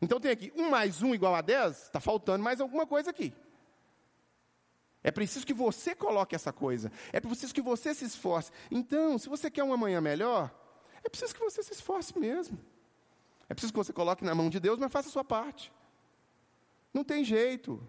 Então 0.00 0.20
tem 0.20 0.30
aqui 0.30 0.52
1 0.54 0.70
mais 0.70 1.02
1 1.02 1.14
igual 1.14 1.34
a 1.34 1.40
10, 1.40 1.84
está 1.84 2.00
faltando 2.00 2.42
mais 2.42 2.60
alguma 2.60 2.86
coisa 2.86 3.10
aqui. 3.10 3.32
É 5.02 5.10
preciso 5.10 5.46
que 5.46 5.54
você 5.54 5.94
coloque 5.94 6.34
essa 6.34 6.52
coisa. 6.52 6.90
É 7.12 7.20
preciso 7.20 7.54
que 7.54 7.62
você 7.62 7.94
se 7.94 8.04
esforce. 8.04 8.50
Então, 8.70 9.16
se 9.18 9.28
você 9.28 9.48
quer 9.48 9.62
uma 9.62 9.76
manhã 9.76 10.00
melhor, 10.00 10.52
é 11.04 11.08
preciso 11.08 11.32
que 11.32 11.40
você 11.40 11.62
se 11.62 11.72
esforce 11.72 12.18
mesmo. 12.18 12.58
É 13.48 13.54
preciso 13.54 13.72
que 13.72 13.78
você 13.78 13.92
coloque 13.92 14.24
na 14.24 14.34
mão 14.34 14.50
de 14.50 14.58
Deus, 14.58 14.78
mas 14.78 14.90
faça 14.90 15.08
a 15.08 15.12
sua 15.12 15.22
parte. 15.22 15.72
Não 16.92 17.04
tem 17.04 17.22
jeito. 17.22 17.80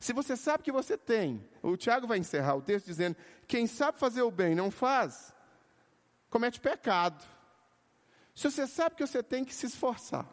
Se 0.00 0.12
você 0.12 0.36
sabe 0.36 0.64
que 0.64 0.72
você 0.72 0.98
tem, 0.98 1.48
o 1.62 1.76
Tiago 1.76 2.06
vai 2.06 2.18
encerrar 2.18 2.56
o 2.56 2.62
texto 2.62 2.86
dizendo: 2.86 3.16
quem 3.46 3.66
sabe 3.66 3.98
fazer 3.98 4.22
o 4.22 4.30
bem 4.30 4.54
não 4.54 4.70
faz, 4.70 5.32
comete 6.28 6.60
pecado. 6.60 7.24
Se 8.34 8.50
você 8.50 8.66
sabe 8.66 8.96
que 8.96 9.06
você 9.06 9.22
tem 9.22 9.44
que 9.44 9.54
se 9.54 9.66
esforçar 9.66 10.28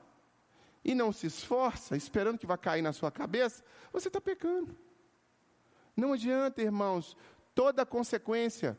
e 0.84 0.96
não 0.96 1.12
se 1.12 1.28
esforça, 1.28 1.96
esperando 1.96 2.40
que 2.40 2.48
vai 2.48 2.58
cair 2.58 2.82
na 2.82 2.92
sua 2.92 3.12
cabeça, 3.12 3.64
você 3.94 4.08
está 4.08 4.20
pecando. 4.20 4.76
Não 5.96 6.14
adianta, 6.14 6.62
irmãos, 6.62 7.16
toda 7.54 7.86
consequência, 7.86 8.78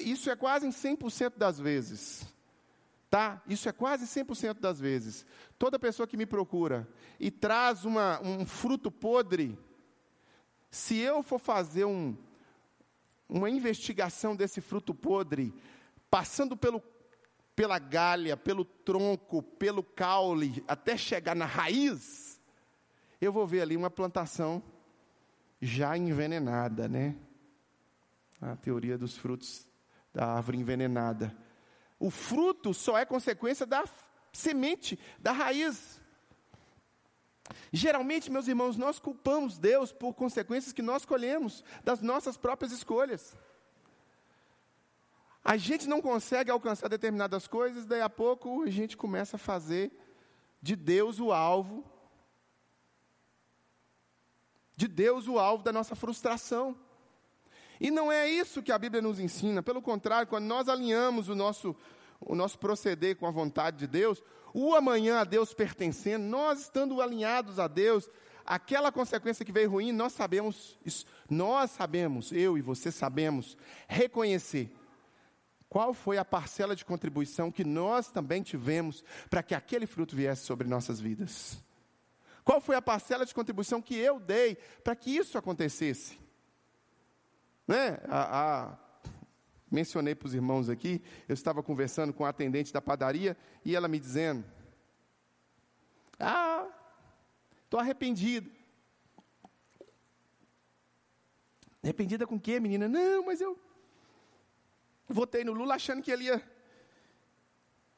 isso 0.00 0.30
é 0.30 0.36
quase 0.36 0.66
em 0.66 0.70
100% 0.70 1.34
das 1.36 1.58
vezes. 1.58 2.26
Tá? 3.10 3.42
Isso 3.46 3.68
é 3.68 3.72
quase 3.72 4.06
100% 4.06 4.58
das 4.58 4.80
vezes. 4.80 5.26
Toda 5.58 5.78
pessoa 5.78 6.06
que 6.06 6.16
me 6.16 6.26
procura 6.26 6.88
e 7.20 7.30
traz 7.30 7.84
uma, 7.84 8.20
um 8.22 8.46
fruto 8.46 8.90
podre, 8.90 9.58
se 10.70 10.96
eu 10.98 11.22
for 11.22 11.38
fazer 11.38 11.84
um, 11.84 12.16
uma 13.28 13.48
investigação 13.48 14.34
desse 14.34 14.60
fruto 14.60 14.92
podre, 14.92 15.54
passando 16.10 16.56
pelo 16.56 16.80
pela 17.54 17.78
galha, 17.78 18.36
pelo 18.36 18.64
tronco, 18.64 19.42
pelo 19.42 19.82
caule, 19.82 20.64
até 20.66 20.96
chegar 20.96 21.34
na 21.34 21.46
raiz, 21.46 22.40
eu 23.20 23.32
vou 23.32 23.46
ver 23.46 23.62
ali 23.62 23.76
uma 23.76 23.90
plantação 23.90 24.62
já 25.60 25.96
envenenada, 25.96 26.88
né? 26.88 27.16
A 28.40 28.56
teoria 28.56 28.98
dos 28.98 29.16
frutos 29.16 29.66
da 30.12 30.26
árvore 30.26 30.58
envenenada. 30.58 31.34
O 31.98 32.10
fruto 32.10 32.74
só 32.74 32.98
é 32.98 33.04
consequência 33.04 33.64
da 33.64 33.84
semente, 34.32 34.98
da 35.18 35.32
raiz. 35.32 36.00
Geralmente, 37.72 38.30
meus 38.30 38.48
irmãos, 38.48 38.76
nós 38.76 38.98
culpamos 38.98 39.58
Deus 39.58 39.92
por 39.92 40.14
consequências 40.14 40.72
que 40.72 40.82
nós 40.82 41.04
colhemos 41.04 41.64
das 41.82 42.00
nossas 42.00 42.36
próprias 42.36 42.72
escolhas. 42.72 43.36
A 45.44 45.58
gente 45.58 45.86
não 45.86 46.00
consegue 46.00 46.50
alcançar 46.50 46.88
determinadas 46.88 47.46
coisas, 47.46 47.84
daí 47.84 48.00
a 48.00 48.08
pouco 48.08 48.62
a 48.62 48.70
gente 48.70 48.96
começa 48.96 49.36
a 49.36 49.38
fazer 49.38 49.92
de 50.62 50.74
Deus 50.74 51.20
o 51.20 51.32
alvo, 51.32 51.84
de 54.74 54.88
Deus 54.88 55.28
o 55.28 55.38
alvo 55.38 55.62
da 55.62 55.70
nossa 55.70 55.94
frustração. 55.94 56.74
E 57.78 57.90
não 57.90 58.10
é 58.10 58.26
isso 58.26 58.62
que 58.62 58.72
a 58.72 58.78
Bíblia 58.78 59.02
nos 59.02 59.20
ensina, 59.20 59.62
pelo 59.62 59.82
contrário, 59.82 60.26
quando 60.26 60.46
nós 60.46 60.66
alinhamos 60.66 61.28
o 61.28 61.34
nosso, 61.34 61.76
o 62.18 62.34
nosso 62.34 62.58
proceder 62.58 63.16
com 63.16 63.26
a 63.26 63.30
vontade 63.30 63.76
de 63.76 63.86
Deus, 63.86 64.22
o 64.54 64.74
amanhã 64.74 65.18
a 65.18 65.24
Deus 65.24 65.52
pertencendo, 65.52 66.24
nós 66.24 66.62
estando 66.62 67.02
alinhados 67.02 67.58
a 67.58 67.68
Deus, 67.68 68.08
aquela 68.46 68.90
consequência 68.90 69.44
que 69.44 69.52
veio 69.52 69.72
ruim, 69.72 69.92
nós 69.92 70.14
sabemos, 70.14 70.78
nós 71.28 71.72
sabemos, 71.72 72.32
eu 72.32 72.56
e 72.56 72.62
você 72.62 72.90
sabemos, 72.90 73.58
reconhecer 73.86 74.74
qual 75.74 75.92
foi 75.92 76.18
a 76.18 76.24
parcela 76.24 76.76
de 76.76 76.84
contribuição 76.84 77.50
que 77.50 77.64
nós 77.64 78.08
também 78.08 78.44
tivemos 78.44 79.02
para 79.28 79.42
que 79.42 79.56
aquele 79.56 79.88
fruto 79.88 80.14
viesse 80.14 80.44
sobre 80.44 80.68
nossas 80.68 81.00
vidas. 81.00 81.58
Qual 82.44 82.60
foi 82.60 82.76
a 82.76 82.80
parcela 82.80 83.26
de 83.26 83.34
contribuição 83.34 83.82
que 83.82 83.96
eu 83.96 84.20
dei 84.20 84.54
para 84.84 84.94
que 84.94 85.10
isso 85.10 85.36
acontecesse? 85.36 86.16
Né? 87.66 87.98
A, 88.06 88.68
a, 88.68 88.78
mencionei 89.68 90.14
para 90.14 90.28
os 90.28 90.34
irmãos 90.34 90.68
aqui, 90.68 91.02
eu 91.28 91.34
estava 91.34 91.60
conversando 91.60 92.12
com 92.12 92.24
a 92.24 92.28
atendente 92.28 92.72
da 92.72 92.80
padaria 92.80 93.36
e 93.64 93.74
ela 93.74 93.88
me 93.88 93.98
dizendo: 93.98 94.44
Ah, 96.20 96.68
estou 97.64 97.80
arrependida. 97.80 98.48
Arrependida 101.82 102.28
com 102.28 102.36
o 102.36 102.40
quê, 102.40 102.60
menina? 102.60 102.86
Não, 102.86 103.26
mas 103.26 103.40
eu 103.40 103.58
votei 105.08 105.44
no 105.44 105.52
Lula 105.52 105.74
achando 105.74 106.02
que 106.02 106.10
ele 106.10 106.24
ia, 106.24 106.42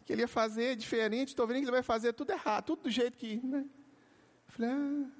que 0.05 0.13
ele 0.13 0.23
ia 0.23 0.29
fazer 0.29 0.77
diferente, 0.77 1.29
estou 1.29 1.47
vendo 1.47 1.59
que 1.59 1.65
ele 1.65 1.71
vai 1.71 1.83
fazer 1.83 2.13
tudo 2.13 2.31
errado, 2.31 2.65
tudo 2.65 2.83
do 2.83 2.91
jeito 2.91 3.17
que. 3.17 3.37
Né? 3.37 3.65
Falei, 4.49 4.71
ah. 4.71 5.11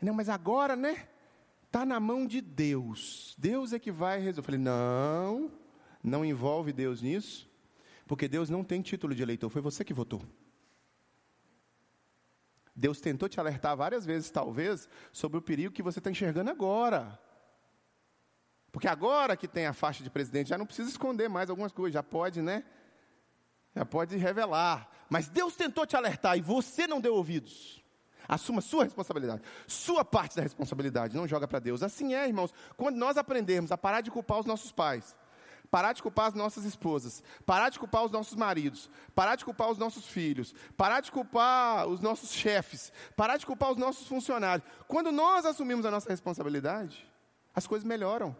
Não, 0.00 0.14
mas 0.14 0.28
agora, 0.28 0.76
né? 0.76 1.08
Está 1.64 1.84
na 1.84 1.98
mão 1.98 2.26
de 2.26 2.40
Deus. 2.40 3.34
Deus 3.38 3.72
é 3.72 3.78
que 3.78 3.90
vai 3.90 4.20
resolver. 4.20 4.46
Falei, 4.46 4.60
não, 4.60 5.50
não 6.02 6.24
envolve 6.24 6.72
Deus 6.72 7.02
nisso, 7.02 7.50
porque 8.06 8.28
Deus 8.28 8.48
não 8.48 8.62
tem 8.62 8.82
título 8.82 9.14
de 9.14 9.22
eleitor, 9.22 9.48
foi 9.48 9.60
você 9.62 9.84
que 9.84 9.94
votou. 9.94 10.22
Deus 12.76 13.00
tentou 13.00 13.28
te 13.28 13.38
alertar 13.38 13.76
várias 13.76 14.04
vezes, 14.04 14.30
talvez, 14.30 14.88
sobre 15.12 15.38
o 15.38 15.42
perigo 15.42 15.72
que 15.72 15.82
você 15.82 16.00
está 16.00 16.10
enxergando 16.10 16.50
agora. 16.50 17.18
Porque 18.74 18.88
agora 18.88 19.36
que 19.36 19.46
tem 19.46 19.66
a 19.66 19.72
faixa 19.72 20.02
de 20.02 20.10
presidente, 20.10 20.48
já 20.48 20.58
não 20.58 20.66
precisa 20.66 20.90
esconder 20.90 21.28
mais 21.28 21.48
algumas 21.48 21.70
coisas, 21.70 21.94
já 21.94 22.02
pode, 22.02 22.42
né? 22.42 22.64
Já 23.72 23.86
pode 23.86 24.16
revelar. 24.16 24.90
Mas 25.08 25.28
Deus 25.28 25.54
tentou 25.54 25.86
te 25.86 25.94
alertar 25.94 26.36
e 26.36 26.40
você 26.40 26.84
não 26.84 27.00
deu 27.00 27.14
ouvidos. 27.14 27.80
Assuma 28.26 28.60
sua 28.60 28.82
responsabilidade, 28.82 29.42
sua 29.68 30.04
parte 30.04 30.34
da 30.34 30.42
responsabilidade, 30.42 31.16
não 31.16 31.28
joga 31.28 31.46
para 31.46 31.60
Deus. 31.60 31.84
Assim 31.84 32.16
é, 32.16 32.26
irmãos, 32.26 32.52
quando 32.76 32.96
nós 32.96 33.16
aprendermos 33.16 33.70
a 33.70 33.78
parar 33.78 34.00
de 34.00 34.10
culpar 34.10 34.40
os 34.40 34.46
nossos 34.46 34.72
pais, 34.72 35.14
parar 35.70 35.92
de 35.92 36.02
culpar 36.02 36.26
as 36.26 36.34
nossas 36.34 36.64
esposas, 36.64 37.22
parar 37.46 37.68
de 37.68 37.78
culpar 37.78 38.04
os 38.04 38.10
nossos 38.10 38.34
maridos, 38.34 38.90
parar 39.14 39.36
de 39.36 39.44
culpar 39.44 39.70
os 39.70 39.78
nossos 39.78 40.08
filhos, 40.08 40.52
parar 40.76 41.00
de 41.00 41.12
culpar 41.12 41.86
os 41.86 42.00
nossos 42.00 42.32
chefes, 42.32 42.92
parar 43.14 43.36
de 43.36 43.46
culpar 43.46 43.70
os 43.70 43.76
nossos 43.76 44.08
funcionários. 44.08 44.66
Quando 44.88 45.12
nós 45.12 45.46
assumimos 45.46 45.86
a 45.86 45.92
nossa 45.92 46.10
responsabilidade, 46.10 47.08
as 47.54 47.68
coisas 47.68 47.86
melhoram. 47.86 48.34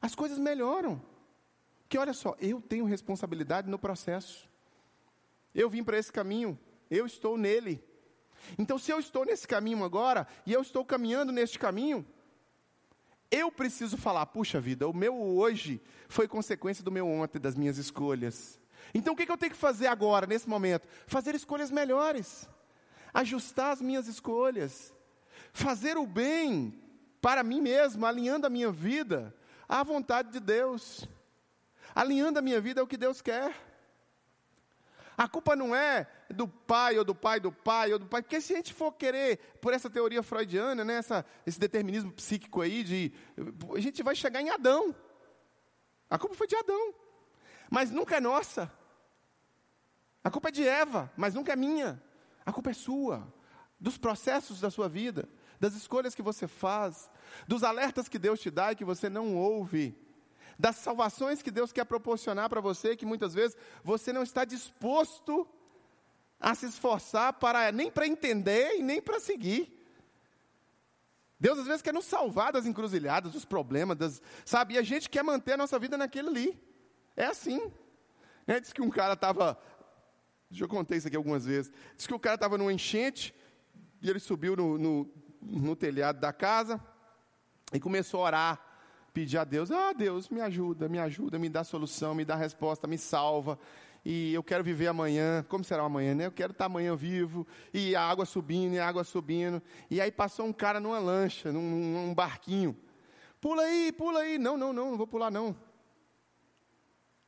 As 0.00 0.14
coisas 0.14 0.38
melhoram. 0.38 1.00
Que 1.88 1.98
olha 1.98 2.12
só, 2.12 2.36
eu 2.40 2.60
tenho 2.60 2.84
responsabilidade 2.84 3.68
no 3.68 3.78
processo. 3.78 4.48
Eu 5.54 5.70
vim 5.70 5.82
para 5.82 5.98
esse 5.98 6.12
caminho, 6.12 6.58
eu 6.90 7.06
estou 7.06 7.38
nele. 7.38 7.82
Então, 8.58 8.78
se 8.78 8.90
eu 8.90 8.98
estou 8.98 9.24
nesse 9.24 9.46
caminho 9.46 9.82
agora, 9.84 10.26
e 10.44 10.52
eu 10.52 10.60
estou 10.60 10.84
caminhando 10.84 11.32
neste 11.32 11.58
caminho, 11.58 12.06
eu 13.30 13.50
preciso 13.50 13.96
falar, 13.96 14.26
puxa 14.26 14.60
vida, 14.60 14.86
o 14.86 14.94
meu 14.94 15.16
hoje 15.16 15.80
foi 16.08 16.28
consequência 16.28 16.84
do 16.84 16.92
meu 16.92 17.08
ontem, 17.08 17.40
das 17.40 17.54
minhas 17.54 17.78
escolhas. 17.78 18.60
Então 18.94 19.14
o 19.14 19.16
que, 19.16 19.30
eu 19.30 19.36
tenho 19.36 19.52
que 19.52 19.58
fazer 19.58 19.88
agora, 19.88 20.26
nesse 20.26 20.48
momento? 20.48 20.86
Fazer 21.06 21.34
escolhas 21.34 21.70
melhores, 21.70 22.48
ajustar 23.12 23.72
as 23.72 23.80
minhas 23.80 24.06
escolhas, 24.06 24.94
fazer 25.52 25.96
o 25.96 26.06
bem 26.06 26.80
para 27.20 27.42
mim 27.42 27.60
mesmo, 27.60 28.06
alinhando 28.06 28.46
a 28.46 28.50
minha 28.50 28.70
vida 28.70 29.34
à 29.68 29.82
vontade 29.82 30.30
de 30.30 30.40
Deus, 30.40 31.06
alinhando 31.94 32.38
a 32.38 32.42
minha 32.42 32.60
vida 32.60 32.80
ao 32.80 32.86
que 32.86 32.96
Deus 32.96 33.20
quer. 33.20 33.54
A 35.16 35.26
culpa 35.26 35.56
não 35.56 35.74
é 35.74 36.06
do 36.28 36.46
pai 36.46 36.98
ou 36.98 37.04
do 37.04 37.14
pai 37.14 37.40
do 37.40 37.50
pai 37.50 37.92
ou 37.92 37.98
do 37.98 38.06
pai, 38.06 38.20
porque 38.20 38.40
se 38.40 38.52
a 38.52 38.56
gente 38.56 38.74
for 38.74 38.92
querer, 38.92 39.38
por 39.60 39.72
essa 39.72 39.88
teoria 39.88 40.22
freudiana, 40.22 40.84
né, 40.84 40.96
essa, 40.96 41.24
esse 41.46 41.58
determinismo 41.58 42.12
psíquico 42.12 42.60
aí, 42.60 42.84
de, 42.84 43.12
a 43.74 43.80
gente 43.80 44.02
vai 44.02 44.14
chegar 44.14 44.42
em 44.42 44.50
Adão. 44.50 44.94
A 46.10 46.18
culpa 46.18 46.34
foi 46.34 46.46
de 46.46 46.54
Adão, 46.54 46.94
mas 47.70 47.90
nunca 47.90 48.16
é 48.16 48.20
nossa. 48.20 48.70
A 50.22 50.30
culpa 50.30 50.48
é 50.48 50.52
de 50.52 50.66
Eva, 50.66 51.10
mas 51.16 51.34
nunca 51.34 51.52
é 51.52 51.56
minha. 51.56 52.02
A 52.44 52.52
culpa 52.52 52.70
é 52.70 52.74
sua, 52.74 53.26
dos 53.80 53.96
processos 53.96 54.60
da 54.60 54.70
sua 54.70 54.88
vida, 54.88 55.28
das 55.60 55.74
escolhas 55.74 56.14
que 56.14 56.22
você 56.22 56.46
faz, 56.46 57.10
dos 57.46 57.62
alertas 57.62 58.08
que 58.08 58.18
Deus 58.18 58.40
te 58.40 58.50
dá 58.50 58.72
e 58.72 58.76
que 58.76 58.84
você 58.84 59.08
não 59.08 59.36
ouve 59.36 59.96
das 60.58 60.76
salvações 60.76 61.42
que 61.42 61.50
Deus 61.50 61.72
quer 61.72 61.84
proporcionar 61.84 62.48
para 62.48 62.60
você, 62.60 62.96
que 62.96 63.04
muitas 63.04 63.34
vezes 63.34 63.56
você 63.84 64.12
não 64.12 64.22
está 64.22 64.44
disposto 64.44 65.46
a 66.40 66.54
se 66.54 66.66
esforçar 66.66 67.34
para 67.34 67.70
nem 67.72 67.90
para 67.90 68.06
entender 68.06 68.76
e 68.76 68.82
nem 68.82 69.00
para 69.00 69.20
seguir. 69.20 69.72
Deus 71.38 71.58
às 71.58 71.66
vezes 71.66 71.82
quer 71.82 71.92
nos 71.92 72.06
salvar 72.06 72.52
das 72.52 72.64
encruzilhadas, 72.64 73.32
dos 73.32 73.44
problemas, 73.44 73.96
das, 73.96 74.22
sabe? 74.44 74.74
E 74.74 74.78
a 74.78 74.82
gente 74.82 75.10
quer 75.10 75.22
manter 75.22 75.52
a 75.52 75.56
nossa 75.58 75.78
vida 75.78 75.96
naquele 75.96 76.28
ali. 76.28 76.62
É 77.14 77.26
assim. 77.26 77.70
Né? 78.46 78.58
Diz 78.58 78.72
que 78.72 78.80
um 78.80 78.90
cara 78.90 79.12
estava. 79.12 79.58
Já 80.50 80.66
contei 80.66 80.96
isso 80.96 81.08
aqui 81.08 81.16
algumas 81.16 81.44
vezes. 81.44 81.70
Diz 81.96 82.06
que 82.06 82.14
o 82.14 82.20
cara 82.20 82.36
estava 82.36 82.56
numa 82.56 82.72
enchente 82.72 83.34
e 84.00 84.08
ele 84.08 84.18
subiu 84.18 84.56
no, 84.56 84.78
no, 84.78 85.12
no 85.48 85.76
telhado 85.76 86.20
da 86.20 86.32
casa 86.32 86.80
e 87.72 87.80
começou 87.80 88.20
a 88.20 88.24
orar 88.24 88.66
pedir 89.12 89.38
a 89.38 89.44
Deus: 89.44 89.70
Ah, 89.70 89.92
Deus, 89.92 90.28
me 90.28 90.40
ajuda, 90.40 90.88
me 90.88 90.98
ajuda, 90.98 91.38
me 91.38 91.48
dá 91.48 91.64
solução, 91.64 92.14
me 92.14 92.24
dá 92.24 92.34
resposta, 92.34 92.86
me 92.86 92.98
salva. 92.98 93.58
E 94.04 94.32
eu 94.32 94.42
quero 94.42 94.62
viver 94.62 94.86
amanhã. 94.86 95.44
Como 95.48 95.64
será 95.64 95.82
amanhã, 95.82 96.14
né? 96.14 96.26
Eu 96.26 96.32
quero 96.32 96.52
estar 96.52 96.66
amanhã 96.66 96.94
vivo. 96.94 97.46
E 97.74 97.96
a 97.96 98.02
água 98.02 98.24
subindo, 98.24 98.74
e 98.74 98.78
a 98.78 98.86
água 98.86 99.02
subindo. 99.02 99.60
E 99.90 100.00
aí 100.00 100.12
passou 100.12 100.46
um 100.46 100.52
cara 100.52 100.78
numa 100.78 100.98
lancha, 100.98 101.50
num, 101.50 101.62
num 101.62 102.14
barquinho. 102.14 102.76
Pula 103.40 103.62
aí, 103.62 103.90
pula 103.90 104.20
aí. 104.20 104.38
Não, 104.38 104.56
não, 104.56 104.72
não, 104.72 104.90
não 104.90 104.98
vou 104.98 105.06
pular, 105.06 105.30
não. 105.30 105.56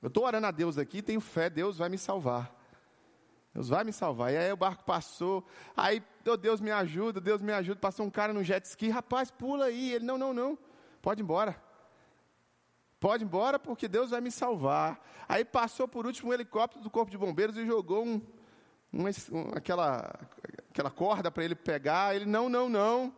Eu 0.01 0.09
estou 0.09 0.25
orando 0.25 0.47
a 0.47 0.51
Deus 0.53 0.79
aqui, 0.79 1.03
tenho 1.03 1.21
fé, 1.21 1.51
Deus 1.51 1.79
vai 1.79 1.89
me 1.89 1.99
salvar. 1.99 2.55
Deus 3.59 3.69
vai 3.71 3.83
me 3.83 3.93
salvar. 3.93 4.33
E 4.33 4.37
aí 4.37 4.53
o 4.53 4.57
barco 4.57 4.85
passou. 4.85 5.45
Aí, 5.77 6.01
oh, 6.25 6.37
Deus 6.37 6.61
me 6.61 6.71
ajuda, 6.71 7.21
Deus 7.21 7.43
me 7.43 7.53
ajuda. 7.53 7.81
Passou 7.81 8.07
um 8.07 8.11
cara 8.11 8.33
no 8.33 8.45
jet 8.45 8.65
ski, 8.65 8.89
rapaz, 8.89 9.33
pula 9.33 9.65
aí. 9.65 9.95
Ele, 9.95 10.05
não, 10.05 10.17
não, 10.17 10.33
não, 10.33 10.57
pode 11.03 11.21
ir 11.21 11.25
embora. 11.25 11.61
Pode 13.01 13.25
ir 13.25 13.27
embora 13.27 13.59
porque 13.59 13.89
Deus 13.89 14.11
vai 14.11 14.21
me 14.21 14.31
salvar. 14.31 15.05
Aí 15.29 15.45
passou 15.45 15.89
por 15.89 16.07
último 16.07 16.31
um 16.31 16.33
helicóptero 16.33 16.85
do 16.85 16.89
Corpo 16.89 17.11
de 17.11 17.19
Bombeiros 17.19 17.57
e 17.57 17.67
jogou 17.67 18.07
um, 18.07 18.23
um, 18.93 19.07
aquela, 19.57 20.09
aquela 20.71 20.91
corda 20.91 21.29
para 21.29 21.43
ele 21.43 21.57
pegar. 21.57 22.15
Ele, 22.15 22.27
não, 22.27 22.49
não, 22.49 22.69
não. 22.69 23.13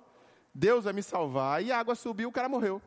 Deus 0.54 0.84
vai 0.84 0.94
me 0.94 1.02
salvar. 1.02 1.62
E 1.62 1.70
a 1.70 1.78
água 1.78 1.94
subiu, 1.94 2.30
o 2.30 2.32
cara 2.32 2.48
morreu. 2.48 2.80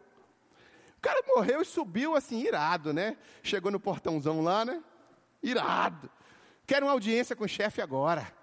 O 0.97 1.01
cara 1.01 1.21
morreu 1.27 1.61
e 1.61 1.65
subiu 1.65 2.15
assim, 2.15 2.41
irado, 2.41 2.91
né? 2.91 3.15
Chegou 3.43 3.71
no 3.71 3.79
portãozão 3.79 4.41
lá, 4.41 4.65
né? 4.65 4.81
Irado. 5.43 6.09
Quero 6.65 6.85
uma 6.85 6.91
audiência 6.93 7.35
com 7.35 7.43
o 7.43 7.47
chefe 7.47 7.81
agora. 7.81 8.33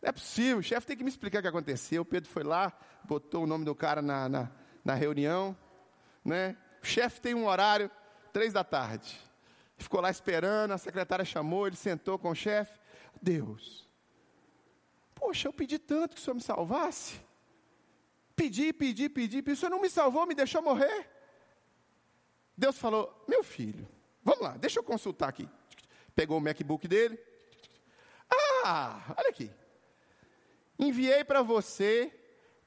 Não 0.00 0.08
é 0.08 0.12
possível, 0.12 0.58
o 0.58 0.62
chefe 0.62 0.86
tem 0.86 0.96
que 0.96 1.02
me 1.02 1.10
explicar 1.10 1.40
o 1.40 1.42
que 1.42 1.48
aconteceu. 1.48 2.02
O 2.02 2.04
Pedro 2.04 2.30
foi 2.30 2.42
lá, 2.42 2.72
botou 3.04 3.44
o 3.44 3.46
nome 3.46 3.64
do 3.64 3.74
cara 3.74 4.00
na, 4.00 4.28
na, 4.28 4.50
na 4.84 4.94
reunião, 4.94 5.56
né? 6.24 6.56
O 6.82 6.86
chefe 6.86 7.20
tem 7.20 7.34
um 7.34 7.46
horário, 7.46 7.90
três 8.32 8.52
da 8.52 8.62
tarde. 8.62 9.18
Ficou 9.76 10.00
lá 10.00 10.10
esperando, 10.10 10.72
a 10.72 10.78
secretária 10.78 11.24
chamou, 11.24 11.66
ele 11.66 11.76
sentou 11.76 12.18
com 12.18 12.30
o 12.30 12.34
chefe. 12.34 12.78
Deus, 13.20 13.88
poxa, 15.14 15.48
eu 15.48 15.52
pedi 15.52 15.78
tanto 15.78 16.14
que 16.14 16.20
o 16.20 16.24
senhor 16.24 16.34
me 16.34 16.40
salvasse. 16.40 17.20
Pedi, 18.34 18.72
pedi, 18.72 19.08
pedi, 19.08 19.42
pedi, 19.42 19.52
o 19.52 19.56
senhor 19.56 19.70
não 19.70 19.80
me 19.80 19.90
salvou, 19.90 20.26
me 20.26 20.34
deixou 20.34 20.62
morrer. 20.62 21.10
Deus 22.56 22.78
falou: 22.78 23.24
Meu 23.26 23.42
filho, 23.42 23.88
vamos 24.22 24.42
lá, 24.42 24.56
deixa 24.56 24.78
eu 24.78 24.84
consultar 24.84 25.28
aqui. 25.28 25.48
Pegou 26.16 26.38
o 26.38 26.40
MacBook 26.40 26.88
dele. 26.88 27.18
Ah, 28.64 29.14
olha 29.16 29.28
aqui. 29.28 29.50
Enviei 30.78 31.22
para 31.22 31.42
você, 31.42 32.10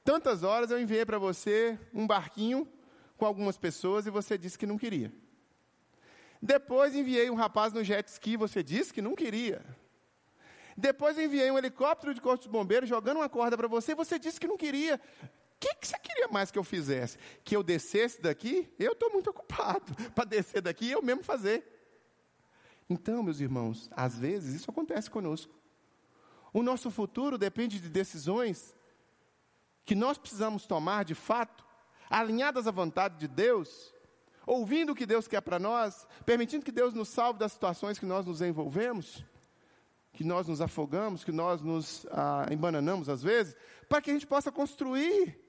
tantas 0.04 0.42
horas 0.42 0.70
eu 0.70 0.80
enviei 0.80 1.04
para 1.04 1.18
você 1.18 1.78
um 1.92 2.06
barquinho 2.06 2.66
com 3.18 3.26
algumas 3.26 3.58
pessoas 3.58 4.06
e 4.06 4.10
você 4.10 4.38
disse 4.38 4.56
que 4.56 4.66
não 4.66 4.78
queria. 4.78 5.12
Depois 6.40 6.94
enviei 6.94 7.28
um 7.28 7.34
rapaz 7.34 7.72
no 7.72 7.84
jet 7.84 8.08
ski, 8.08 8.36
você 8.36 8.62
disse 8.62 8.94
que 8.94 9.02
não 9.02 9.14
queria. 9.14 9.62
Depois 10.76 11.18
enviei 11.18 11.50
um 11.50 11.58
helicóptero 11.58 12.14
de 12.14 12.20
corpo 12.20 12.42
de 12.42 12.48
bombeiros 12.48 12.88
jogando 12.88 13.18
uma 13.18 13.28
corda 13.28 13.56
para 13.56 13.68
você, 13.68 13.92
e 13.92 13.96
você 13.96 14.18
disse 14.18 14.40
que 14.40 14.46
não 14.46 14.56
queria. 14.56 14.98
O 15.24 15.28
que, 15.58 15.74
que 15.74 15.88
você 15.88 15.98
queria 15.98 16.28
mais 16.28 16.50
que 16.50 16.58
eu 16.58 16.64
fizesse? 16.64 17.18
Que 17.44 17.54
eu 17.54 17.62
descesse 17.62 18.22
daqui? 18.22 18.72
Eu 18.78 18.92
estou 18.92 19.10
muito 19.10 19.28
ocupado 19.28 19.92
para 20.14 20.24
descer 20.24 20.62
daqui 20.62 20.86
e 20.86 20.92
eu 20.92 21.02
mesmo 21.02 21.22
fazer. 21.22 21.79
Então, 22.90 23.22
meus 23.22 23.38
irmãos, 23.38 23.88
às 23.92 24.18
vezes 24.18 24.52
isso 24.52 24.68
acontece 24.68 25.08
conosco. 25.08 25.54
O 26.52 26.60
nosso 26.60 26.90
futuro 26.90 27.38
depende 27.38 27.78
de 27.78 27.88
decisões 27.88 28.74
que 29.84 29.94
nós 29.94 30.18
precisamos 30.18 30.66
tomar 30.66 31.04
de 31.04 31.14
fato, 31.14 31.64
alinhadas 32.10 32.66
à 32.66 32.72
vontade 32.72 33.16
de 33.16 33.28
Deus, 33.28 33.94
ouvindo 34.44 34.90
o 34.90 34.94
que 34.96 35.06
Deus 35.06 35.28
quer 35.28 35.40
para 35.40 35.60
nós, 35.60 36.04
permitindo 36.26 36.64
que 36.64 36.72
Deus 36.72 36.92
nos 36.92 37.08
salve 37.08 37.38
das 37.38 37.52
situações 37.52 37.96
que 37.96 38.04
nós 38.04 38.26
nos 38.26 38.42
envolvemos, 38.42 39.24
que 40.12 40.24
nós 40.24 40.48
nos 40.48 40.60
afogamos, 40.60 41.22
que 41.22 41.30
nós 41.30 41.62
nos 41.62 42.04
ah, 42.10 42.46
embananamos 42.50 43.08
às 43.08 43.22
vezes, 43.22 43.54
para 43.88 44.02
que 44.02 44.10
a 44.10 44.12
gente 44.12 44.26
possa 44.26 44.50
construir 44.50 45.39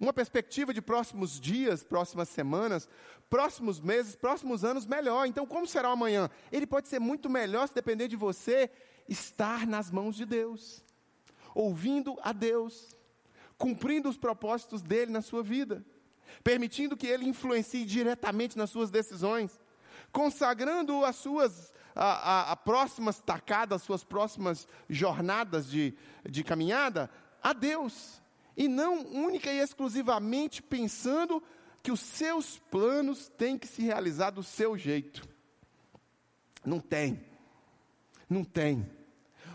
uma 0.00 0.12
perspectiva 0.12 0.72
de 0.72 0.80
próximos 0.80 1.38
dias, 1.38 1.84
próximas 1.84 2.28
semanas, 2.30 2.88
próximos 3.28 3.80
meses, 3.80 4.16
próximos 4.16 4.64
anos 4.64 4.86
melhor. 4.86 5.26
Então, 5.26 5.46
como 5.46 5.66
será 5.66 5.90
o 5.90 5.92
amanhã? 5.92 6.30
Ele 6.50 6.66
pode 6.66 6.88
ser 6.88 6.98
muito 6.98 7.28
melhor 7.28 7.68
se 7.68 7.74
depender 7.74 8.08
de 8.08 8.16
você 8.16 8.70
estar 9.08 9.66
nas 9.66 9.90
mãos 9.90 10.16
de 10.16 10.24
Deus, 10.24 10.82
ouvindo 11.54 12.16
a 12.22 12.32
Deus, 12.32 12.96
cumprindo 13.58 14.08
os 14.08 14.16
propósitos 14.16 14.82
dele 14.82 15.12
na 15.12 15.20
sua 15.20 15.42
vida 15.42 15.84
permitindo 16.42 16.96
que 16.96 17.06
ele 17.06 17.28
influencie 17.28 17.84
diretamente 17.84 18.56
nas 18.56 18.70
suas 18.70 18.90
decisões, 18.90 19.58
consagrando 20.12 21.04
as 21.04 21.16
suas 21.16 21.72
a, 21.94 22.04
a, 22.04 22.52
a 22.52 22.56
próximas 22.56 23.20
tacadas, 23.20 23.80
as 23.80 23.86
suas 23.86 24.04
próximas 24.04 24.66
jornadas 24.88 25.68
de, 25.68 25.94
de 26.28 26.44
caminhada 26.44 27.10
a 27.42 27.52
Deus, 27.52 28.19
e 28.60 28.68
não 28.68 29.06
única 29.06 29.50
e 29.50 29.58
exclusivamente 29.58 30.62
pensando 30.62 31.42
que 31.82 31.90
os 31.90 31.98
seus 31.98 32.58
planos 32.58 33.26
têm 33.26 33.56
que 33.56 33.66
se 33.66 33.80
realizar 33.80 34.28
do 34.28 34.42
seu 34.42 34.76
jeito. 34.76 35.26
Não 36.62 36.78
tem. 36.78 37.24
Não 38.28 38.44
tem. 38.44 38.86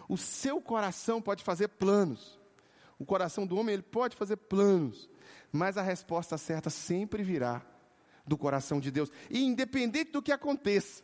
O 0.10 0.18
seu 0.18 0.60
coração 0.60 1.22
pode 1.22 1.44
fazer 1.44 1.68
planos. 1.68 2.40
O 2.98 3.06
coração 3.06 3.46
do 3.46 3.56
homem 3.56 3.76
ele 3.76 3.84
pode 3.84 4.16
fazer 4.16 4.38
planos, 4.38 5.08
mas 5.52 5.78
a 5.78 5.84
resposta 5.84 6.36
certa 6.36 6.72
sempre 6.72 7.22
virá 7.22 7.64
do 8.26 8.36
coração 8.36 8.80
de 8.80 8.90
Deus, 8.90 9.12
e 9.30 9.44
independente 9.44 10.14
do 10.14 10.22
que 10.22 10.32
aconteça, 10.32 11.04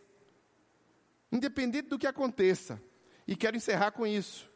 independente 1.31 1.87
do 1.87 1.99
que 1.99 2.07
aconteça, 2.07 2.81
e 3.27 3.35
quero 3.35 3.55
encerrar 3.55 3.91
com 3.91 4.07
isso. 4.07 4.50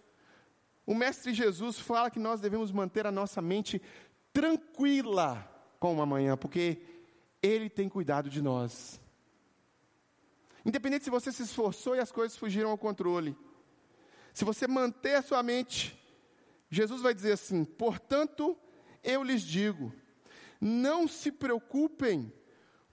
O 0.86 0.94
Mestre 0.94 1.34
Jesus 1.34 1.80
fala 1.80 2.12
que 2.12 2.20
nós 2.20 2.40
devemos 2.40 2.72
manter 2.72 3.08
a 3.08 3.12
nossa 3.12 3.42
mente 3.42 3.82
tranquila 4.32 5.50
com 5.80 5.98
o 5.98 6.02
amanhã, 6.02 6.38
porque 6.38 6.80
Ele 7.42 7.70
tem 7.70 7.90
cuidado 7.90 8.30
de 8.30 8.42
nós. 8.42 9.02
Independente 10.66 11.06
se 11.06 11.10
você 11.10 11.32
se 11.32 11.44
esforçou 11.44 11.96
e 11.96 12.00
as 12.00 12.12
coisas 12.12 12.38
fugiram 12.38 12.70
ao 12.70 12.78
controle, 12.78 13.36
se 14.34 14.44
você 14.44 14.68
manter 14.68 15.16
a 15.16 15.22
sua 15.22 15.42
mente, 15.42 15.98
Jesus 16.70 17.02
vai 17.02 17.14
dizer 17.14 17.34
assim: 17.34 17.64
portanto, 17.64 18.58
eu 19.04 19.24
lhes 19.24 19.42
digo: 19.42 19.94
não 20.60 21.08
se 21.08 21.32
preocupem 21.32 22.32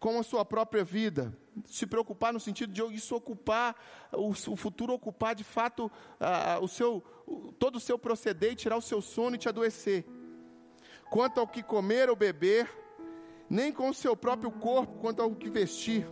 com 0.03 0.18
a 0.18 0.22
sua 0.24 0.44
própria 0.44 0.82
vida. 0.82 1.32
Se 1.64 1.86
preocupar 1.86 2.32
no 2.32 2.40
sentido 2.40 2.72
de 2.72 2.82
isso 2.92 3.14
ocupar, 3.14 3.76
o, 4.12 4.34
futuro 4.34 4.92
ocupar 4.92 5.32
de 5.32 5.44
fato 5.44 5.88
o 6.61 6.66
seu, 6.66 7.00
todo 7.57 7.76
o 7.76 7.80
seu 7.80 7.96
proceder 7.96 8.50
e 8.50 8.57
tirar 8.57 8.76
o 8.76 8.82
seu 8.82 9.00
sono 9.00 9.36
e 9.36 9.38
te 9.38 9.48
adoecer. 9.48 10.05
Quanto 11.09 11.38
ao 11.38 11.46
que 11.46 11.62
comer 11.62 12.11
ou 12.11 12.16
beber, 12.16 12.68
nem 13.48 13.72
com 13.72 13.88
o 13.90 13.94
seu 13.94 14.16
próprio 14.16 14.50
corpo, 14.50 14.98
quanto 14.98 15.22
ao 15.22 15.30
que 15.36 15.48
vestir. 15.48 16.05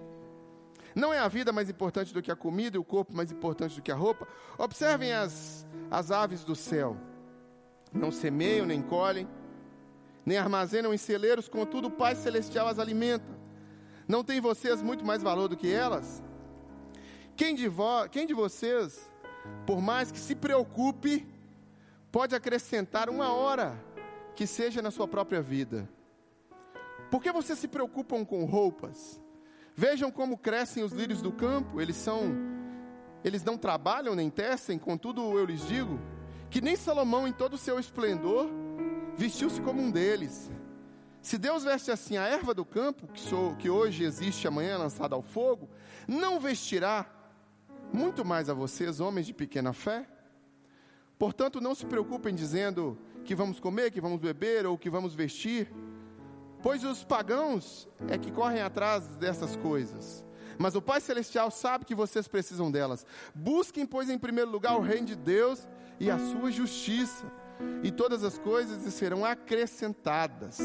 Não 0.95 1.13
é 1.13 1.19
a 1.19 1.27
vida 1.27 1.51
mais 1.53 1.69
importante 1.69 2.15
do 2.15 2.23
que 2.23 2.31
a 2.31 2.37
comida 2.37 2.77
e 2.77 2.81
o 2.81 2.85
corpo 2.85 3.13
mais 3.17 3.33
importante 3.33 3.75
do 3.75 3.83
que 3.83 3.91
a 3.91 3.97
roupa? 3.97 4.29
Observem 4.57 5.13
as, 5.13 5.67
as 5.91 6.13
aves 6.13 6.45
do 6.45 6.55
céu. 6.55 6.97
Não 7.93 8.13
semeiam 8.13 8.67
nem 8.67 8.81
colhem 8.81 9.27
nem 10.25 10.39
armazenam 10.39 10.93
em 10.93 10.99
celeiros, 10.99 11.49
contudo 11.49 11.89
o 11.89 11.91
Pai 11.91 12.15
Celestial 12.15 12.69
as 12.69 12.79
alimenta. 12.79 13.40
Não 14.11 14.25
tem 14.25 14.41
vocês 14.41 14.83
muito 14.83 15.07
mais 15.07 15.23
valor 15.23 15.47
do 15.47 15.57
que 15.57 15.73
elas? 15.73 16.21
Quem 17.37 17.55
de, 17.55 17.69
vo, 17.69 18.09
quem 18.11 18.27
de 18.27 18.35
vocês, 18.35 19.09
por 19.65 19.81
mais 19.81 20.11
que 20.11 20.19
se 20.19 20.35
preocupe, 20.35 21.25
pode 22.11 22.35
acrescentar 22.35 23.09
uma 23.09 23.33
hora 23.33 23.81
que 24.35 24.49
seja 24.49 24.83
na 24.83 24.91
sua 24.91 25.07
própria 25.07 25.41
vida? 25.41 25.89
Por 27.09 27.23
que 27.23 27.31
vocês 27.31 27.57
se 27.57 27.69
preocupam 27.69 28.25
com 28.25 28.45
roupas? 28.47 29.21
Vejam 29.77 30.11
como 30.11 30.37
crescem 30.37 30.83
os 30.83 30.91
lírios 30.91 31.23
do 31.23 31.31
campo, 31.31 31.81
eles 31.81 31.95
são 31.95 32.35
eles 33.23 33.45
não 33.45 33.57
trabalham 33.57 34.17
nem 34.17 34.29
tecem, 34.29 34.77
contudo 34.77 35.39
eu 35.39 35.45
lhes 35.45 35.65
digo 35.69 36.01
que 36.51 36.61
nem 36.61 36.75
Salomão 36.75 37.29
em 37.29 37.33
todo 37.33 37.55
o 37.55 37.59
seu 37.59 37.79
esplendor 37.79 38.49
vestiu-se 39.17 39.61
como 39.61 39.81
um 39.81 39.89
deles. 39.89 40.51
Se 41.23 41.37
Deus 41.37 41.65
veste 41.65 41.91
assim 41.91 42.17
a 42.17 42.27
erva 42.27 42.55
do 42.55 42.65
campo, 42.65 43.07
que, 43.09 43.21
sou, 43.21 43.55
que 43.57 43.69
hoje 43.69 44.05
existe, 44.05 44.49
amanhã 44.49 44.79
lançada 44.79 45.15
ao 45.15 45.23
fogo, 45.23 45.69
não 46.09 46.41
vestirá 46.41 47.07
muito 47.93 48.25
mais 48.25 48.49
a 48.49 48.55
vocês, 48.55 49.01
homens 49.01 49.27
de 49.27 49.35
pequena 49.35 49.73
fé? 49.73 50.09
Portanto, 51.19 51.61
não 51.61 51.75
se 51.75 51.85
preocupem 51.85 52.35
dizendo 52.35 52.99
que 53.25 53.35
vamos 53.35 53.61
comer, 53.61 53.91
que 53.91 54.01
vamos 54.01 54.19
beber 54.19 54.65
ou 54.65 54.79
que 54.79 54.89
vamos 54.89 55.15
vestir, 55.15 55.71
pois 56.63 56.85
os 56.85 57.05
pagãos 57.05 57.87
é 58.09 58.17
que 58.17 58.31
correm 58.31 58.63
atrás 58.63 59.07
dessas 59.19 59.57
coisas. 59.57 60.25
Mas 60.59 60.75
o 60.75 60.81
Pai 60.81 61.01
Celestial 61.01 61.51
sabe 61.51 61.85
que 61.85 61.95
vocês 61.95 62.27
precisam 62.27 62.71
delas. 62.71 63.05
Busquem, 63.35 63.85
pois, 63.85 64.09
em 64.09 64.19
primeiro 64.19 64.51
lugar 64.51 64.77
o 64.77 64.81
reino 64.81 65.07
de 65.07 65.17
Deus 65.17 65.69
e 65.99 66.11
a 66.11 66.19
sua 66.19 66.51
justiça 66.51 67.31
e 67.83 67.91
todas 67.91 68.25
as 68.25 68.39
coisas 68.39 68.85
lhe 68.85 68.91
serão 68.91 69.25
acrescentadas. 69.25 70.59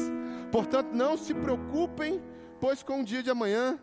Portanto, 0.50 0.92
não 0.92 1.16
se 1.16 1.34
preocupem, 1.34 2.22
pois 2.60 2.82
com 2.82 3.00
o 3.00 3.04
dia 3.04 3.22
de 3.22 3.30
amanhã, 3.30 3.78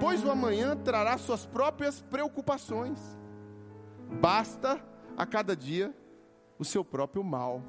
pois 0.00 0.24
o 0.24 0.30
amanhã 0.30 0.76
trará 0.76 1.16
suas 1.18 1.46
próprias 1.46 2.00
preocupações. 2.00 2.98
Basta 4.20 4.80
a 5.16 5.26
cada 5.26 5.56
dia 5.56 5.94
o 6.58 6.64
seu 6.64 6.84
próprio 6.84 7.22
mal. 7.22 7.62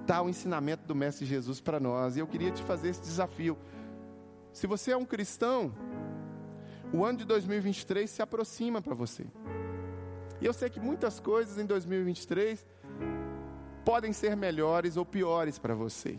Está 0.00 0.22
o 0.22 0.28
ensinamento 0.28 0.86
do 0.86 0.94
Mestre 0.94 1.26
Jesus 1.26 1.60
para 1.60 1.78
nós, 1.78 2.16
e 2.16 2.20
eu 2.20 2.26
queria 2.26 2.50
te 2.50 2.62
fazer 2.62 2.88
esse 2.88 3.00
desafio. 3.00 3.58
Se 4.52 4.66
você 4.66 4.92
é 4.92 4.96
um 4.96 5.04
cristão, 5.04 5.72
o 6.92 7.04
ano 7.04 7.18
de 7.18 7.24
2023 7.24 8.08
se 8.10 8.22
aproxima 8.22 8.82
para 8.82 8.94
você. 8.94 9.26
E 10.40 10.44
eu 10.44 10.52
sei 10.52 10.68
que 10.68 10.80
muitas 10.80 11.20
coisas 11.20 11.56
em 11.56 11.64
2023 11.64 12.66
podem 13.84 14.12
ser 14.12 14.36
melhores 14.36 14.96
ou 14.96 15.04
piores 15.04 15.58
para 15.58 15.74
você. 15.74 16.18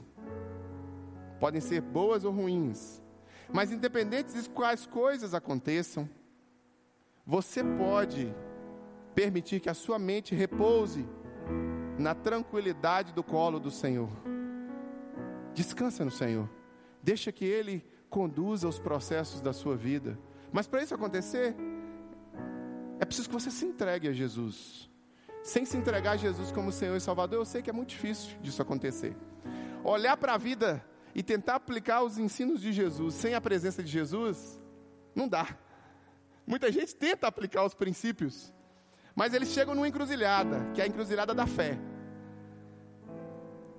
Podem 1.39 1.61
ser 1.61 1.81
boas 1.81 2.23
ou 2.23 2.31
ruins. 2.31 3.01
Mas 3.51 3.71
independente 3.71 4.33
de 4.33 4.49
quais 4.49 4.85
coisas 4.85 5.33
aconteçam, 5.33 6.09
você 7.25 7.63
pode 7.63 8.33
permitir 9.13 9.59
que 9.59 9.69
a 9.69 9.73
sua 9.73 9.99
mente 9.99 10.33
repouse 10.33 11.05
na 11.97 12.15
tranquilidade 12.15 13.13
do 13.13 13.23
colo 13.23 13.59
do 13.59 13.69
Senhor. 13.69 14.09
Descansa 15.53 16.03
no 16.03 16.11
Senhor. 16.11 16.49
Deixa 17.01 17.31
que 17.31 17.45
Ele 17.45 17.85
conduza 18.09 18.67
os 18.67 18.79
processos 18.79 19.41
da 19.41 19.53
sua 19.53 19.75
vida. 19.75 20.17
Mas 20.51 20.67
para 20.67 20.81
isso 20.81 20.95
acontecer, 20.95 21.55
é 22.99 23.05
preciso 23.05 23.27
que 23.27 23.33
você 23.33 23.51
se 23.51 23.65
entregue 23.65 24.07
a 24.07 24.13
Jesus 24.13 24.89
sem 25.43 25.65
se 25.65 25.75
entregar 25.75 26.11
a 26.11 26.17
Jesus 26.17 26.51
como 26.51 26.71
Senhor 26.71 26.95
e 26.95 27.01
Salvador, 27.01 27.39
eu 27.39 27.45
sei 27.45 27.61
que 27.61 27.69
é 27.69 27.73
muito 27.73 27.89
difícil 27.89 28.37
disso 28.41 28.61
acontecer. 28.61 29.15
Olhar 29.83 30.15
para 30.15 30.35
a 30.35 30.37
vida 30.37 30.83
e 31.13 31.21
tentar 31.21 31.55
aplicar 31.55 32.01
os 32.01 32.17
ensinos 32.17 32.61
de 32.61 32.71
Jesus 32.71 33.13
sem 33.13 33.35
a 33.35 33.41
presença 33.41 33.83
de 33.83 33.91
Jesus, 33.91 34.59
não 35.13 35.27
dá. 35.27 35.57
Muita 36.47 36.71
gente 36.71 36.95
tenta 36.95 37.27
aplicar 37.27 37.65
os 37.65 37.73
princípios, 37.73 38.53
mas 39.13 39.33
eles 39.33 39.49
chegam 39.49 39.75
numa 39.75 39.87
encruzilhada, 39.87 40.71
que 40.73 40.79
é 40.79 40.85
a 40.85 40.87
encruzilhada 40.87 41.33
da 41.33 41.45
fé. 41.45 41.77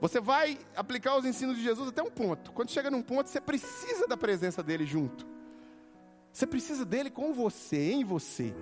Você 0.01 0.21
vai 0.21 0.59
aplicar 0.77 1.17
os 1.17 1.25
ensinos 1.25 1.57
de 1.57 1.63
Jesus 1.63 1.89
até 1.89 2.03
um 2.03 2.11
ponto. 2.11 2.53
Quando 2.53 2.71
chega 2.71 2.91
num 2.91 3.01
ponto, 3.03 3.29
você 3.31 3.41
precisa 3.41 4.07
da 4.07 4.19
presença 4.19 4.63
dele 4.63 4.85
junto. 4.85 5.27
Você 6.31 6.47
precisa 6.47 6.85
dele 6.85 7.11
com 7.11 7.33
você, 7.33 7.93
em 7.93 8.05
você. 8.05 8.55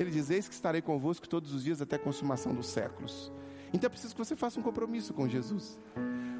Ele 0.00 0.10
diz: 0.10 0.30
Eis 0.30 0.48
que 0.48 0.54
estarei 0.54 0.80
convosco 0.80 1.28
todos 1.28 1.52
os 1.52 1.62
dias 1.62 1.82
até 1.82 1.96
a 1.96 1.98
consumação 1.98 2.54
dos 2.54 2.66
séculos. 2.66 3.30
Então 3.72 3.86
é 3.86 3.90
preciso 3.90 4.14
que 4.14 4.24
você 4.24 4.34
faça 4.34 4.58
um 4.58 4.62
compromisso 4.62 5.12
com 5.12 5.28
Jesus. 5.28 5.78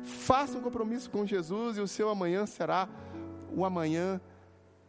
Faça 0.03 0.57
um 0.57 0.63
compromisso 0.63 1.11
com 1.11 1.27
Jesus 1.27 1.77
e 1.77 1.81
o 1.81 1.87
seu 1.87 2.09
amanhã 2.09 2.47
será 2.47 2.89
o 3.55 3.65
amanhã 3.65 4.19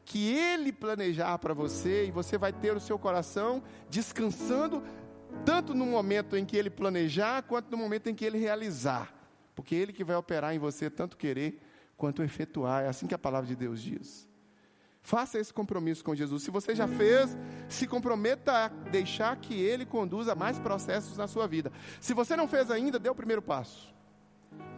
que 0.05 0.33
Ele 0.33 0.71
planejar 0.71 1.37
para 1.37 1.53
você 1.53 2.05
e 2.05 2.11
você 2.11 2.37
vai 2.37 2.53
ter 2.53 2.75
o 2.75 2.79
seu 2.79 2.97
coração 2.97 3.61
descansando 3.89 4.81
tanto 5.45 5.73
no 5.73 5.85
momento 5.85 6.37
em 6.37 6.45
que 6.45 6.55
Ele 6.55 6.69
planejar 6.69 7.43
quanto 7.43 7.69
no 7.69 7.77
momento 7.77 8.07
em 8.07 8.15
que 8.15 8.23
Ele 8.23 8.37
realizar, 8.37 9.13
porque 9.53 9.75
é 9.75 9.79
Ele 9.79 9.93
que 9.93 10.03
vai 10.03 10.15
operar 10.15 10.55
em 10.55 10.59
você 10.59 10.89
tanto 10.89 11.17
querer 11.17 11.61
quanto 11.97 12.23
efetuar. 12.23 12.83
É 12.83 12.87
assim 12.87 13.05
que 13.05 13.13
a 13.13 13.19
palavra 13.19 13.47
de 13.47 13.55
Deus 13.55 13.81
diz. 13.81 14.30
Faça 15.01 15.39
esse 15.39 15.53
compromisso 15.53 16.03
com 16.03 16.13
Jesus. 16.13 16.43
Se 16.43 16.51
você 16.51 16.75
já 16.75 16.87
fez, 16.87 17.35
se 17.67 17.87
comprometa 17.87 18.65
a 18.65 18.67
deixar 18.67 19.35
que 19.37 19.53
Ele 19.53 19.85
conduza 19.85 20.35
mais 20.35 20.59
processos 20.59 21.17
na 21.17 21.27
sua 21.27 21.47
vida. 21.47 21.71
Se 21.99 22.13
você 22.13 22.35
não 22.35 22.47
fez 22.47 22.69
ainda, 22.69 22.99
dê 22.99 23.09
o 23.09 23.15
primeiro 23.15 23.41
passo. 23.41 23.93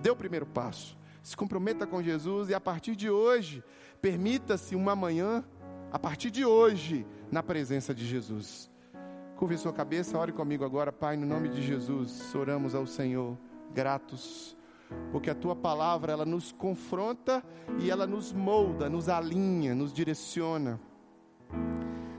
Dê 0.01 0.09
o 0.09 0.15
primeiro 0.15 0.45
passo. 0.45 0.97
Se 1.21 1.35
comprometa 1.35 1.85
com 1.85 2.01
Jesus 2.01 2.49
e 2.49 2.53
a 2.53 2.59
partir 2.59 2.95
de 2.95 3.09
hoje, 3.09 3.63
permita-se 4.01 4.75
uma 4.75 4.95
manhã, 4.95 5.43
a 5.91 5.99
partir 5.99 6.31
de 6.31 6.45
hoje, 6.45 7.05
na 7.31 7.43
presença 7.43 7.93
de 7.93 8.05
Jesus. 8.05 8.69
Curve 9.35 9.57
sua 9.57 9.73
cabeça, 9.73 10.17
ore 10.17 10.31
comigo 10.31 10.63
agora, 10.63 10.91
Pai, 10.91 11.17
no 11.17 11.25
nome 11.25 11.49
de 11.49 11.61
Jesus. 11.61 12.33
Oramos 12.33 12.73
ao 12.73 12.87
Senhor, 12.87 13.37
gratos 13.73 14.55
porque 15.11 15.29
a 15.29 15.35
tua 15.35 15.55
palavra 15.55 16.11
ela 16.11 16.25
nos 16.25 16.51
confronta 16.51 17.43
e 17.79 17.91
ela 17.91 18.07
nos 18.07 18.33
molda, 18.33 18.89
nos 18.89 19.07
alinha, 19.07 19.75
nos 19.75 19.93
direciona. 19.93 20.79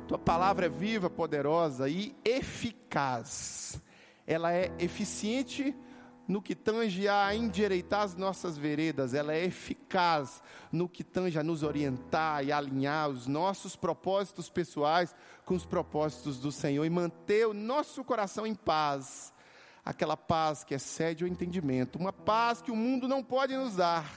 Tua 0.06 0.18
palavra 0.18 0.66
é 0.66 0.68
viva, 0.68 1.10
poderosa 1.10 1.88
e 1.88 2.14
eficaz. 2.24 3.82
Ela 4.26 4.52
é 4.52 4.72
eficiente 4.78 5.74
no 6.26 6.40
que 6.40 6.54
tange 6.54 7.08
a 7.08 7.34
endireitar 7.34 8.02
as 8.02 8.14
nossas 8.14 8.56
veredas, 8.56 9.12
ela 9.12 9.34
é 9.34 9.44
eficaz 9.44 10.42
no 10.72 10.88
que 10.88 11.04
tange 11.04 11.38
a 11.38 11.42
nos 11.42 11.62
orientar 11.62 12.44
e 12.44 12.50
alinhar 12.50 13.10
os 13.10 13.26
nossos 13.26 13.76
propósitos 13.76 14.48
pessoais 14.48 15.14
com 15.44 15.54
os 15.54 15.66
propósitos 15.66 16.38
do 16.38 16.50
Senhor 16.50 16.84
e 16.84 16.90
manter 16.90 17.46
o 17.46 17.52
nosso 17.52 18.02
coração 18.02 18.46
em 18.46 18.54
paz 18.54 19.33
aquela 19.84 20.16
paz 20.16 20.64
que 20.64 20.74
excede 20.74 21.24
o 21.24 21.28
entendimento, 21.28 21.98
uma 21.98 22.12
paz 22.12 22.62
que 22.62 22.70
o 22.70 22.76
mundo 22.76 23.06
não 23.06 23.22
pode 23.22 23.56
nos 23.56 23.76
dar, 23.76 24.10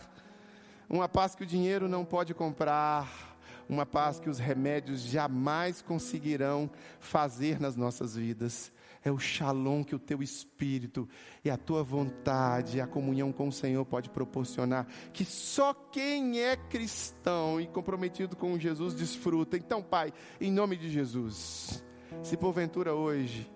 uma 0.90 1.10
paz 1.10 1.36
que 1.36 1.44
o 1.44 1.48
dinheiro 1.48 1.90
não 1.90 2.06
pode 2.06 2.34
comprar, 2.34 3.38
uma 3.68 3.86
paz 3.86 4.20
que 4.20 4.30
os 4.30 4.40
remédios 4.40 5.02
jamais 5.02 5.82
conseguirão 5.82 6.70
fazer 7.00 7.60
nas 7.60 7.76
nossas 7.76 8.16
vidas. 8.16 8.72
É 9.04 9.12
o 9.12 9.20
shalom 9.20 9.84
que 9.84 9.96
o 9.96 10.00
teu 10.00 10.22
espírito 10.22 11.08
e 11.44 11.50
a 11.50 11.58
tua 11.58 11.84
vontade, 11.84 12.82
a 12.82 12.88
comunhão 12.88 13.32
com 13.32 13.48
o 13.48 13.52
Senhor 13.52 13.86
pode 13.86 14.10
proporcionar, 14.10 14.88
que 15.14 15.24
só 15.24 15.74
quem 15.74 16.42
é 16.42 16.58
cristão 16.58 17.60
e 17.60 17.68
comprometido 17.68 18.36
com 18.36 18.58
Jesus 18.58 18.94
desfruta. 18.94 19.56
Então, 19.56 19.84
Pai, 19.84 20.14
em 20.42 20.52
nome 20.52 20.76
de 20.76 20.90
Jesus, 20.90 21.84
se 22.24 22.36
porventura 22.36 22.94
hoje 22.94 23.50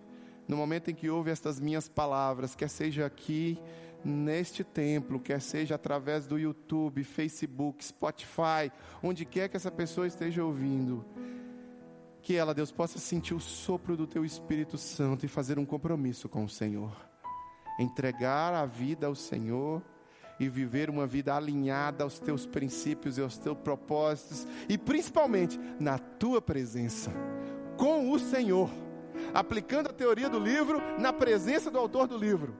no 0.47 0.57
momento 0.57 0.91
em 0.91 0.95
que 0.95 1.09
ouve 1.09 1.31
estas 1.31 1.59
minhas 1.59 1.87
palavras, 1.87 2.55
quer 2.55 2.69
seja 2.69 3.05
aqui 3.05 3.59
neste 4.03 4.63
templo, 4.63 5.19
quer 5.19 5.41
seja 5.41 5.75
através 5.75 6.25
do 6.25 6.37
YouTube, 6.37 7.03
Facebook, 7.03 7.83
Spotify, 7.83 8.71
onde 9.01 9.25
quer 9.25 9.47
que 9.49 9.57
essa 9.57 9.71
pessoa 9.71 10.07
esteja 10.07 10.43
ouvindo, 10.43 11.05
que 12.21 12.35
ela, 12.35 12.53
Deus, 12.53 12.71
possa 12.71 12.99
sentir 12.99 13.33
o 13.33 13.39
sopro 13.39 13.95
do 13.95 14.07
teu 14.07 14.25
Espírito 14.25 14.77
Santo 14.77 15.25
e 15.25 15.29
fazer 15.29 15.57
um 15.57 15.65
compromisso 15.65 16.29
com 16.29 16.43
o 16.43 16.49
Senhor. 16.49 16.95
Entregar 17.79 18.53
a 18.53 18.65
vida 18.65 19.07
ao 19.07 19.15
Senhor 19.15 19.81
e 20.39 20.49
viver 20.49 20.89
uma 20.89 21.07
vida 21.07 21.35
alinhada 21.35 22.03
aos 22.03 22.19
teus 22.19 22.45
princípios 22.45 23.17
e 23.17 23.21
aos 23.21 23.37
teus 23.37 23.57
propósitos 23.57 24.47
e 24.67 24.77
principalmente 24.77 25.59
na 25.79 25.97
tua 25.97 26.41
presença, 26.41 27.11
com 27.77 28.11
o 28.11 28.19
Senhor 28.19 28.69
aplicando 29.33 29.89
a 29.89 29.93
teoria 29.93 30.29
do 30.29 30.39
livro 30.39 30.81
na 30.99 31.11
presença 31.11 31.69
do 31.69 31.77
autor 31.77 32.07
do 32.07 32.17
livro. 32.17 32.55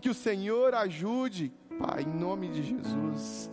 Que 0.00 0.08
o 0.08 0.14
Senhor 0.14 0.74
ajude, 0.74 1.52
Pai, 1.78 2.02
em 2.02 2.18
nome 2.18 2.48
de 2.48 2.62
Jesus, 2.62 3.50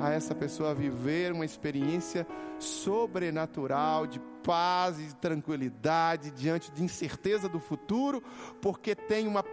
a 0.00 0.10
essa 0.10 0.34
pessoa 0.34 0.70
a 0.70 0.74
viver 0.74 1.32
uma 1.32 1.44
experiência 1.44 2.26
sobrenatural 2.58 4.06
de 4.06 4.20
paz 4.42 4.98
e 4.98 5.04
de 5.04 5.16
tranquilidade 5.16 6.30
diante 6.30 6.70
de 6.72 6.82
incerteza 6.82 7.48
do 7.48 7.60
futuro, 7.60 8.22
porque 8.60 8.94
tem 8.94 9.28
uma 9.28 9.44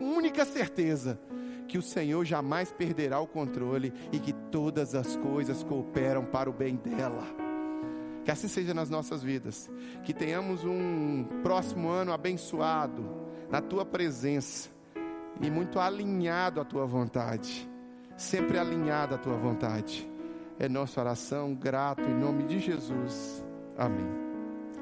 única 0.00 0.44
certeza 0.44 1.18
que 1.66 1.76
o 1.76 1.82
Senhor 1.82 2.24
jamais 2.24 2.72
perderá 2.72 3.20
o 3.20 3.26
controle 3.26 3.92
e 4.12 4.18
que 4.18 4.32
todas 4.32 4.94
as 4.94 5.16
coisas 5.16 5.62
cooperam 5.62 6.24
para 6.24 6.48
o 6.48 6.52
bem 6.52 6.76
dela. 6.76 7.47
Que 8.28 8.32
assim 8.32 8.46
seja 8.46 8.74
nas 8.74 8.90
nossas 8.90 9.22
vidas. 9.22 9.70
Que 10.04 10.12
tenhamos 10.12 10.62
um 10.62 11.24
próximo 11.42 11.88
ano 11.88 12.12
abençoado 12.12 13.02
na 13.50 13.62
tua 13.62 13.86
presença 13.86 14.68
e 15.40 15.50
muito 15.50 15.80
alinhado 15.80 16.60
à 16.60 16.64
tua 16.66 16.84
vontade. 16.84 17.66
Sempre 18.18 18.58
alinhado 18.58 19.14
à 19.14 19.18
tua 19.18 19.38
vontade. 19.38 20.06
É 20.58 20.68
nossa 20.68 21.00
oração, 21.00 21.54
grato 21.54 22.02
em 22.02 22.14
nome 22.14 22.42
de 22.42 22.58
Jesus. 22.58 23.42
Amém. 23.78 24.27